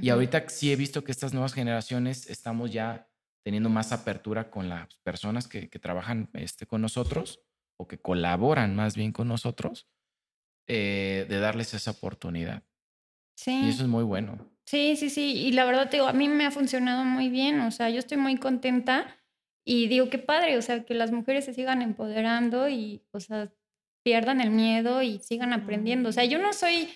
Y 0.00 0.10
ahorita 0.10 0.48
sí 0.48 0.72
he 0.72 0.76
visto 0.76 1.04
que 1.04 1.12
estas 1.12 1.32
nuevas 1.32 1.54
generaciones 1.54 2.28
estamos 2.28 2.72
ya 2.72 3.08
teniendo 3.44 3.68
más 3.68 3.92
apertura 3.92 4.50
con 4.50 4.68
las 4.68 4.94
personas 5.02 5.46
que, 5.46 5.68
trabajan 5.68 6.30
este, 6.32 6.66
con 6.66 6.80
nosotros 6.80 7.40
o 7.76 7.86
que 7.86 7.98
colaboran 7.98 8.74
más 8.74 8.96
bien 8.96 9.12
con 9.12 9.28
nosotros, 9.28 9.86
eh, 10.66 11.26
de 11.28 11.38
darles 11.38 11.74
esa 11.74 11.90
oportunidad. 11.90 12.62
Sí. 13.36 13.64
Y 13.66 13.68
eso 13.68 13.82
es 13.82 13.88
muy 13.88 14.02
bueno. 14.02 14.50
Sí, 14.64 14.96
sí, 14.96 15.10
sí. 15.10 15.34
Y 15.36 15.52
la 15.52 15.66
verdad, 15.66 15.90
te 15.90 15.98
digo, 15.98 16.08
a 16.08 16.14
mí 16.14 16.28
me 16.28 16.46
ha 16.46 16.50
funcionado 16.50 17.04
muy 17.04 17.28
bien. 17.28 17.60
O 17.60 17.70
sea, 17.70 17.90
yo 17.90 17.98
estoy 17.98 18.16
muy 18.16 18.36
contenta 18.36 19.14
y 19.64 19.88
digo, 19.88 20.08
qué 20.08 20.18
padre, 20.18 20.56
o 20.56 20.62
sea, 20.62 20.84
que 20.84 20.94
las 20.94 21.12
mujeres 21.12 21.44
se 21.44 21.52
sigan 21.52 21.82
empoderando 21.82 22.68
y, 22.68 23.02
o 23.10 23.20
sea, 23.20 23.52
pierdan 24.02 24.40
el 24.40 24.50
miedo 24.50 25.02
y 25.02 25.18
sigan 25.18 25.52
aprendiendo. 25.52 26.08
O 26.08 26.12
sea, 26.12 26.24
yo 26.24 26.38
no 26.38 26.54
soy 26.54 26.88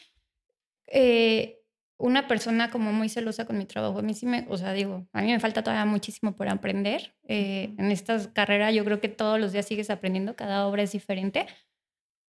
eh, 0.86 1.57
una 1.98 2.28
persona 2.28 2.70
como 2.70 2.92
muy 2.92 3.08
celosa 3.08 3.44
con 3.44 3.58
mi 3.58 3.66
trabajo. 3.66 3.98
A 3.98 4.02
mí 4.02 4.14
sí 4.14 4.24
me, 4.24 4.46
o 4.48 4.56
sea, 4.56 4.72
digo, 4.72 5.06
a 5.12 5.20
mí 5.20 5.32
me 5.32 5.40
falta 5.40 5.62
todavía 5.62 5.84
muchísimo 5.84 6.36
por 6.36 6.48
aprender. 6.48 7.14
Eh, 7.24 7.74
en 7.76 7.90
esta 7.90 8.32
carrera 8.32 8.70
yo 8.70 8.84
creo 8.84 9.00
que 9.00 9.08
todos 9.08 9.38
los 9.40 9.52
días 9.52 9.66
sigues 9.66 9.90
aprendiendo, 9.90 10.36
cada 10.36 10.66
obra 10.66 10.82
es 10.82 10.92
diferente 10.92 11.46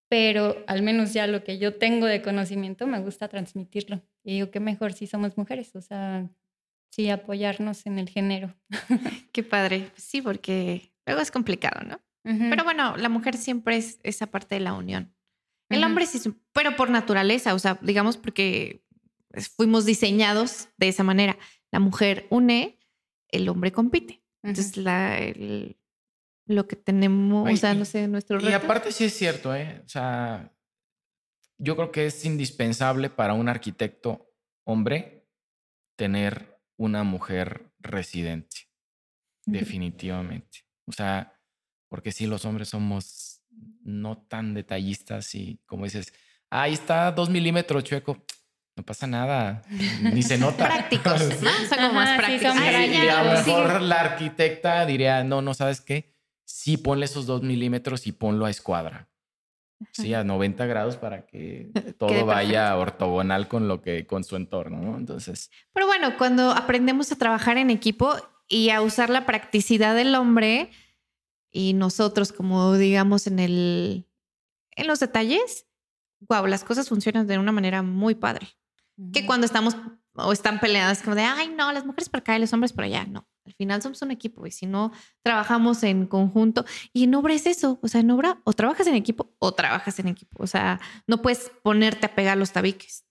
pero 0.09 0.63
al 0.67 0.81
menos 0.81 1.13
ya 1.13 1.27
lo 1.27 1.43
que 1.43 1.59
yo 1.59 1.75
tengo 1.77 2.07
de 2.07 2.21
conocimiento 2.21 2.87
me 2.87 2.99
gusta 2.99 3.27
transmitirlo. 3.27 4.01
Y 4.23 4.33
digo, 4.33 4.51
qué 4.51 4.59
mejor 4.59 4.91
si 4.91 5.05
somos 5.05 5.37
mujeres, 5.37 5.75
o 5.75 5.81
sea, 5.81 6.27
sí 6.91 7.09
apoyarnos 7.09 7.85
en 7.85 7.99
el 7.99 8.09
género. 8.09 8.55
qué 9.31 9.43
padre, 9.43 9.91
sí, 9.95 10.21
porque 10.21 10.91
luego 11.05 11.21
es 11.21 11.31
complicado, 11.31 11.87
¿no? 11.87 12.01
Pero 12.23 12.63
bueno, 12.63 12.95
la 12.97 13.09
mujer 13.09 13.37
siempre 13.37 13.77
es 13.77 13.99
esa 14.03 14.27
parte 14.27 14.53
de 14.53 14.61
la 14.61 14.73
unión. 14.73 15.15
El 15.69 15.83
hombre 15.83 16.05
sí, 16.05 16.19
pero 16.51 16.75
por 16.75 16.89
naturaleza, 16.91 17.55
o 17.55 17.59
sea, 17.59 17.79
digamos 17.81 18.17
porque 18.17 18.83
fuimos 19.55 19.85
diseñados 19.85 20.69
de 20.77 20.87
esa 20.89 21.03
manera. 21.03 21.37
La 21.71 21.79
mujer 21.79 22.27
une, 22.29 22.79
el 23.29 23.49
hombre 23.49 23.71
compite. 23.71 24.23
Entonces, 24.41 24.77
la, 24.77 25.19
el, 25.19 25.77
lo 26.45 26.67
que 26.67 26.75
tenemos, 26.75 27.51
o 27.51 27.57
sea, 27.57 27.73
no 27.73 27.85
sé, 27.85 28.07
nuestro 28.07 28.41
Y 28.41 28.53
aparte 28.53 28.91
sí 28.91 29.05
es 29.05 29.13
cierto, 29.13 29.53
¿eh? 29.53 29.81
O 29.85 29.89
sea, 29.89 30.51
yo 31.57 31.75
creo 31.75 31.91
que 31.91 32.07
es 32.07 32.25
indispensable 32.25 33.09
para 33.09 33.33
un 33.33 33.49
arquitecto 33.49 34.33
hombre 34.63 35.27
tener 35.95 36.59
una 36.77 37.03
mujer 37.03 37.71
residente, 37.79 38.69
definitivamente. 39.45 40.65
O 40.85 40.91
sea, 40.91 41.39
porque 41.89 42.11
sí, 42.11 42.25
los 42.25 42.45
hombres 42.45 42.69
somos 42.69 43.41
no 43.83 44.17
tan 44.17 44.53
detallistas 44.53 45.35
y 45.35 45.59
como 45.65 45.83
dices, 45.83 46.13
ahí 46.49 46.73
está 46.73 47.11
dos 47.11 47.29
milímetros 47.29 47.83
chueco, 47.83 48.23
no 48.79 48.85
pasa 48.85 49.07
nada, 49.07 49.61
ni 50.01 50.23
se 50.23 50.37
nota. 50.37 50.65
prácticos, 50.67 51.19
¿no? 51.41 51.49
Son 51.67 51.93
más 51.93 52.17
prácticos. 52.17 52.55
y 52.55 53.07
a 53.09 53.23
lo 53.25 53.31
mejor 53.31 53.81
la 53.81 53.99
arquitecta 53.99 54.85
diría, 54.85 55.21
no, 55.25 55.41
no 55.41 55.53
sabes 55.53 55.81
qué, 55.81 56.13
sí 56.45 56.77
ponle 56.77 57.03
esos 57.03 57.25
dos 57.25 57.41
milímetros 57.41 58.07
y 58.07 58.13
ponlo 58.13 58.45
a 58.45 58.49
escuadra. 58.49 59.09
Sí, 59.91 60.13
a 60.13 60.23
90 60.23 60.65
grados 60.65 60.95
para 60.95 61.25
que 61.25 61.71
todo 61.99 62.25
vaya 62.25 62.77
ortogonal 62.77 63.49
con 63.49 63.67
lo 63.67 63.81
que, 63.81 64.07
con 64.07 64.23
su 64.23 64.37
entorno, 64.37 64.77
¿no? 64.77 64.97
Entonces. 64.97 65.51
Pero 65.73 65.85
bueno, 65.85 66.17
cuando 66.17 66.51
aprendemos 66.51 67.11
a 67.11 67.17
trabajar 67.17 67.57
en 67.57 67.69
equipo 67.69 68.15
y 68.47 68.69
a 68.69 68.81
usar 68.81 69.09
la 69.09 69.25
practicidad 69.25 69.93
del 69.93 70.15
hombre 70.15 70.69
y 71.51 71.73
nosotros, 71.73 72.31
como 72.31 72.75
digamos, 72.75 73.27
en 73.27 73.39
el, 73.39 74.05
en 74.71 74.87
los 74.87 75.01
detalles, 75.01 75.65
wow, 76.29 76.45
las 76.47 76.63
cosas 76.63 76.87
funcionan 76.87 77.27
de 77.27 77.37
una 77.37 77.51
manera 77.51 77.81
muy 77.81 78.15
padre. 78.15 78.47
Que 79.13 79.25
cuando 79.25 79.45
estamos 79.45 79.75
o 80.25 80.31
están 80.31 80.59
peleadas 80.59 81.01
como 81.01 81.15
de, 81.15 81.23
ay, 81.23 81.49
no, 81.49 81.71
las 81.71 81.85
mujeres 81.85 82.09
para 82.09 82.21
acá 82.21 82.37
y 82.37 82.41
los 82.41 82.51
hombres 82.53 82.73
para 82.73 82.87
allá. 82.87 83.05
No, 83.05 83.27
al 83.45 83.53
final 83.53 83.81
somos 83.81 84.01
un 84.01 84.11
equipo 84.11 84.45
y 84.45 84.51
si 84.51 84.65
no 84.65 84.91
trabajamos 85.23 85.83
en 85.83 86.05
conjunto 86.07 86.65
y 86.93 87.05
en 87.05 87.15
obra 87.15 87.33
es 87.33 87.45
eso, 87.45 87.79
o 87.81 87.87
sea, 87.87 88.01
en 88.01 88.11
obra 88.11 88.41
o 88.43 88.53
trabajas 88.53 88.87
en 88.87 88.95
equipo 88.95 89.33
o 89.39 89.53
trabajas 89.53 89.99
en 89.99 90.07
equipo, 90.07 90.43
o 90.43 90.47
sea, 90.47 90.79
no 91.07 91.21
puedes 91.21 91.51
ponerte 91.63 92.05
a 92.05 92.15
pegar 92.15 92.37
los 92.37 92.51
tabiques. 92.51 93.05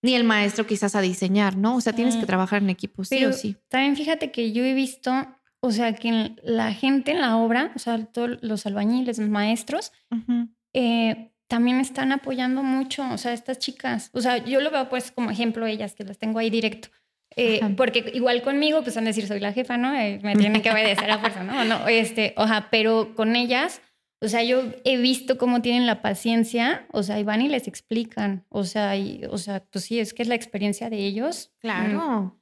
Ni 0.00 0.14
el 0.14 0.22
maestro 0.22 0.64
quizás 0.64 0.94
a 0.94 1.00
diseñar, 1.00 1.56
¿no? 1.56 1.74
O 1.74 1.80
sea, 1.80 1.92
tienes 1.92 2.14
que 2.14 2.24
trabajar 2.24 2.62
en 2.62 2.70
equipo, 2.70 3.04
sí 3.04 3.24
o 3.24 3.32
sí. 3.32 3.56
También 3.66 3.96
fíjate 3.96 4.30
que 4.30 4.52
yo 4.52 4.62
he 4.62 4.72
visto, 4.72 5.12
o 5.58 5.72
sea, 5.72 5.96
que 5.96 6.36
la 6.44 6.72
gente 6.72 7.10
en 7.10 7.20
la 7.20 7.36
obra, 7.36 7.72
o 7.74 7.80
sea, 7.80 8.04
todos 8.06 8.38
los 8.40 8.64
albañiles, 8.64 9.18
los 9.18 9.28
maestros, 9.28 9.92
eh, 10.72 11.32
también 11.48 11.80
están 11.80 12.12
apoyando 12.12 12.62
mucho, 12.62 13.04
o 13.10 13.18
sea, 13.18 13.32
estas 13.32 13.58
chicas, 13.58 14.10
o 14.12 14.20
sea, 14.20 14.38
yo 14.38 14.60
lo 14.60 14.70
veo 14.70 14.88
pues 14.88 15.10
como 15.10 15.30
ejemplo 15.30 15.66
ellas, 15.66 15.94
que 15.94 16.04
las 16.04 16.18
tengo 16.18 16.38
ahí 16.38 16.50
directo. 16.50 16.88
Eh, 17.36 17.60
porque 17.76 18.10
igual 18.14 18.42
conmigo, 18.42 18.82
pues 18.82 18.96
van 18.96 19.04
a 19.04 19.08
decir, 19.08 19.26
soy 19.26 19.38
la 19.38 19.52
jefa, 19.52 19.76
¿no? 19.76 19.94
Eh, 19.94 20.18
me 20.22 20.34
tiene 20.34 20.60
que 20.60 20.70
obedecer 20.70 21.10
a 21.10 21.18
fuerza, 21.18 21.44
¿no? 21.44 21.64
no 21.64 21.86
este, 21.86 22.34
oja, 22.36 22.68
pero 22.70 23.14
con 23.14 23.36
ellas, 23.36 23.80
o 24.20 24.28
sea, 24.28 24.42
yo 24.42 24.64
he 24.84 24.96
visto 24.96 25.38
cómo 25.38 25.62
tienen 25.62 25.86
la 25.86 26.02
paciencia, 26.02 26.86
o 26.92 27.02
sea, 27.02 27.20
y 27.20 27.24
van 27.24 27.40
y 27.40 27.48
les 27.48 27.68
explican, 27.68 28.44
o 28.48 28.64
sea, 28.64 28.96
y, 28.96 29.22
o 29.30 29.38
sea, 29.38 29.64
pues 29.70 29.84
sí, 29.84 30.00
es 30.00 30.14
que 30.14 30.22
es 30.22 30.28
la 30.28 30.34
experiencia 30.34 30.90
de 30.90 30.98
ellos. 30.98 31.52
Claro. 31.60 32.36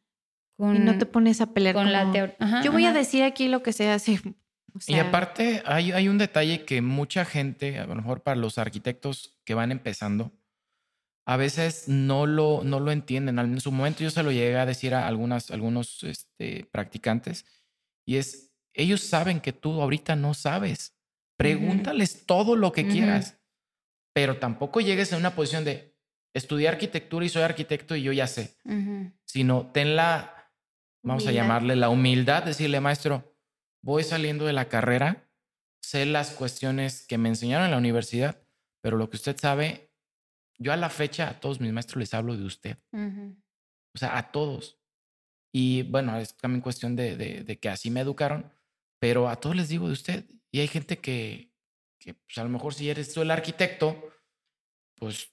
y 0.58 0.78
no 0.78 0.96
te 0.96 1.04
pones 1.04 1.40
a 1.40 1.52
pelear 1.52 1.74
con 1.74 1.92
la 1.92 2.10
teoría. 2.10 2.62
Yo 2.64 2.72
voy 2.72 2.86
a 2.86 2.92
decir 2.92 3.22
aquí 3.22 3.48
lo 3.48 3.62
que 3.62 3.72
se 3.72 3.90
hace. 3.90 4.20
Y 4.86 4.98
aparte, 4.98 5.62
hay, 5.66 5.92
hay 5.92 6.08
un 6.08 6.18
detalle 6.18 6.64
que 6.64 6.82
mucha 6.82 7.24
gente, 7.24 7.78
a 7.78 7.86
lo 7.86 7.94
mejor 7.94 8.22
para 8.22 8.36
los 8.36 8.58
arquitectos 8.58 9.38
que 9.44 9.54
van 9.54 9.72
empezando, 9.72 10.32
a 11.26 11.36
veces 11.36 11.88
no 11.88 12.26
lo, 12.26 12.62
no 12.64 12.80
lo 12.80 12.92
entienden. 12.92 13.38
En 13.38 13.60
su 13.60 13.72
momento 13.72 14.02
yo 14.02 14.10
se 14.10 14.22
lo 14.22 14.30
llegué 14.30 14.56
a 14.56 14.66
decir 14.66 14.94
a 14.94 15.06
algunas, 15.06 15.50
algunos 15.50 16.04
este, 16.04 16.68
practicantes 16.70 17.44
y 18.06 18.16
es, 18.16 18.52
ellos 18.72 19.00
saben 19.00 19.40
que 19.40 19.52
tú 19.52 19.82
ahorita 19.82 20.16
no 20.16 20.34
sabes. 20.34 20.94
Pregúntales 21.36 22.24
todo 22.24 22.56
lo 22.56 22.72
que 22.72 22.86
quieras, 22.86 23.38
pero 24.14 24.38
tampoco 24.38 24.80
llegues 24.80 25.12
a 25.12 25.18
una 25.18 25.34
posición 25.34 25.64
de 25.64 25.94
estudiar 26.32 26.74
arquitectura 26.74 27.26
y 27.26 27.28
soy 27.28 27.42
arquitecto 27.42 27.94
y 27.94 28.02
yo 28.02 28.12
ya 28.12 28.26
sé, 28.26 28.56
sino 29.26 29.70
ten 29.72 29.96
la, 29.96 30.50
vamos 31.02 31.26
a 31.26 31.32
llamarle 31.32 31.76
la 31.76 31.90
humildad, 31.90 32.44
decirle, 32.44 32.80
maestro, 32.80 33.35
voy 33.86 34.02
saliendo 34.02 34.46
de 34.46 34.52
la 34.52 34.68
carrera, 34.68 35.30
sé 35.80 36.06
las 36.06 36.32
cuestiones 36.32 37.06
que 37.06 37.18
me 37.18 37.28
enseñaron 37.28 37.66
en 37.66 37.70
la 37.70 37.78
universidad, 37.78 38.42
pero 38.80 38.96
lo 38.96 39.08
que 39.08 39.16
usted 39.16 39.36
sabe, 39.38 39.92
yo 40.58 40.72
a 40.72 40.76
la 40.76 40.90
fecha 40.90 41.28
a 41.28 41.38
todos 41.38 41.60
mis 41.60 41.72
maestros 41.72 42.00
les 42.00 42.12
hablo 42.12 42.36
de 42.36 42.44
usted. 42.44 42.78
O 42.92 43.98
sea, 43.98 44.18
a 44.18 44.32
todos. 44.32 44.80
Y 45.52 45.84
bueno, 45.84 46.18
es 46.18 46.36
también 46.36 46.62
cuestión 46.62 46.96
de, 46.96 47.16
de, 47.16 47.58
que 47.60 47.68
así 47.68 47.92
me 47.92 48.00
educaron, 48.00 48.52
pero 48.98 49.28
a 49.28 49.36
todos 49.36 49.54
les 49.54 49.68
digo 49.68 49.86
de 49.86 49.92
usted. 49.92 50.24
Y 50.50 50.58
hay 50.58 50.66
gente 50.66 50.98
que, 50.98 51.52
que 52.00 52.14
pues 52.14 52.38
a 52.38 52.42
lo 52.42 52.50
mejor 52.50 52.74
si 52.74 52.90
eres 52.90 53.14
tú 53.14 53.22
el 53.22 53.30
arquitecto, 53.30 54.10
pues 54.96 55.32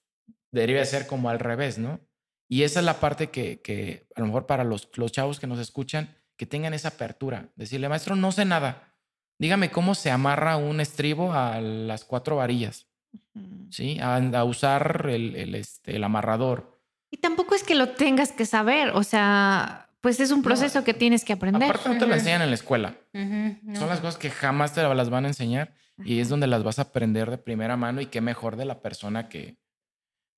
debería 0.52 0.86
ser 0.86 1.08
como 1.08 1.28
al 1.28 1.40
revés, 1.40 1.80
¿no? 1.80 2.00
Y 2.48 2.62
esa 2.62 2.82
es 2.82 2.86
la 2.86 3.00
parte 3.00 3.32
que, 3.32 3.62
que 3.62 4.06
a 4.16 4.20
lo 4.20 4.28
mejor 4.28 4.46
para 4.46 4.64
los, 4.64 4.92
los 4.94 5.12
chavos 5.12 5.40
que 5.40 5.48
nos 5.48 5.58
escuchan, 5.58 6.16
que 6.38 6.46
tengan 6.46 6.74
esa 6.74 6.90
apertura. 6.90 7.50
Decirle, 7.56 7.90
maestro, 7.90 8.16
no 8.16 8.32
sé 8.32 8.46
nada. 8.46 8.94
Dígame 9.40 9.72
cómo 9.72 9.96
se 9.96 10.12
amarra 10.12 10.58
un 10.58 10.80
estribo 10.80 11.34
a 11.34 11.60
las 11.62 12.06
cuatro 12.06 12.38
varillas. 12.38 12.88
¿Sí? 13.70 14.00
A, 14.02 14.44
usar 14.44 15.08
el, 15.10 15.36
el, 15.36 15.56
este, 15.56 15.96
el 15.96 16.04
amarrador. 16.04 16.80
Y 17.12 17.18
tampoco 17.18 17.54
es 17.56 17.64
que 17.64 17.76
lo 17.76 17.90
tengas 17.90 18.32
que 18.32 18.46
saber. 18.46 18.90
O 18.90 19.04
sea, 19.04 19.90
pues 20.04 20.20
es 20.20 20.32
un 20.32 20.44
proceso 20.44 20.84
que 20.84 20.94
tienes 20.94 21.24
que 21.24 21.32
aprender. 21.32 21.64
Aparte 21.64 21.88
no 21.88 21.98
te 21.98 22.06
lo 22.06 22.14
enseñan 22.14 22.42
en 22.42 22.50
la 22.50 22.56
escuela. 22.56 22.98
Son 23.14 23.88
las 23.88 24.02
cosas 24.02 24.18
que 24.18 24.30
jamás 24.30 24.74
te 24.74 24.84
las 24.84 25.10
van 25.10 25.24
a 25.24 25.30
enseñar 25.30 25.74
y 26.04 26.20
es 26.20 26.28
donde 26.28 26.48
las 26.48 26.62
vas 26.62 26.80
a 26.80 26.84
aprender 26.84 27.30
de 27.30 27.38
primera 27.38 27.78
mano 27.78 28.02
y 28.02 28.08
qué 28.08 28.20
mejor 28.20 28.58
de 28.58 28.66
la 28.66 28.82
persona 28.82 29.30
que, 29.30 29.56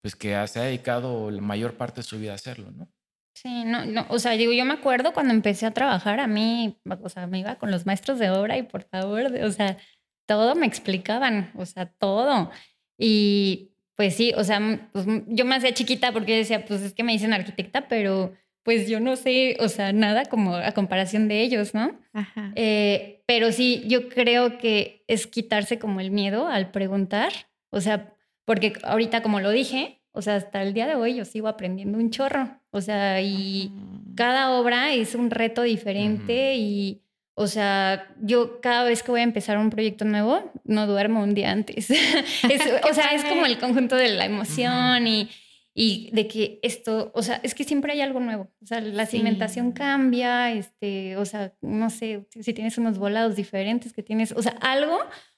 pues 0.02 0.16
que 0.16 0.48
se 0.48 0.60
ha 0.60 0.64
dedicado 0.64 1.32
la 1.32 1.42
mayor 1.42 1.78
parte 1.78 2.02
de 2.02 2.04
su 2.04 2.20
vida 2.20 2.34
a 2.34 2.36
hacerlo, 2.36 2.70
¿no? 2.72 2.90
Sí, 3.36 3.66
no, 3.66 3.86
no, 3.86 4.06
o 4.10 4.18
sea, 4.18 4.32
digo, 4.32 4.54
yo 4.54 4.64
me 4.64 4.74
acuerdo 4.74 5.12
cuando 5.12 5.34
empecé 5.34 5.66
a 5.66 5.72
trabajar, 5.72 6.22
a 6.22 6.28
mí, 6.28 6.78
o 7.02 7.10
sea, 7.10 7.28
me 7.28 7.40
iba 7.40 7.56
con 7.56 7.70
los 7.70 7.86
maestros 7.86 8.18
de 8.18 8.30
obra 8.30 8.58
y 8.58 8.64
por 8.64 8.84
favor, 8.84 9.26
o 9.44 9.52
sea, 9.52 9.78
todo 10.26 10.56
me 10.56 10.66
explicaban, 10.66 11.52
o 11.56 11.66
sea, 11.66 11.86
todo. 11.86 12.50
Y 12.98 13.74
pues 13.96 14.16
sí, 14.16 14.34
o 14.38 14.44
sea, 14.46 14.90
pues 14.94 15.06
yo 15.28 15.44
me 15.44 15.56
hacía 15.56 15.74
chiquita 15.74 16.14
porque 16.14 16.38
decía, 16.38 16.66
pues 16.66 16.82
es 16.82 16.94
que 16.94 17.04
me 17.04 17.12
dicen 17.12 17.34
arquitecta, 17.34 17.90
pero 17.90 18.34
pues 18.64 18.88
yo 18.88 19.02
no 19.02 19.18
sé, 19.18 19.58
o 19.60 19.68
sea, 19.68 19.92
nada 19.92 20.26
como 20.26 20.56
a 20.56 20.72
comparación 20.72 21.28
de 21.28 21.42
ellos, 21.42 21.74
¿no? 21.74 22.00
Ajá. 22.14 22.54
Eh, 22.56 23.22
pero 23.28 23.52
sí, 23.52 23.84
yo 23.86 24.08
creo 24.08 24.58
que 24.58 25.04
es 25.08 25.28
quitarse 25.28 25.78
como 25.78 26.00
el 26.00 26.10
miedo 26.10 26.48
al 26.48 26.72
preguntar, 26.72 27.32
o 27.70 27.82
sea, 27.82 28.16
porque 28.46 28.74
ahorita 28.84 29.22
como 29.22 29.42
lo 29.42 29.52
dije, 29.52 30.02
o 30.16 30.22
sea, 30.22 30.36
hasta 30.36 30.64
el 30.64 30.74
día 30.74 30.88
de 30.88 30.96
hoy 30.96 31.16
yo 31.16 31.26
sigo 31.26 31.48
aprendiendo 31.48 31.98
un 31.98 32.10
chorro. 32.10 32.60
O 32.72 32.82
sea, 32.82 33.22
y 33.22 33.72
cada 34.16 34.52
obra 34.52 34.94
es 34.94 35.14
un 35.14 35.30
reto 35.30 35.62
diferente 35.62 36.56
y, 36.56 37.04
o 37.34 37.48
sea, 37.48 38.08
yo 38.22 38.62
cada 38.62 38.86
vez 38.86 39.04
que 39.04 39.12
voy 39.12 39.20
a 39.20 39.24
empezar 39.24 39.58
un 39.58 39.70
proyecto 39.70 40.06
nuevo, 40.06 40.52
no 40.64 40.88
duermo 40.88 41.22
un 41.22 41.34
día 41.34 41.52
antes. 41.52 41.90
o 42.90 42.94
sea, 42.94 43.14
es 43.14 43.26
como 43.26 43.46
el 43.46 43.60
conjunto 43.60 43.96
de 43.96 44.10
la 44.10 44.26
emoción 44.26 45.06
y, 45.06 45.30
y 45.74 46.10
de 46.14 46.28
que 46.28 46.60
esto, 46.64 47.12
o 47.14 47.22
sea, 47.22 47.42
es 47.44 47.54
que 47.54 47.66
siempre 47.66 47.92
hay 47.92 48.00
algo 48.00 48.22
nuevo. 48.22 48.50
O 48.64 48.66
sea, 48.66 48.80
la 48.80 49.06
cimentación 49.06 49.74
cambia, 49.74 50.54
este, 50.54 51.18
o 51.18 51.26
sea, 51.26 51.54
no 51.62 51.90
sé, 51.90 52.26
si 52.30 52.54
tienes 52.54 52.78
unos 52.78 52.98
volados 52.98 53.36
diferentes 53.36 53.92
que 53.92 54.02
tienes, 54.02 54.32
o 54.32 54.42
sea, 54.42 54.56
algo, 54.62 54.98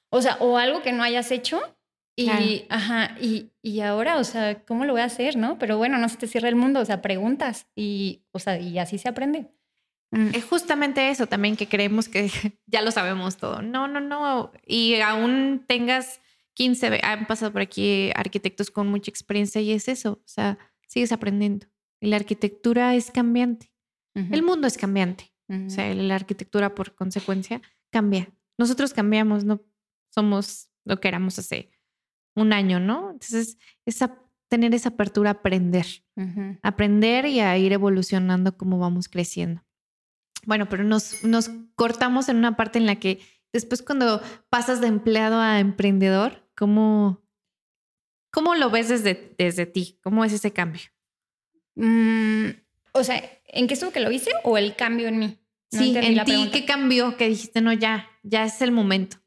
o 0.10 0.22
sea, 0.22 0.38
o 0.40 0.60
algo 0.60 0.84
que 0.84 0.92
no 0.92 1.02
hayas 1.02 1.32
hecho 1.32 1.60
y, 2.18 2.66
ajá, 2.70 3.16
y, 3.22 3.52
y, 3.62 3.82
ahora, 3.82 4.18
o 4.18 4.24
sea, 4.24 4.64
¿cómo 4.66 4.86
lo 4.86 4.94
voy 4.94 5.02
a 5.02 5.06
hacer, 5.06 5.36
no? 5.36 5.60
Pero 5.60 5.78
bueno, 5.78 6.00
no 6.00 6.10
se 6.10 6.18
te 6.18 6.28
cierra 6.28 6.50
el 6.50 6.56
mundo, 6.56 6.80
o 6.80 6.86
sea, 6.86 7.02
preguntas 7.02 7.68
y, 7.76 8.24
o 8.32 8.40
sea, 8.40 8.60
y 8.60 8.80
así 8.80 8.98
se 8.98 9.08
aprende. 9.08 9.52
Mm. 10.12 10.30
Es 10.34 10.46
justamente 10.46 11.10
eso 11.10 11.28
también 11.28 11.56
que 11.56 11.68
creemos 11.68 12.10
que 12.10 12.30
ya 12.66 12.82
lo 12.82 12.92
sabemos 12.92 13.38
todo. 13.38 13.62
No, 13.62 13.88
no, 13.88 14.00
no. 14.00 14.52
Y 14.66 14.96
aún 14.96 15.64
tengas 15.68 16.20
15, 16.56 17.02
han 17.04 17.28
pasado 17.28 17.52
por 17.54 17.62
aquí 17.62 18.10
arquitectos 18.16 18.72
con 18.72 18.88
mucha 18.88 19.12
experiencia 19.12 19.62
y 19.62 19.72
es 19.72 19.88
eso, 19.88 20.14
o 20.14 20.28
sea, 20.28 20.58
sigues 20.88 21.12
aprendiendo. 21.12 21.68
Y 22.02 22.08
la 22.08 22.16
arquitectura 22.16 22.96
es 22.96 23.12
cambiante. 23.12 23.72
El 24.16 24.42
mundo 24.42 24.66
es 24.66 24.78
cambiante. 24.80 25.32
O 25.48 25.70
sea, 25.70 25.94
la 25.94 26.16
arquitectura 26.16 26.74
por 26.74 26.96
consecuencia 26.96 27.62
cambia. 27.92 28.34
Nosotros 28.58 28.92
cambiamos, 28.92 29.46
no 29.46 29.62
somos 30.10 30.72
lo 30.84 31.00
que 31.00 31.08
éramos 31.08 31.38
hace 31.38 31.70
un 32.38 32.54
año, 32.54 32.80
¿no? 32.80 33.12
Entonces, 33.12 33.58
esa, 33.86 34.20
tener 34.48 34.74
esa 34.74 34.90
apertura 34.90 35.32
a 35.32 35.34
aprender, 35.34 35.86
aprender 36.62 37.26
y 37.26 37.40
a 37.40 37.58
ir 37.58 37.74
evolucionando 37.74 38.58
como 38.58 38.78
vamos 38.78 39.10
creciendo. 39.10 39.66
Bueno, 40.46 40.70
pero 40.70 40.84
nos, 40.84 41.24
nos 41.24 41.50
cortamos 41.76 42.30
en 42.30 42.38
una 42.38 42.56
parte 42.56 42.78
en 42.80 42.86
la 42.86 42.96
que 42.98 43.20
después 43.52 43.82
cuando 43.82 44.22
pasas 44.50 44.80
de 44.82 44.88
empleado 44.88 45.42
a 45.42 45.60
emprendedor, 45.60 46.48
¿cómo, 46.56 47.24
cómo 48.32 48.56
lo 48.56 48.70
ves 48.70 48.88
desde, 48.90 49.36
desde 49.38 49.66
ti? 49.66 50.00
¿Cómo 50.04 50.24
es 50.24 50.32
ese 50.32 50.54
cambio? 50.54 50.84
Mm, 51.76 52.50
o 52.94 53.04
sea, 53.04 53.22
¿en 53.46 53.68
qué 53.68 53.74
estuvo 53.74 53.92
que 53.92 54.00
lo 54.00 54.12
hice 54.12 54.32
o 54.44 54.58
el 54.58 54.76
cambio 54.76 55.08
en 55.08 55.20
mí? 55.20 55.40
sí, 55.70 55.94
en 55.98 56.24
ti, 56.24 56.50
¿qué 56.54 56.66
cambió? 56.66 57.18
Que 57.18 57.30
dijiste, 57.30 57.62
no, 57.62 57.74
ya, 57.74 58.08
ya 58.24 58.46
es 58.46 58.62
el 58.62 58.72
momento. 58.72 59.18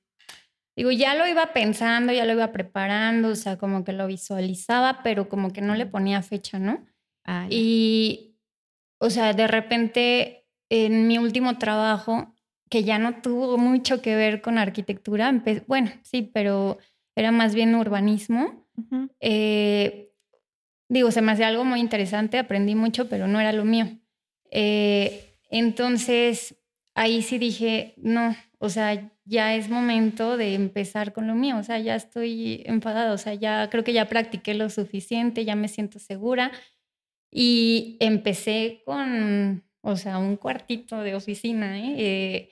Digo, 0.80 0.92
ya 0.92 1.14
lo 1.14 1.28
iba 1.28 1.52
pensando, 1.52 2.10
ya 2.10 2.24
lo 2.24 2.32
iba 2.32 2.52
preparando, 2.52 3.28
o 3.28 3.34
sea, 3.34 3.58
como 3.58 3.84
que 3.84 3.92
lo 3.92 4.06
visualizaba, 4.06 5.02
pero 5.02 5.28
como 5.28 5.52
que 5.52 5.60
no 5.60 5.74
le 5.74 5.84
ponía 5.84 6.22
fecha, 6.22 6.58
¿no? 6.58 6.86
Ah, 7.22 7.46
y, 7.50 8.38
o 8.98 9.10
sea, 9.10 9.34
de 9.34 9.46
repente 9.46 10.46
en 10.70 11.06
mi 11.06 11.18
último 11.18 11.58
trabajo, 11.58 12.34
que 12.70 12.82
ya 12.82 12.98
no 12.98 13.20
tuvo 13.20 13.58
mucho 13.58 14.00
que 14.00 14.16
ver 14.16 14.40
con 14.40 14.56
arquitectura, 14.56 15.30
bueno, 15.66 15.90
sí, 16.00 16.22
pero 16.32 16.78
era 17.14 17.30
más 17.30 17.54
bien 17.54 17.74
urbanismo. 17.74 18.66
Eh, 19.20 20.14
digo, 20.88 21.10
se 21.10 21.20
me 21.20 21.32
hacía 21.32 21.48
algo 21.48 21.66
muy 21.66 21.80
interesante, 21.80 22.38
aprendí 22.38 22.74
mucho, 22.74 23.06
pero 23.10 23.28
no 23.28 23.38
era 23.38 23.52
lo 23.52 23.66
mío. 23.66 23.98
Eh, 24.50 25.36
entonces, 25.50 26.56
ahí 26.94 27.20
sí 27.20 27.36
dije, 27.36 27.92
no, 27.98 28.34
o 28.58 28.70
sea, 28.70 29.12
ya 29.30 29.54
es 29.54 29.70
momento 29.70 30.36
de 30.36 30.54
empezar 30.54 31.12
con 31.12 31.28
lo 31.28 31.36
mío, 31.36 31.56
o 31.56 31.62
sea, 31.62 31.78
ya 31.78 31.94
estoy 31.94 32.64
enfadada, 32.66 33.12
o 33.12 33.18
sea, 33.18 33.32
ya 33.34 33.70
creo 33.70 33.84
que 33.84 33.92
ya 33.92 34.08
practiqué 34.08 34.54
lo 34.54 34.68
suficiente, 34.70 35.44
ya 35.44 35.54
me 35.54 35.68
siento 35.68 36.00
segura 36.00 36.50
y 37.30 37.96
empecé 38.00 38.82
con, 38.84 39.62
o 39.82 39.96
sea, 39.96 40.18
un 40.18 40.36
cuartito 40.36 41.00
de 41.02 41.14
oficina, 41.14 41.78
¿eh? 41.78 41.94
eh 41.96 42.50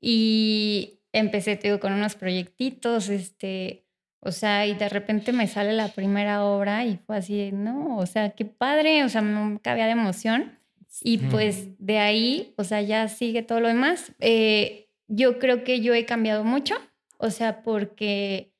y 0.00 1.00
empecé, 1.12 1.54
te 1.56 1.68
digo, 1.68 1.78
con 1.78 1.92
unos 1.92 2.16
proyectitos, 2.16 3.08
este, 3.08 3.86
o 4.18 4.32
sea, 4.32 4.66
y 4.66 4.74
de 4.74 4.88
repente 4.88 5.32
me 5.32 5.46
sale 5.46 5.74
la 5.74 5.88
primera 5.88 6.44
obra 6.44 6.84
y 6.84 6.96
fue 6.96 7.18
así, 7.18 7.52
no, 7.52 7.98
o 7.98 8.06
sea, 8.06 8.30
qué 8.30 8.44
padre, 8.44 9.04
o 9.04 9.08
sea, 9.08 9.20
no 9.22 9.60
cabía 9.62 9.86
de 9.86 9.92
emoción. 9.92 10.58
Y 11.02 11.18
pues 11.18 11.68
de 11.78 11.98
ahí, 11.98 12.54
o 12.56 12.64
sea, 12.64 12.80
ya 12.80 13.06
sigue 13.08 13.42
todo 13.42 13.60
lo 13.60 13.68
demás. 13.68 14.12
Eh, 14.18 14.85
yo 15.08 15.38
creo 15.38 15.64
que 15.64 15.80
yo 15.80 15.94
he 15.94 16.04
cambiado 16.04 16.44
mucho, 16.44 16.74
o 17.18 17.30
sea, 17.30 17.62
porque 17.62 18.52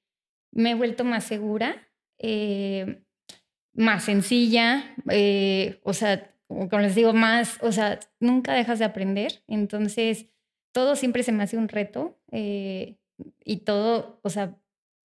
me 0.53 0.71
he 0.71 0.75
vuelto 0.75 1.05
más 1.05 1.25
segura, 1.25 1.89
eh, 2.19 3.03
más 3.75 4.05
sencilla, 4.05 4.95
eh, 5.11 5.81
o 5.83 5.93
sea, 5.93 6.33
como 6.47 6.79
les 6.79 6.95
digo, 6.95 7.13
más, 7.13 7.59
o 7.63 7.73
sea, 7.73 7.99
nunca 8.21 8.55
dejas 8.55 8.79
de 8.79 8.85
aprender, 8.85 9.43
entonces 9.49 10.27
todo 10.73 10.97
siempre 10.97 11.23
se 11.23 11.33
me 11.33 11.43
hace 11.43 11.57
un 11.57 11.69
reto 11.69 12.19
eh, 12.31 12.97
y 13.45 13.59
todo, 13.59 14.21
o 14.23 14.31
sea, 14.31 14.57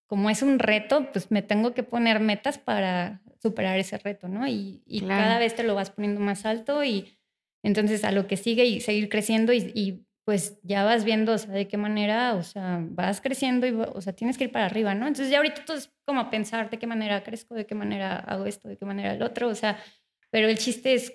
como 0.06 0.28
es 0.28 0.42
un 0.42 0.58
reto, 0.58 1.10
pues 1.12 1.30
me 1.30 1.42
tengo 1.42 1.72
que 1.72 1.82
poner 1.82 2.20
metas 2.20 2.58
para 2.58 3.22
superar 3.40 3.78
ese 3.78 3.96
reto, 3.96 4.28
¿no? 4.28 4.46
Y, 4.46 4.82
cada 5.06 5.38
vez 5.38 5.54
te 5.54 5.62
lo 5.62 5.74
vas 5.74 5.90
poniendo 5.90 6.20
más 6.20 6.44
alto 6.44 6.84
y 6.84 7.16
entonces 7.62 8.04
a 8.04 8.12
lo 8.12 8.26
que 8.26 8.36
sigue 8.36 8.64
y 8.66 8.80
seguir 8.80 9.08
creciendo 9.08 9.52
y 9.52 10.04
pues 10.30 10.60
ya 10.62 10.84
vas 10.84 11.02
viendo, 11.02 11.32
o 11.32 11.38
sea, 11.38 11.52
de 11.52 11.66
qué 11.66 11.76
manera, 11.76 12.34
o 12.36 12.44
sea, 12.44 12.78
vas 12.80 13.20
creciendo 13.20 13.66
y, 13.66 13.72
o 13.72 14.00
sea, 14.00 14.12
tienes 14.12 14.38
que 14.38 14.44
ir 14.44 14.52
para 14.52 14.66
arriba, 14.66 14.94
¿no? 14.94 15.08
Entonces 15.08 15.28
ya 15.28 15.38
ahorita 15.38 15.64
todo 15.64 15.76
es 15.76 15.92
como 16.04 16.30
pensar 16.30 16.70
de 16.70 16.78
qué 16.78 16.86
manera 16.86 17.24
crezco, 17.24 17.56
de 17.56 17.66
qué 17.66 17.74
manera 17.74 18.14
hago 18.14 18.46
esto, 18.46 18.68
de 18.68 18.76
qué 18.76 18.84
manera 18.84 19.12
el 19.12 19.24
otro, 19.24 19.48
o 19.48 19.56
sea, 19.56 19.82
pero 20.30 20.46
el 20.46 20.56
chiste 20.56 20.94
es, 20.94 21.12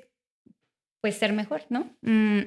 pues, 0.99 1.15
ser 1.15 1.31
mejor, 1.31 1.61
¿no? 1.69 1.95
Mm, 2.01 2.41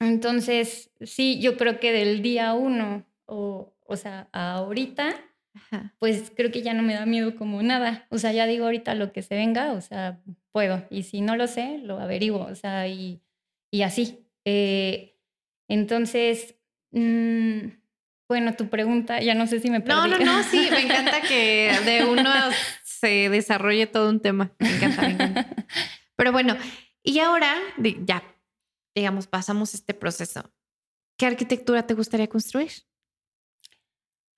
entonces, 0.00 0.90
sí, 1.02 1.40
yo 1.40 1.56
creo 1.56 1.78
que 1.78 1.92
del 1.92 2.20
día 2.20 2.52
uno, 2.54 3.06
o, 3.26 3.72
o 3.86 3.96
sea, 3.96 4.28
ahorita, 4.32 5.14
pues 6.00 6.32
creo 6.34 6.50
que 6.50 6.62
ya 6.62 6.74
no 6.74 6.82
me 6.82 6.94
da 6.94 7.06
miedo 7.06 7.36
como 7.36 7.62
nada. 7.62 8.08
O 8.10 8.18
sea, 8.18 8.32
ya 8.32 8.48
digo 8.48 8.64
ahorita 8.64 8.96
lo 8.96 9.12
que 9.12 9.22
se 9.22 9.36
venga, 9.36 9.72
o 9.72 9.80
sea, 9.80 10.20
puedo. 10.50 10.84
Y 10.90 11.04
si 11.04 11.20
no 11.20 11.36
lo 11.36 11.46
sé, 11.46 11.78
lo 11.78 12.00
averiguo, 12.00 12.40
o 12.46 12.56
sea, 12.56 12.88
y, 12.88 13.22
y 13.70 13.82
así. 13.82 14.26
Eh, 14.44 15.11
entonces, 15.72 16.56
mm, 16.90 17.68
bueno, 18.28 18.54
tu 18.54 18.68
pregunta, 18.68 19.20
ya 19.20 19.34
no 19.34 19.46
sé 19.46 19.60
si 19.60 19.70
me 19.70 19.80
perdí. 19.80 19.94
No, 19.94 20.06
no, 20.06 20.18
no, 20.18 20.42
sí, 20.42 20.68
me 20.70 20.80
encanta 20.84 21.20
que 21.22 21.72
de 21.84 22.04
uno 22.04 22.30
se 22.82 23.28
desarrolle 23.28 23.86
todo 23.86 24.10
un 24.10 24.20
tema. 24.20 24.52
Me 24.58 24.76
encanta, 24.76 25.02
me 25.02 25.08
encanta. 25.08 25.66
Pero 26.16 26.32
bueno, 26.32 26.56
y 27.02 27.18
ahora, 27.18 27.56
ya, 28.04 28.22
digamos, 28.94 29.26
pasamos 29.26 29.74
este 29.74 29.94
proceso. 29.94 30.52
¿Qué 31.18 31.26
arquitectura 31.26 31.86
te 31.86 31.94
gustaría 31.94 32.28
construir? 32.28 32.70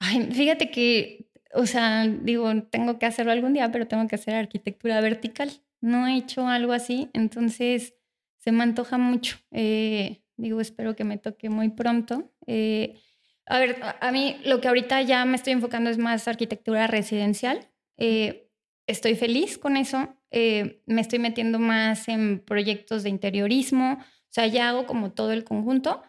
Ay, 0.01 0.29
fíjate 0.33 0.71
que, 0.71 1.31
o 1.53 1.67
sea, 1.67 2.07
digo, 2.07 2.51
tengo 2.65 2.99
que 2.99 3.07
hacerlo 3.07 3.33
algún 3.33 3.55
día, 3.55 3.71
pero 3.71 3.87
tengo 3.87 4.07
que 4.07 4.17
hacer 4.17 4.35
arquitectura 4.35 5.01
vertical. 5.01 5.51
No 5.81 6.07
he 6.07 6.17
hecho 6.17 6.47
algo 6.47 6.73
así, 6.73 7.11
entonces 7.13 7.95
se 8.39 8.53
me 8.53 8.63
antoja 8.63 8.99
mucho. 8.99 9.39
Eh, 9.51 10.24
digo, 10.37 10.61
espero 10.61 10.97
que 10.97 11.05
me 11.05 11.19
toque 11.19 11.51
muy 11.51 11.71
pronto. 11.71 12.33
Eh, 12.47 13.01
a 13.47 13.59
ver, 13.59 13.81
a 14.01 14.13
mí 14.13 14.37
lo 14.45 14.61
que 14.61 14.69
ahorita 14.69 15.03
ya 15.03 15.25
me 15.25 15.37
estoy 15.37 15.53
enfocando 15.53 15.91
es 15.91 15.99
más 15.99 16.27
arquitectura 16.29 16.87
residencial. 16.87 17.69
Eh, 17.99 18.51
estoy 18.87 19.15
feliz 19.17 19.59
con 19.59 19.77
eso. 19.77 20.17
me 20.31 21.01
estoy 21.01 21.19
metiendo 21.19 21.59
más 21.59 22.09
en 22.09 22.41
proyectos 22.41 23.03
de 23.03 23.11
interiorismo. 23.11 23.99
O 24.01 24.33
sea, 24.35 24.47
ya 24.47 24.71
hago 24.71 24.87
como 24.87 25.13
todo 25.13 25.33
el 25.33 25.45
conjunto. 25.45 26.03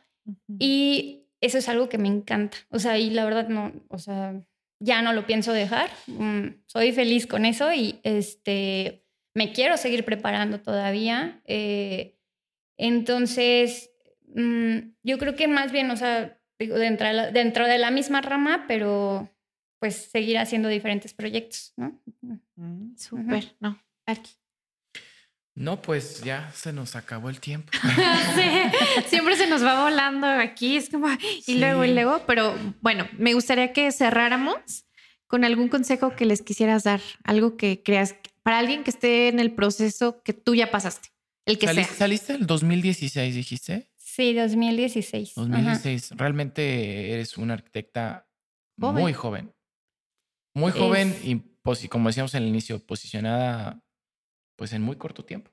Y 0.59 1.25
eso 1.41 1.57
es 1.57 1.69
algo 1.69 1.89
que 1.89 1.97
me 1.97 2.07
encanta. 2.07 2.57
O 2.69 2.79
sea, 2.79 2.97
y 2.97 3.09
la 3.11 3.25
verdad 3.25 3.47
no, 3.49 3.71
o 3.89 3.99
sea, 3.99 4.41
ya 4.79 5.01
no 5.01 5.13
lo 5.13 5.25
pienso 5.25 5.53
dejar. 5.53 5.89
Mm, 6.07 6.47
soy 6.65 6.91
feliz 6.91 7.27
con 7.27 7.45
eso 7.45 7.73
y 7.73 7.99
este, 8.03 9.05
me 9.33 9.51
quiero 9.53 9.77
seguir 9.77 10.05
preparando 10.05 10.61
todavía. 10.61 11.41
Eh, 11.45 12.17
entonces, 12.77 13.91
mm, 14.35 14.77
yo 15.03 15.17
creo 15.17 15.35
que 15.35 15.47
más 15.47 15.71
bien, 15.71 15.89
o 15.91 15.97
sea, 15.97 16.37
digo, 16.59 16.77
dentro 16.77 17.07
de, 17.07 17.13
la, 17.13 17.31
dentro 17.31 17.67
de 17.67 17.77
la 17.77 17.91
misma 17.91 18.21
rama, 18.21 18.65
pero 18.67 19.29
pues 19.79 19.95
seguir 19.95 20.37
haciendo 20.37 20.69
diferentes 20.69 21.13
proyectos, 21.13 21.73
¿no? 21.75 21.99
Mm, 22.55 22.95
súper, 22.95 23.55
¿no? 23.59 23.79
Aquí. 24.05 24.31
No, 25.55 25.81
pues 25.81 26.21
ya 26.21 26.51
se 26.53 26.73
nos 26.73 26.97
acabó 26.97 27.29
el 27.29 27.39
tiempo. 27.39 27.71
siempre 29.07 29.37
se 29.37 29.47
nos 29.47 29.63
va 29.63 29.83
volando 29.83 30.27
aquí, 30.27 30.75
es 30.75 30.89
como, 30.89 31.07
y 31.47 31.57
luego, 31.59 31.85
y 31.85 31.93
luego, 31.93 32.23
pero 32.27 32.53
bueno, 32.81 33.07
me 33.17 33.33
gustaría 33.33 33.71
que 33.71 33.91
cerráramos 33.93 34.85
con 35.27 35.45
algún 35.45 35.69
consejo 35.69 36.15
que 36.15 36.25
les 36.25 36.41
quisieras 36.41 36.83
dar, 36.83 37.01
algo 37.23 37.55
que 37.55 37.81
creas 37.83 38.15
para 38.43 38.59
alguien 38.59 38.83
que 38.83 38.89
esté 38.89 39.29
en 39.29 39.39
el 39.39 39.53
proceso 39.53 40.21
que 40.23 40.33
tú 40.33 40.55
ya 40.55 40.71
pasaste, 40.71 41.09
el 41.45 41.57
que 41.57 41.73
sea. 41.73 41.85
¿Saliste 41.85 42.33
el 42.33 42.45
2016, 42.45 43.33
dijiste? 43.33 43.89
Sí, 44.15 44.33
2016. 44.33 45.33
2016. 45.35 46.11
Realmente 46.15 47.11
eres 47.11 47.37
una 47.37 47.55
arquitecta 47.55 48.25
muy 48.77 49.11
joven. 49.11 49.53
Muy 50.53 50.71
joven 50.71 51.13
y, 51.21 51.41
como 51.89 52.07
decíamos 52.07 52.33
en 52.33 52.43
el 52.43 52.49
inicio, 52.49 52.79
posicionada 52.79 53.83
pues 54.55 54.71
en 54.71 54.83
muy 54.83 54.95
corto 54.95 55.25
tiempo. 55.25 55.51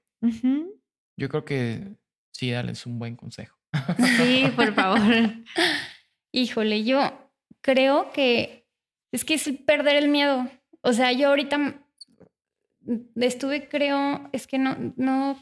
Yo 1.18 1.28
creo 1.28 1.44
que 1.44 1.96
sí, 2.32 2.52
dale, 2.52 2.70
es 2.70 2.86
un 2.86 3.00
buen 3.00 3.16
consejo. 3.16 3.58
Sí, 4.16 4.44
por 4.54 4.72
favor. 4.76 5.00
Híjole, 6.32 6.84
yo 6.84 7.00
creo 7.62 8.12
que 8.12 8.68
es 9.10 9.24
que 9.24 9.34
es 9.34 9.50
perder 9.66 9.96
el 9.96 10.08
miedo. 10.08 10.48
O 10.82 10.92
sea, 10.92 11.10
yo 11.10 11.30
ahorita 11.30 11.84
estuve, 13.16 13.68
creo, 13.68 14.30
es 14.32 14.46
que 14.46 14.58
no, 14.58 14.94
no, 14.96 15.36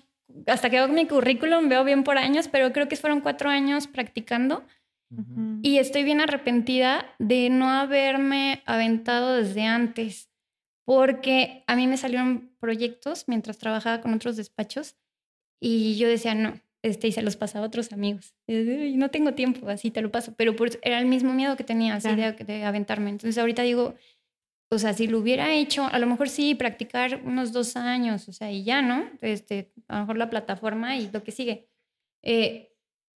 hasta 0.47 0.71
que 0.71 0.79
hago 0.79 0.93
mi 0.93 1.07
currículum 1.07 1.69
veo 1.69 1.85
bien 1.85 2.05
por 2.05 2.19
años, 2.19 2.49
pero 2.49 2.73
creo 2.73 2.89
que 2.89 2.97
fueron 2.97 3.21
cuatro 3.21 3.51
años 3.51 3.87
practicando. 3.87 4.65
Y 5.63 5.79
estoy 5.79 6.05
bien 6.05 6.21
arrepentida 6.21 7.05
de 7.19 7.51
no 7.51 7.69
haberme 7.69 8.63
aventado 8.65 9.35
desde 9.35 9.65
antes 9.65 10.31
porque 10.85 11.65
a 11.67 11.75
mí 11.75 11.87
me 11.89 11.97
salieron 11.97 12.53
proyectos 12.61 13.25
mientras 13.27 13.59
trabajaba 13.59 14.01
con 14.01 14.15
otros 14.15 14.37
despachos 14.37 14.97
y 15.61 15.97
yo 15.97 16.09
decía, 16.09 16.35
no, 16.35 16.61
este, 16.83 17.09
y 17.09 17.13
se 17.13 17.23
los 17.23 17.37
pasaba 17.37 17.65
a 17.65 17.69
otros 17.69 17.93
amigos. 17.93 18.35
Y 18.47 18.97
no 18.97 19.11
tengo 19.11 19.35
tiempo, 19.35 19.69
así 19.69 19.91
te 19.91 20.01
lo 20.01 20.11
paso, 20.11 20.35
pero 20.37 20.55
era 20.83 20.99
el 20.99 21.07
mismo 21.07 21.33
miedo 21.33 21.57
que 21.57 21.65
tenía, 21.65 21.95
así 21.95 22.09
de, 22.15 22.65
aventarme. 22.65 23.11
Entonces 23.11 23.37
ahorita 23.39 23.63
digo, 23.63 23.95
o 24.73 24.79
sea, 24.79 24.93
si 24.95 25.09
lo 25.09 25.19
hubiera 25.19 25.53
hecho, 25.53 25.85
a 25.85 25.99
lo 25.99 26.07
mejor 26.07 26.29
sí, 26.29 26.55
practicar 26.55 27.21
unos 27.25 27.53
dos 27.53 27.77
años, 27.77 28.29
o 28.29 28.33
sea, 28.33 28.53
y 28.53 28.63
ya, 28.63 28.83
¿no? 28.83 29.05
Este, 29.21 29.73
a 29.89 29.97
lo 29.97 30.01
mejor 30.03 30.19
la 30.19 30.31
plataforma 30.31 30.97
y 30.97 31.11
lo 31.11 31.25
que 31.25 31.33
sigue. 31.33 31.69
Eh, 32.23 32.73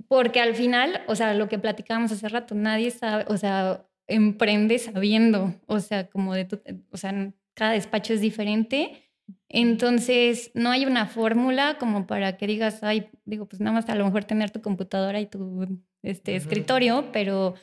porque 0.08 0.40
al 0.40 0.56
final, 0.56 1.02
o 1.06 1.14
sea, 1.14 1.32
lo 1.34 1.48
que 1.48 1.60
platicábamos 1.60 2.10
hace 2.10 2.28
rato, 2.28 2.56
nadie 2.56 2.90
sabe, 2.90 3.24
o 3.28 3.36
sea, 3.36 3.86
emprende 4.08 4.78
sabiendo, 4.80 5.54
o 5.66 5.78
sea, 5.78 6.08
como 6.08 6.34
de 6.34 6.44
tu, 6.44 6.60
o 6.90 6.96
sea, 6.96 7.32
cada 7.54 7.72
despacho 7.72 8.12
es 8.12 8.20
diferente. 8.20 9.00
Entonces, 9.48 10.50
no 10.54 10.70
hay 10.70 10.86
una 10.86 11.06
fórmula 11.06 11.78
como 11.78 12.06
para 12.06 12.36
que 12.36 12.48
digas, 12.48 12.82
ay, 12.82 13.10
digo, 13.24 13.46
pues 13.46 13.60
nada 13.60 13.74
más 13.74 13.88
a 13.88 13.94
lo 13.94 14.04
mejor 14.04 14.24
tener 14.24 14.50
tu 14.50 14.60
computadora 14.60 15.20
y 15.20 15.26
tu 15.26 15.80
este, 16.02 16.34
escritorio, 16.34 17.10
pero 17.12 17.54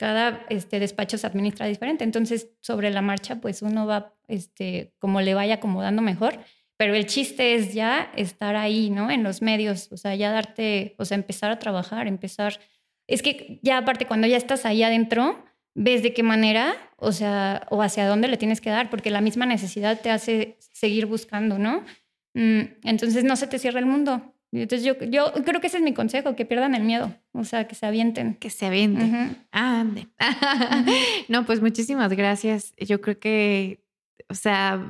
cada 0.00 0.46
este, 0.48 0.80
despacho 0.80 1.18
se 1.18 1.26
administra 1.26 1.66
diferente. 1.66 2.04
Entonces, 2.04 2.48
sobre 2.62 2.90
la 2.90 3.02
marcha, 3.02 3.38
pues 3.42 3.60
uno 3.60 3.86
va 3.86 4.14
este, 4.28 4.94
como 4.98 5.20
le 5.20 5.34
vaya 5.34 5.56
acomodando 5.56 6.00
mejor. 6.00 6.38
Pero 6.78 6.94
el 6.94 7.04
chiste 7.04 7.54
es 7.54 7.74
ya 7.74 8.10
estar 8.16 8.56
ahí, 8.56 8.88
¿no? 8.88 9.10
En 9.10 9.22
los 9.22 9.42
medios, 9.42 9.92
o 9.92 9.98
sea, 9.98 10.14
ya 10.14 10.30
darte, 10.30 10.94
o 10.96 11.04
sea, 11.04 11.16
empezar 11.16 11.50
a 11.50 11.58
trabajar, 11.58 12.06
empezar. 12.06 12.60
Es 13.06 13.20
que 13.20 13.60
ya 13.62 13.76
aparte, 13.76 14.06
cuando 14.06 14.26
ya 14.26 14.38
estás 14.38 14.64
ahí 14.64 14.82
adentro, 14.82 15.44
ves 15.74 16.02
de 16.02 16.14
qué 16.14 16.22
manera, 16.22 16.76
o 16.96 17.12
sea, 17.12 17.66
o 17.68 17.82
hacia 17.82 18.08
dónde 18.08 18.28
le 18.28 18.38
tienes 18.38 18.62
que 18.62 18.70
dar, 18.70 18.88
porque 18.88 19.10
la 19.10 19.20
misma 19.20 19.44
necesidad 19.44 20.00
te 20.00 20.10
hace 20.10 20.56
seguir 20.72 21.04
buscando, 21.04 21.58
¿no? 21.58 21.84
Mm, 22.32 22.60
entonces 22.84 23.22
no 23.22 23.36
se 23.36 23.48
te 23.48 23.58
cierra 23.58 23.80
el 23.80 23.86
mundo. 23.86 24.34
Entonces 24.52 24.84
yo, 24.84 24.98
yo 25.04 25.32
creo 25.44 25.60
que 25.60 25.68
ese 25.68 25.76
es 25.76 25.82
mi 25.82 25.94
consejo, 25.94 26.34
que 26.34 26.44
pierdan 26.44 26.74
el 26.74 26.82
miedo, 26.82 27.14
o 27.32 27.44
sea, 27.44 27.68
que 27.68 27.74
se 27.74 27.86
avienten. 27.86 28.34
Que 28.34 28.50
se 28.50 28.66
avienten. 28.66 29.36
Ande. 29.52 30.08
no, 31.28 31.46
pues 31.46 31.60
muchísimas 31.60 32.12
gracias. 32.12 32.74
Yo 32.76 33.00
creo 33.00 33.18
que, 33.20 33.84
o 34.28 34.34
sea, 34.34 34.84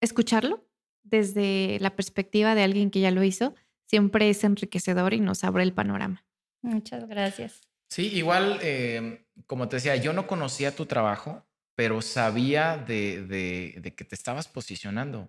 escucharlo 0.00 0.64
desde 1.02 1.78
la 1.80 1.90
perspectiva 1.90 2.54
de 2.54 2.62
alguien 2.62 2.90
que 2.90 3.00
ya 3.00 3.10
lo 3.10 3.22
hizo 3.22 3.54
siempre 3.86 4.30
es 4.30 4.44
enriquecedor 4.44 5.12
y 5.14 5.20
nos 5.20 5.44
abre 5.44 5.64
el 5.64 5.72
panorama. 5.72 6.24
Muchas 6.62 7.06
gracias. 7.08 7.60
Sí, 7.88 8.06
igual, 8.14 8.60
em, 8.62 9.18
como 9.46 9.68
te 9.68 9.76
decía, 9.76 9.96
yo 9.96 10.12
no 10.12 10.28
conocía 10.28 10.74
tu 10.76 10.86
trabajo, 10.86 11.44
pero 11.74 12.00
sabía 12.00 12.76
de, 12.76 13.92
que 13.96 14.04
te 14.04 14.14
estabas 14.14 14.46
posicionando. 14.46 15.28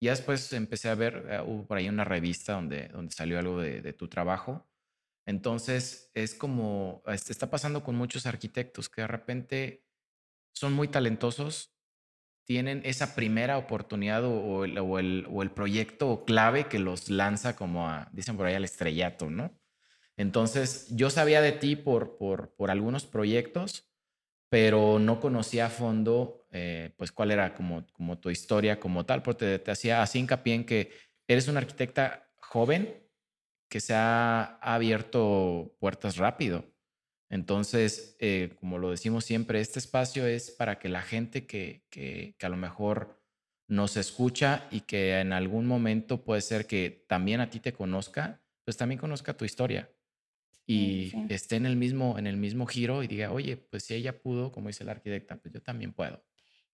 Ya 0.00 0.12
después 0.12 0.52
empecé 0.52 0.88
a 0.88 0.94
ver, 0.94 1.26
eh, 1.28 1.42
hubo 1.46 1.66
por 1.66 1.78
ahí 1.78 1.88
una 1.88 2.04
revista 2.04 2.54
donde, 2.54 2.88
donde 2.88 3.12
salió 3.14 3.38
algo 3.38 3.60
de, 3.60 3.92
tu 3.92 4.08
trabajo. 4.08 4.66
Entonces, 5.26 6.10
es 6.14 6.34
como, 6.34 7.02
está 7.06 7.50
pasando 7.50 7.84
con 7.84 7.94
muchos 7.96 8.26
arquitectos 8.26 8.88
que 8.88 9.02
de 9.02 9.06
repente 9.06 9.84
son 10.52 10.72
muy 10.72 10.88
talentosos, 10.88 11.76
tienen 12.44 12.82
esa 12.84 13.14
primera 13.14 13.58
oportunidad 13.58 14.24
o, 14.24 14.64
el, 14.64 14.78
o, 14.78 14.98
el, 14.98 15.26
o 15.30 15.42
el 15.42 15.50
proyecto 15.50 16.24
clave 16.24 16.66
que 16.66 16.78
los 16.78 17.10
lanza 17.10 17.54
como 17.54 17.88
a, 17.88 18.08
dicen 18.12 18.36
por 18.36 18.46
ahí, 18.46 18.54
al 18.54 18.64
estrellato, 18.64 19.30
¿no? 19.30 19.60
Entonces, 20.20 20.86
yo 20.90 21.08
sabía 21.08 21.40
de 21.40 21.52
ti 21.52 21.76
por, 21.76 22.18
por, 22.18 22.70
algunos 22.70 23.06
proyectos, 23.06 23.90
pero 24.50 24.98
no 24.98 25.18
conocía 25.18 25.64
a 25.66 25.70
fondo, 25.70 26.39
eh, 26.50 26.92
pues, 26.96 27.12
cuál 27.12 27.30
era 27.30 27.54
como, 27.54 27.86
como 27.92 28.18
tu 28.18 28.30
historia 28.30 28.80
como 28.80 29.06
tal, 29.06 29.22
porque 29.22 29.58
te, 29.58 29.70
hacía 29.70 30.02
así 30.02 30.18
hincapié 30.18 30.54
en 30.54 30.64
que 30.64 30.90
eres 31.28 31.48
una 31.48 31.60
arquitecta 31.60 32.28
joven 32.36 33.02
que 33.68 33.80
se 33.80 33.94
ha, 33.94 34.58
abierto 34.60 35.76
puertas 35.78 36.16
rápido. 36.16 36.64
Entonces, 37.28 38.16
eh, 38.18 38.56
como 38.58 38.78
lo 38.78 38.90
decimos 38.90 39.24
siempre, 39.24 39.60
este 39.60 39.78
espacio 39.78 40.26
es 40.26 40.50
para 40.50 40.78
que 40.78 40.88
la 40.88 41.02
gente 41.02 41.46
que, 41.46 41.84
que, 41.90 42.34
que, 42.36 42.46
a 42.46 42.48
lo 42.48 42.56
mejor 42.56 43.22
nos 43.68 43.96
escucha 43.96 44.66
y 44.72 44.80
que 44.80 45.20
en 45.20 45.32
algún 45.32 45.66
momento 45.66 46.24
puede 46.24 46.40
ser 46.40 46.66
que 46.66 47.04
también 47.08 47.40
a 47.40 47.50
ti 47.50 47.60
te 47.60 47.72
conozca, 47.72 48.42
pues 48.64 48.76
también 48.76 48.98
conozca 48.98 49.36
tu 49.36 49.44
historia 49.44 49.88
y 50.72 51.12
esté 51.28 51.56
en 51.56 51.66
el, 51.66 51.74
mismo, 51.74 52.16
en 52.16 52.28
el 52.28 52.36
mismo 52.36 52.64
giro 52.64 53.02
y 53.02 53.08
diga, 53.08 53.32
oye, 53.32 53.56
pues 53.56 53.82
si 53.82 53.94
ella 53.94 54.20
pudo, 54.20 54.52
como 54.52 54.68
dice 54.68 54.84
la 54.84 54.92
arquitecta, 54.92 55.36
pues 55.36 55.52
yo 55.52 55.60
también 55.60 55.92
puedo. 55.92 56.24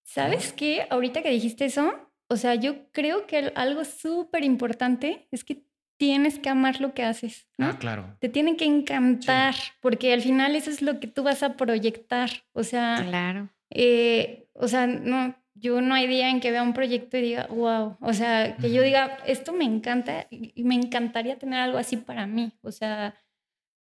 ¿Sabes 0.06 0.52
qué? 0.52 0.86
Ahorita 0.88 1.20
que 1.20 1.30
dijiste 1.30 1.64
eso, 1.64 1.92
o 2.28 2.36
sea, 2.36 2.54
yo 2.54 2.90
creo 2.92 3.26
que 3.26 3.52
algo 3.56 3.84
súper 3.84 4.44
importante 4.44 5.26
es 5.32 5.44
que 5.44 5.64
tienes 5.98 6.38
que 6.38 6.48
amar 6.48 6.80
lo 6.80 6.94
que 6.94 7.02
haces. 7.02 7.48
Ah, 7.58 7.76
claro. 7.78 8.16
Te 8.20 8.28
tiene 8.28 8.56
que 8.56 8.66
encantar, 8.66 9.54
porque 9.80 10.12
al 10.12 10.22
final 10.22 10.54
eso 10.54 10.70
es 10.70 10.80
lo 10.80 11.00
que 11.00 11.08
tú 11.08 11.24
vas 11.24 11.42
a 11.42 11.56
proyectar. 11.56 12.30
O 12.52 12.62
sea, 12.62 13.04
claro. 13.06 13.48
Eh, 13.70 14.48
o 14.52 14.68
sea, 14.68 14.86
no, 14.86 15.34
yo 15.54 15.80
no 15.80 15.94
hay 15.94 16.06
día 16.06 16.30
en 16.30 16.40
que 16.40 16.52
vea 16.52 16.62
un 16.62 16.72
proyecto 16.72 17.16
y 17.16 17.22
diga, 17.22 17.48
wow, 17.50 17.96
o 18.00 18.12
sea, 18.12 18.56
que 18.56 18.72
yo 18.72 18.82
diga, 18.82 19.18
esto 19.26 19.52
me 19.52 19.64
encanta 19.64 20.26
y 20.30 20.62
me 20.62 20.76
encantaría 20.76 21.38
tener 21.38 21.60
algo 21.60 21.78
así 21.78 21.96
para 21.96 22.26
mí. 22.26 22.52
O 22.62 22.70
sea, 22.70 23.14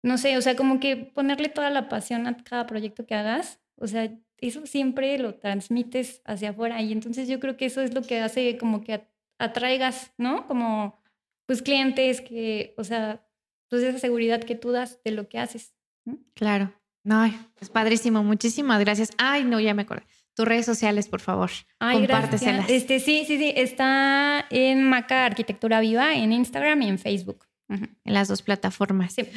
no 0.03 0.17
sé, 0.17 0.37
o 0.39 0.41
sea, 0.41 0.57
como 0.57 0.81
que 0.81 0.97
ponerle 0.97 1.49
toda 1.49 1.71
la 1.71 1.89
pasión 1.89 2.27
a 2.27 2.37
cada 2.37 2.67
proyecto 2.67 3.07
que 3.07 3.15
hagas, 3.15 3.61
o 3.77 3.87
sea, 3.87 4.11
eso 4.39 4.67
siempre 4.67 5.19
lo 5.19 5.35
transmites 5.35 6.23
hacia 6.25 6.51
afuera 6.51 6.83
y 6.83 6.93
entonces 6.93 7.29
yo 7.29 7.41
creo 7.41 7.57
que 7.57 7.67
eso 7.67 7.81
es 7.81 7.95
lo 7.95 8.03
que 8.03 8.21
hace 8.21 8.59
como 8.59 8.83
que 8.83 9.07
atraigas, 9.39 10.13
¿no? 10.19 10.47
Como 10.47 11.01
pues 11.47 11.63
clientes 11.63 12.21
que, 12.21 12.75
o 12.77 12.85
sea, 12.85 13.27
pues 13.69 13.83
esa 13.83 13.99
seguridad 13.99 14.43
que 14.43 14.55
tú 14.55 14.71
das 14.71 15.03
de 15.05 15.11
lo 15.11 15.29
que 15.29 15.39
haces. 15.39 15.75
Claro. 16.35 16.73
No, 17.03 17.25
es 17.61 17.69
padrísimo. 17.69 18.23
Muchísimas 18.25 18.81
gracias. 18.81 19.11
Ay, 19.19 19.45
no, 19.45 19.61
ya 19.61 19.75
me 19.75 19.83
acordé. 19.83 20.05
Tus 20.35 20.49
redes 20.49 20.67
sociales, 20.67 21.07
por 21.07 21.21
favor. 21.21 21.51
Ay, 21.79 21.99
compárteselas. 21.99 22.67
gracias. 22.67 22.83
Este, 22.83 22.99
sí, 22.99 23.25
sí, 23.27 23.39
sí. 23.39 23.53
Está 23.55 24.47
en 24.51 24.89
Maca 24.89 25.27
Arquitectura 25.27 25.81
Viva, 25.81 26.15
en 26.15 26.33
Instagram 26.33 26.83
y 26.83 26.89
en 26.89 26.99
Facebook. 26.99 27.47
En 27.69 27.97
las 28.05 28.29
dos 28.29 28.43
plataformas. 28.43 29.15
Sí. 29.15 29.29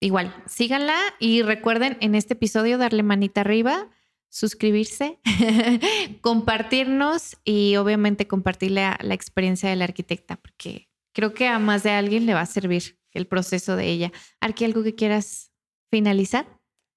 Igual, 0.00 0.34
síganla 0.46 0.96
y 1.20 1.42
recuerden 1.42 1.96
en 2.00 2.16
este 2.16 2.34
episodio 2.34 2.76
darle 2.76 3.04
manita 3.04 3.42
arriba, 3.42 3.88
suscribirse, 4.32 5.20
compartirnos 6.22 7.36
y 7.44 7.76
obviamente 7.76 8.26
compartir 8.26 8.70
la, 8.70 8.98
la 9.02 9.12
experiencia 9.12 9.68
de 9.68 9.76
la 9.76 9.84
arquitecta, 9.84 10.36
porque 10.36 10.88
creo 11.12 11.34
que 11.34 11.46
a 11.46 11.58
más 11.58 11.82
de 11.82 11.90
alguien 11.90 12.24
le 12.24 12.32
va 12.32 12.40
a 12.40 12.46
servir 12.46 12.98
el 13.12 13.26
proceso 13.26 13.76
de 13.76 13.90
ella. 13.90 14.10
Arqui, 14.40 14.64
¿algo 14.64 14.82
que 14.82 14.94
quieras 14.94 15.52
finalizar? 15.90 16.46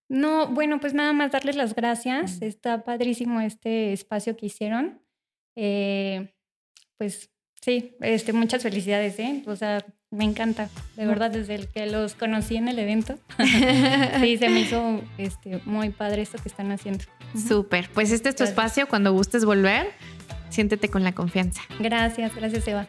No, 0.08 0.48
bueno, 0.48 0.80
pues 0.80 0.94
nada 0.94 1.12
más 1.12 1.32
darles 1.34 1.58
las 1.58 1.76
gracias. 1.76 2.42
Está 2.42 2.86
padrísimo 2.86 3.42
este 3.42 3.92
espacio 3.92 4.38
que 4.38 4.46
hicieron. 4.46 5.02
Eh, 5.58 6.34
pues 6.98 7.32
sí, 7.62 7.98
este, 8.00 8.32
muchas 8.32 8.64
felicidades, 8.64 9.20
¿eh? 9.20 9.44
O 9.46 9.58
sea, 9.58 9.86
me 10.10 10.24
encanta, 10.24 10.70
de 10.96 11.06
verdad, 11.06 11.32
desde 11.32 11.56
el 11.56 11.68
que 11.68 11.86
los 11.88 12.16
conocí 12.16 12.56
en 12.56 12.70
el 12.70 12.80
evento. 12.80 13.18
sí, 14.22 14.38
se 14.38 14.48
me 14.48 14.62
hizo 14.62 15.02
este, 15.18 15.60
muy 15.66 15.90
padre 15.90 16.22
esto 16.22 16.38
que 16.42 16.48
están 16.48 16.72
haciendo. 16.72 17.04
Súper. 17.48 17.90
Pues 17.94 18.12
este 18.12 18.30
es 18.30 18.36
tu 18.36 18.44
Gracias. 18.44 18.50
espacio. 18.58 18.88
Cuando 18.88 19.12
gustes 19.14 19.46
volver, 19.46 19.92
siéntete 20.50 20.90
con 20.90 21.04
la 21.04 21.12
confianza. 21.14 21.62
Gracias, 21.80 22.36
gracias, 22.36 22.68
Eva. 22.68 22.88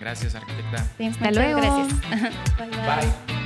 Gracias, 0.00 0.34
arquitecta. 0.34 0.86
Sí, 0.98 1.06
Hasta 1.06 1.30
luego. 1.30 1.60
Gracias. 1.60 2.00
bye. 2.58 2.68
bye. 2.68 2.78
Bye. 3.26 3.39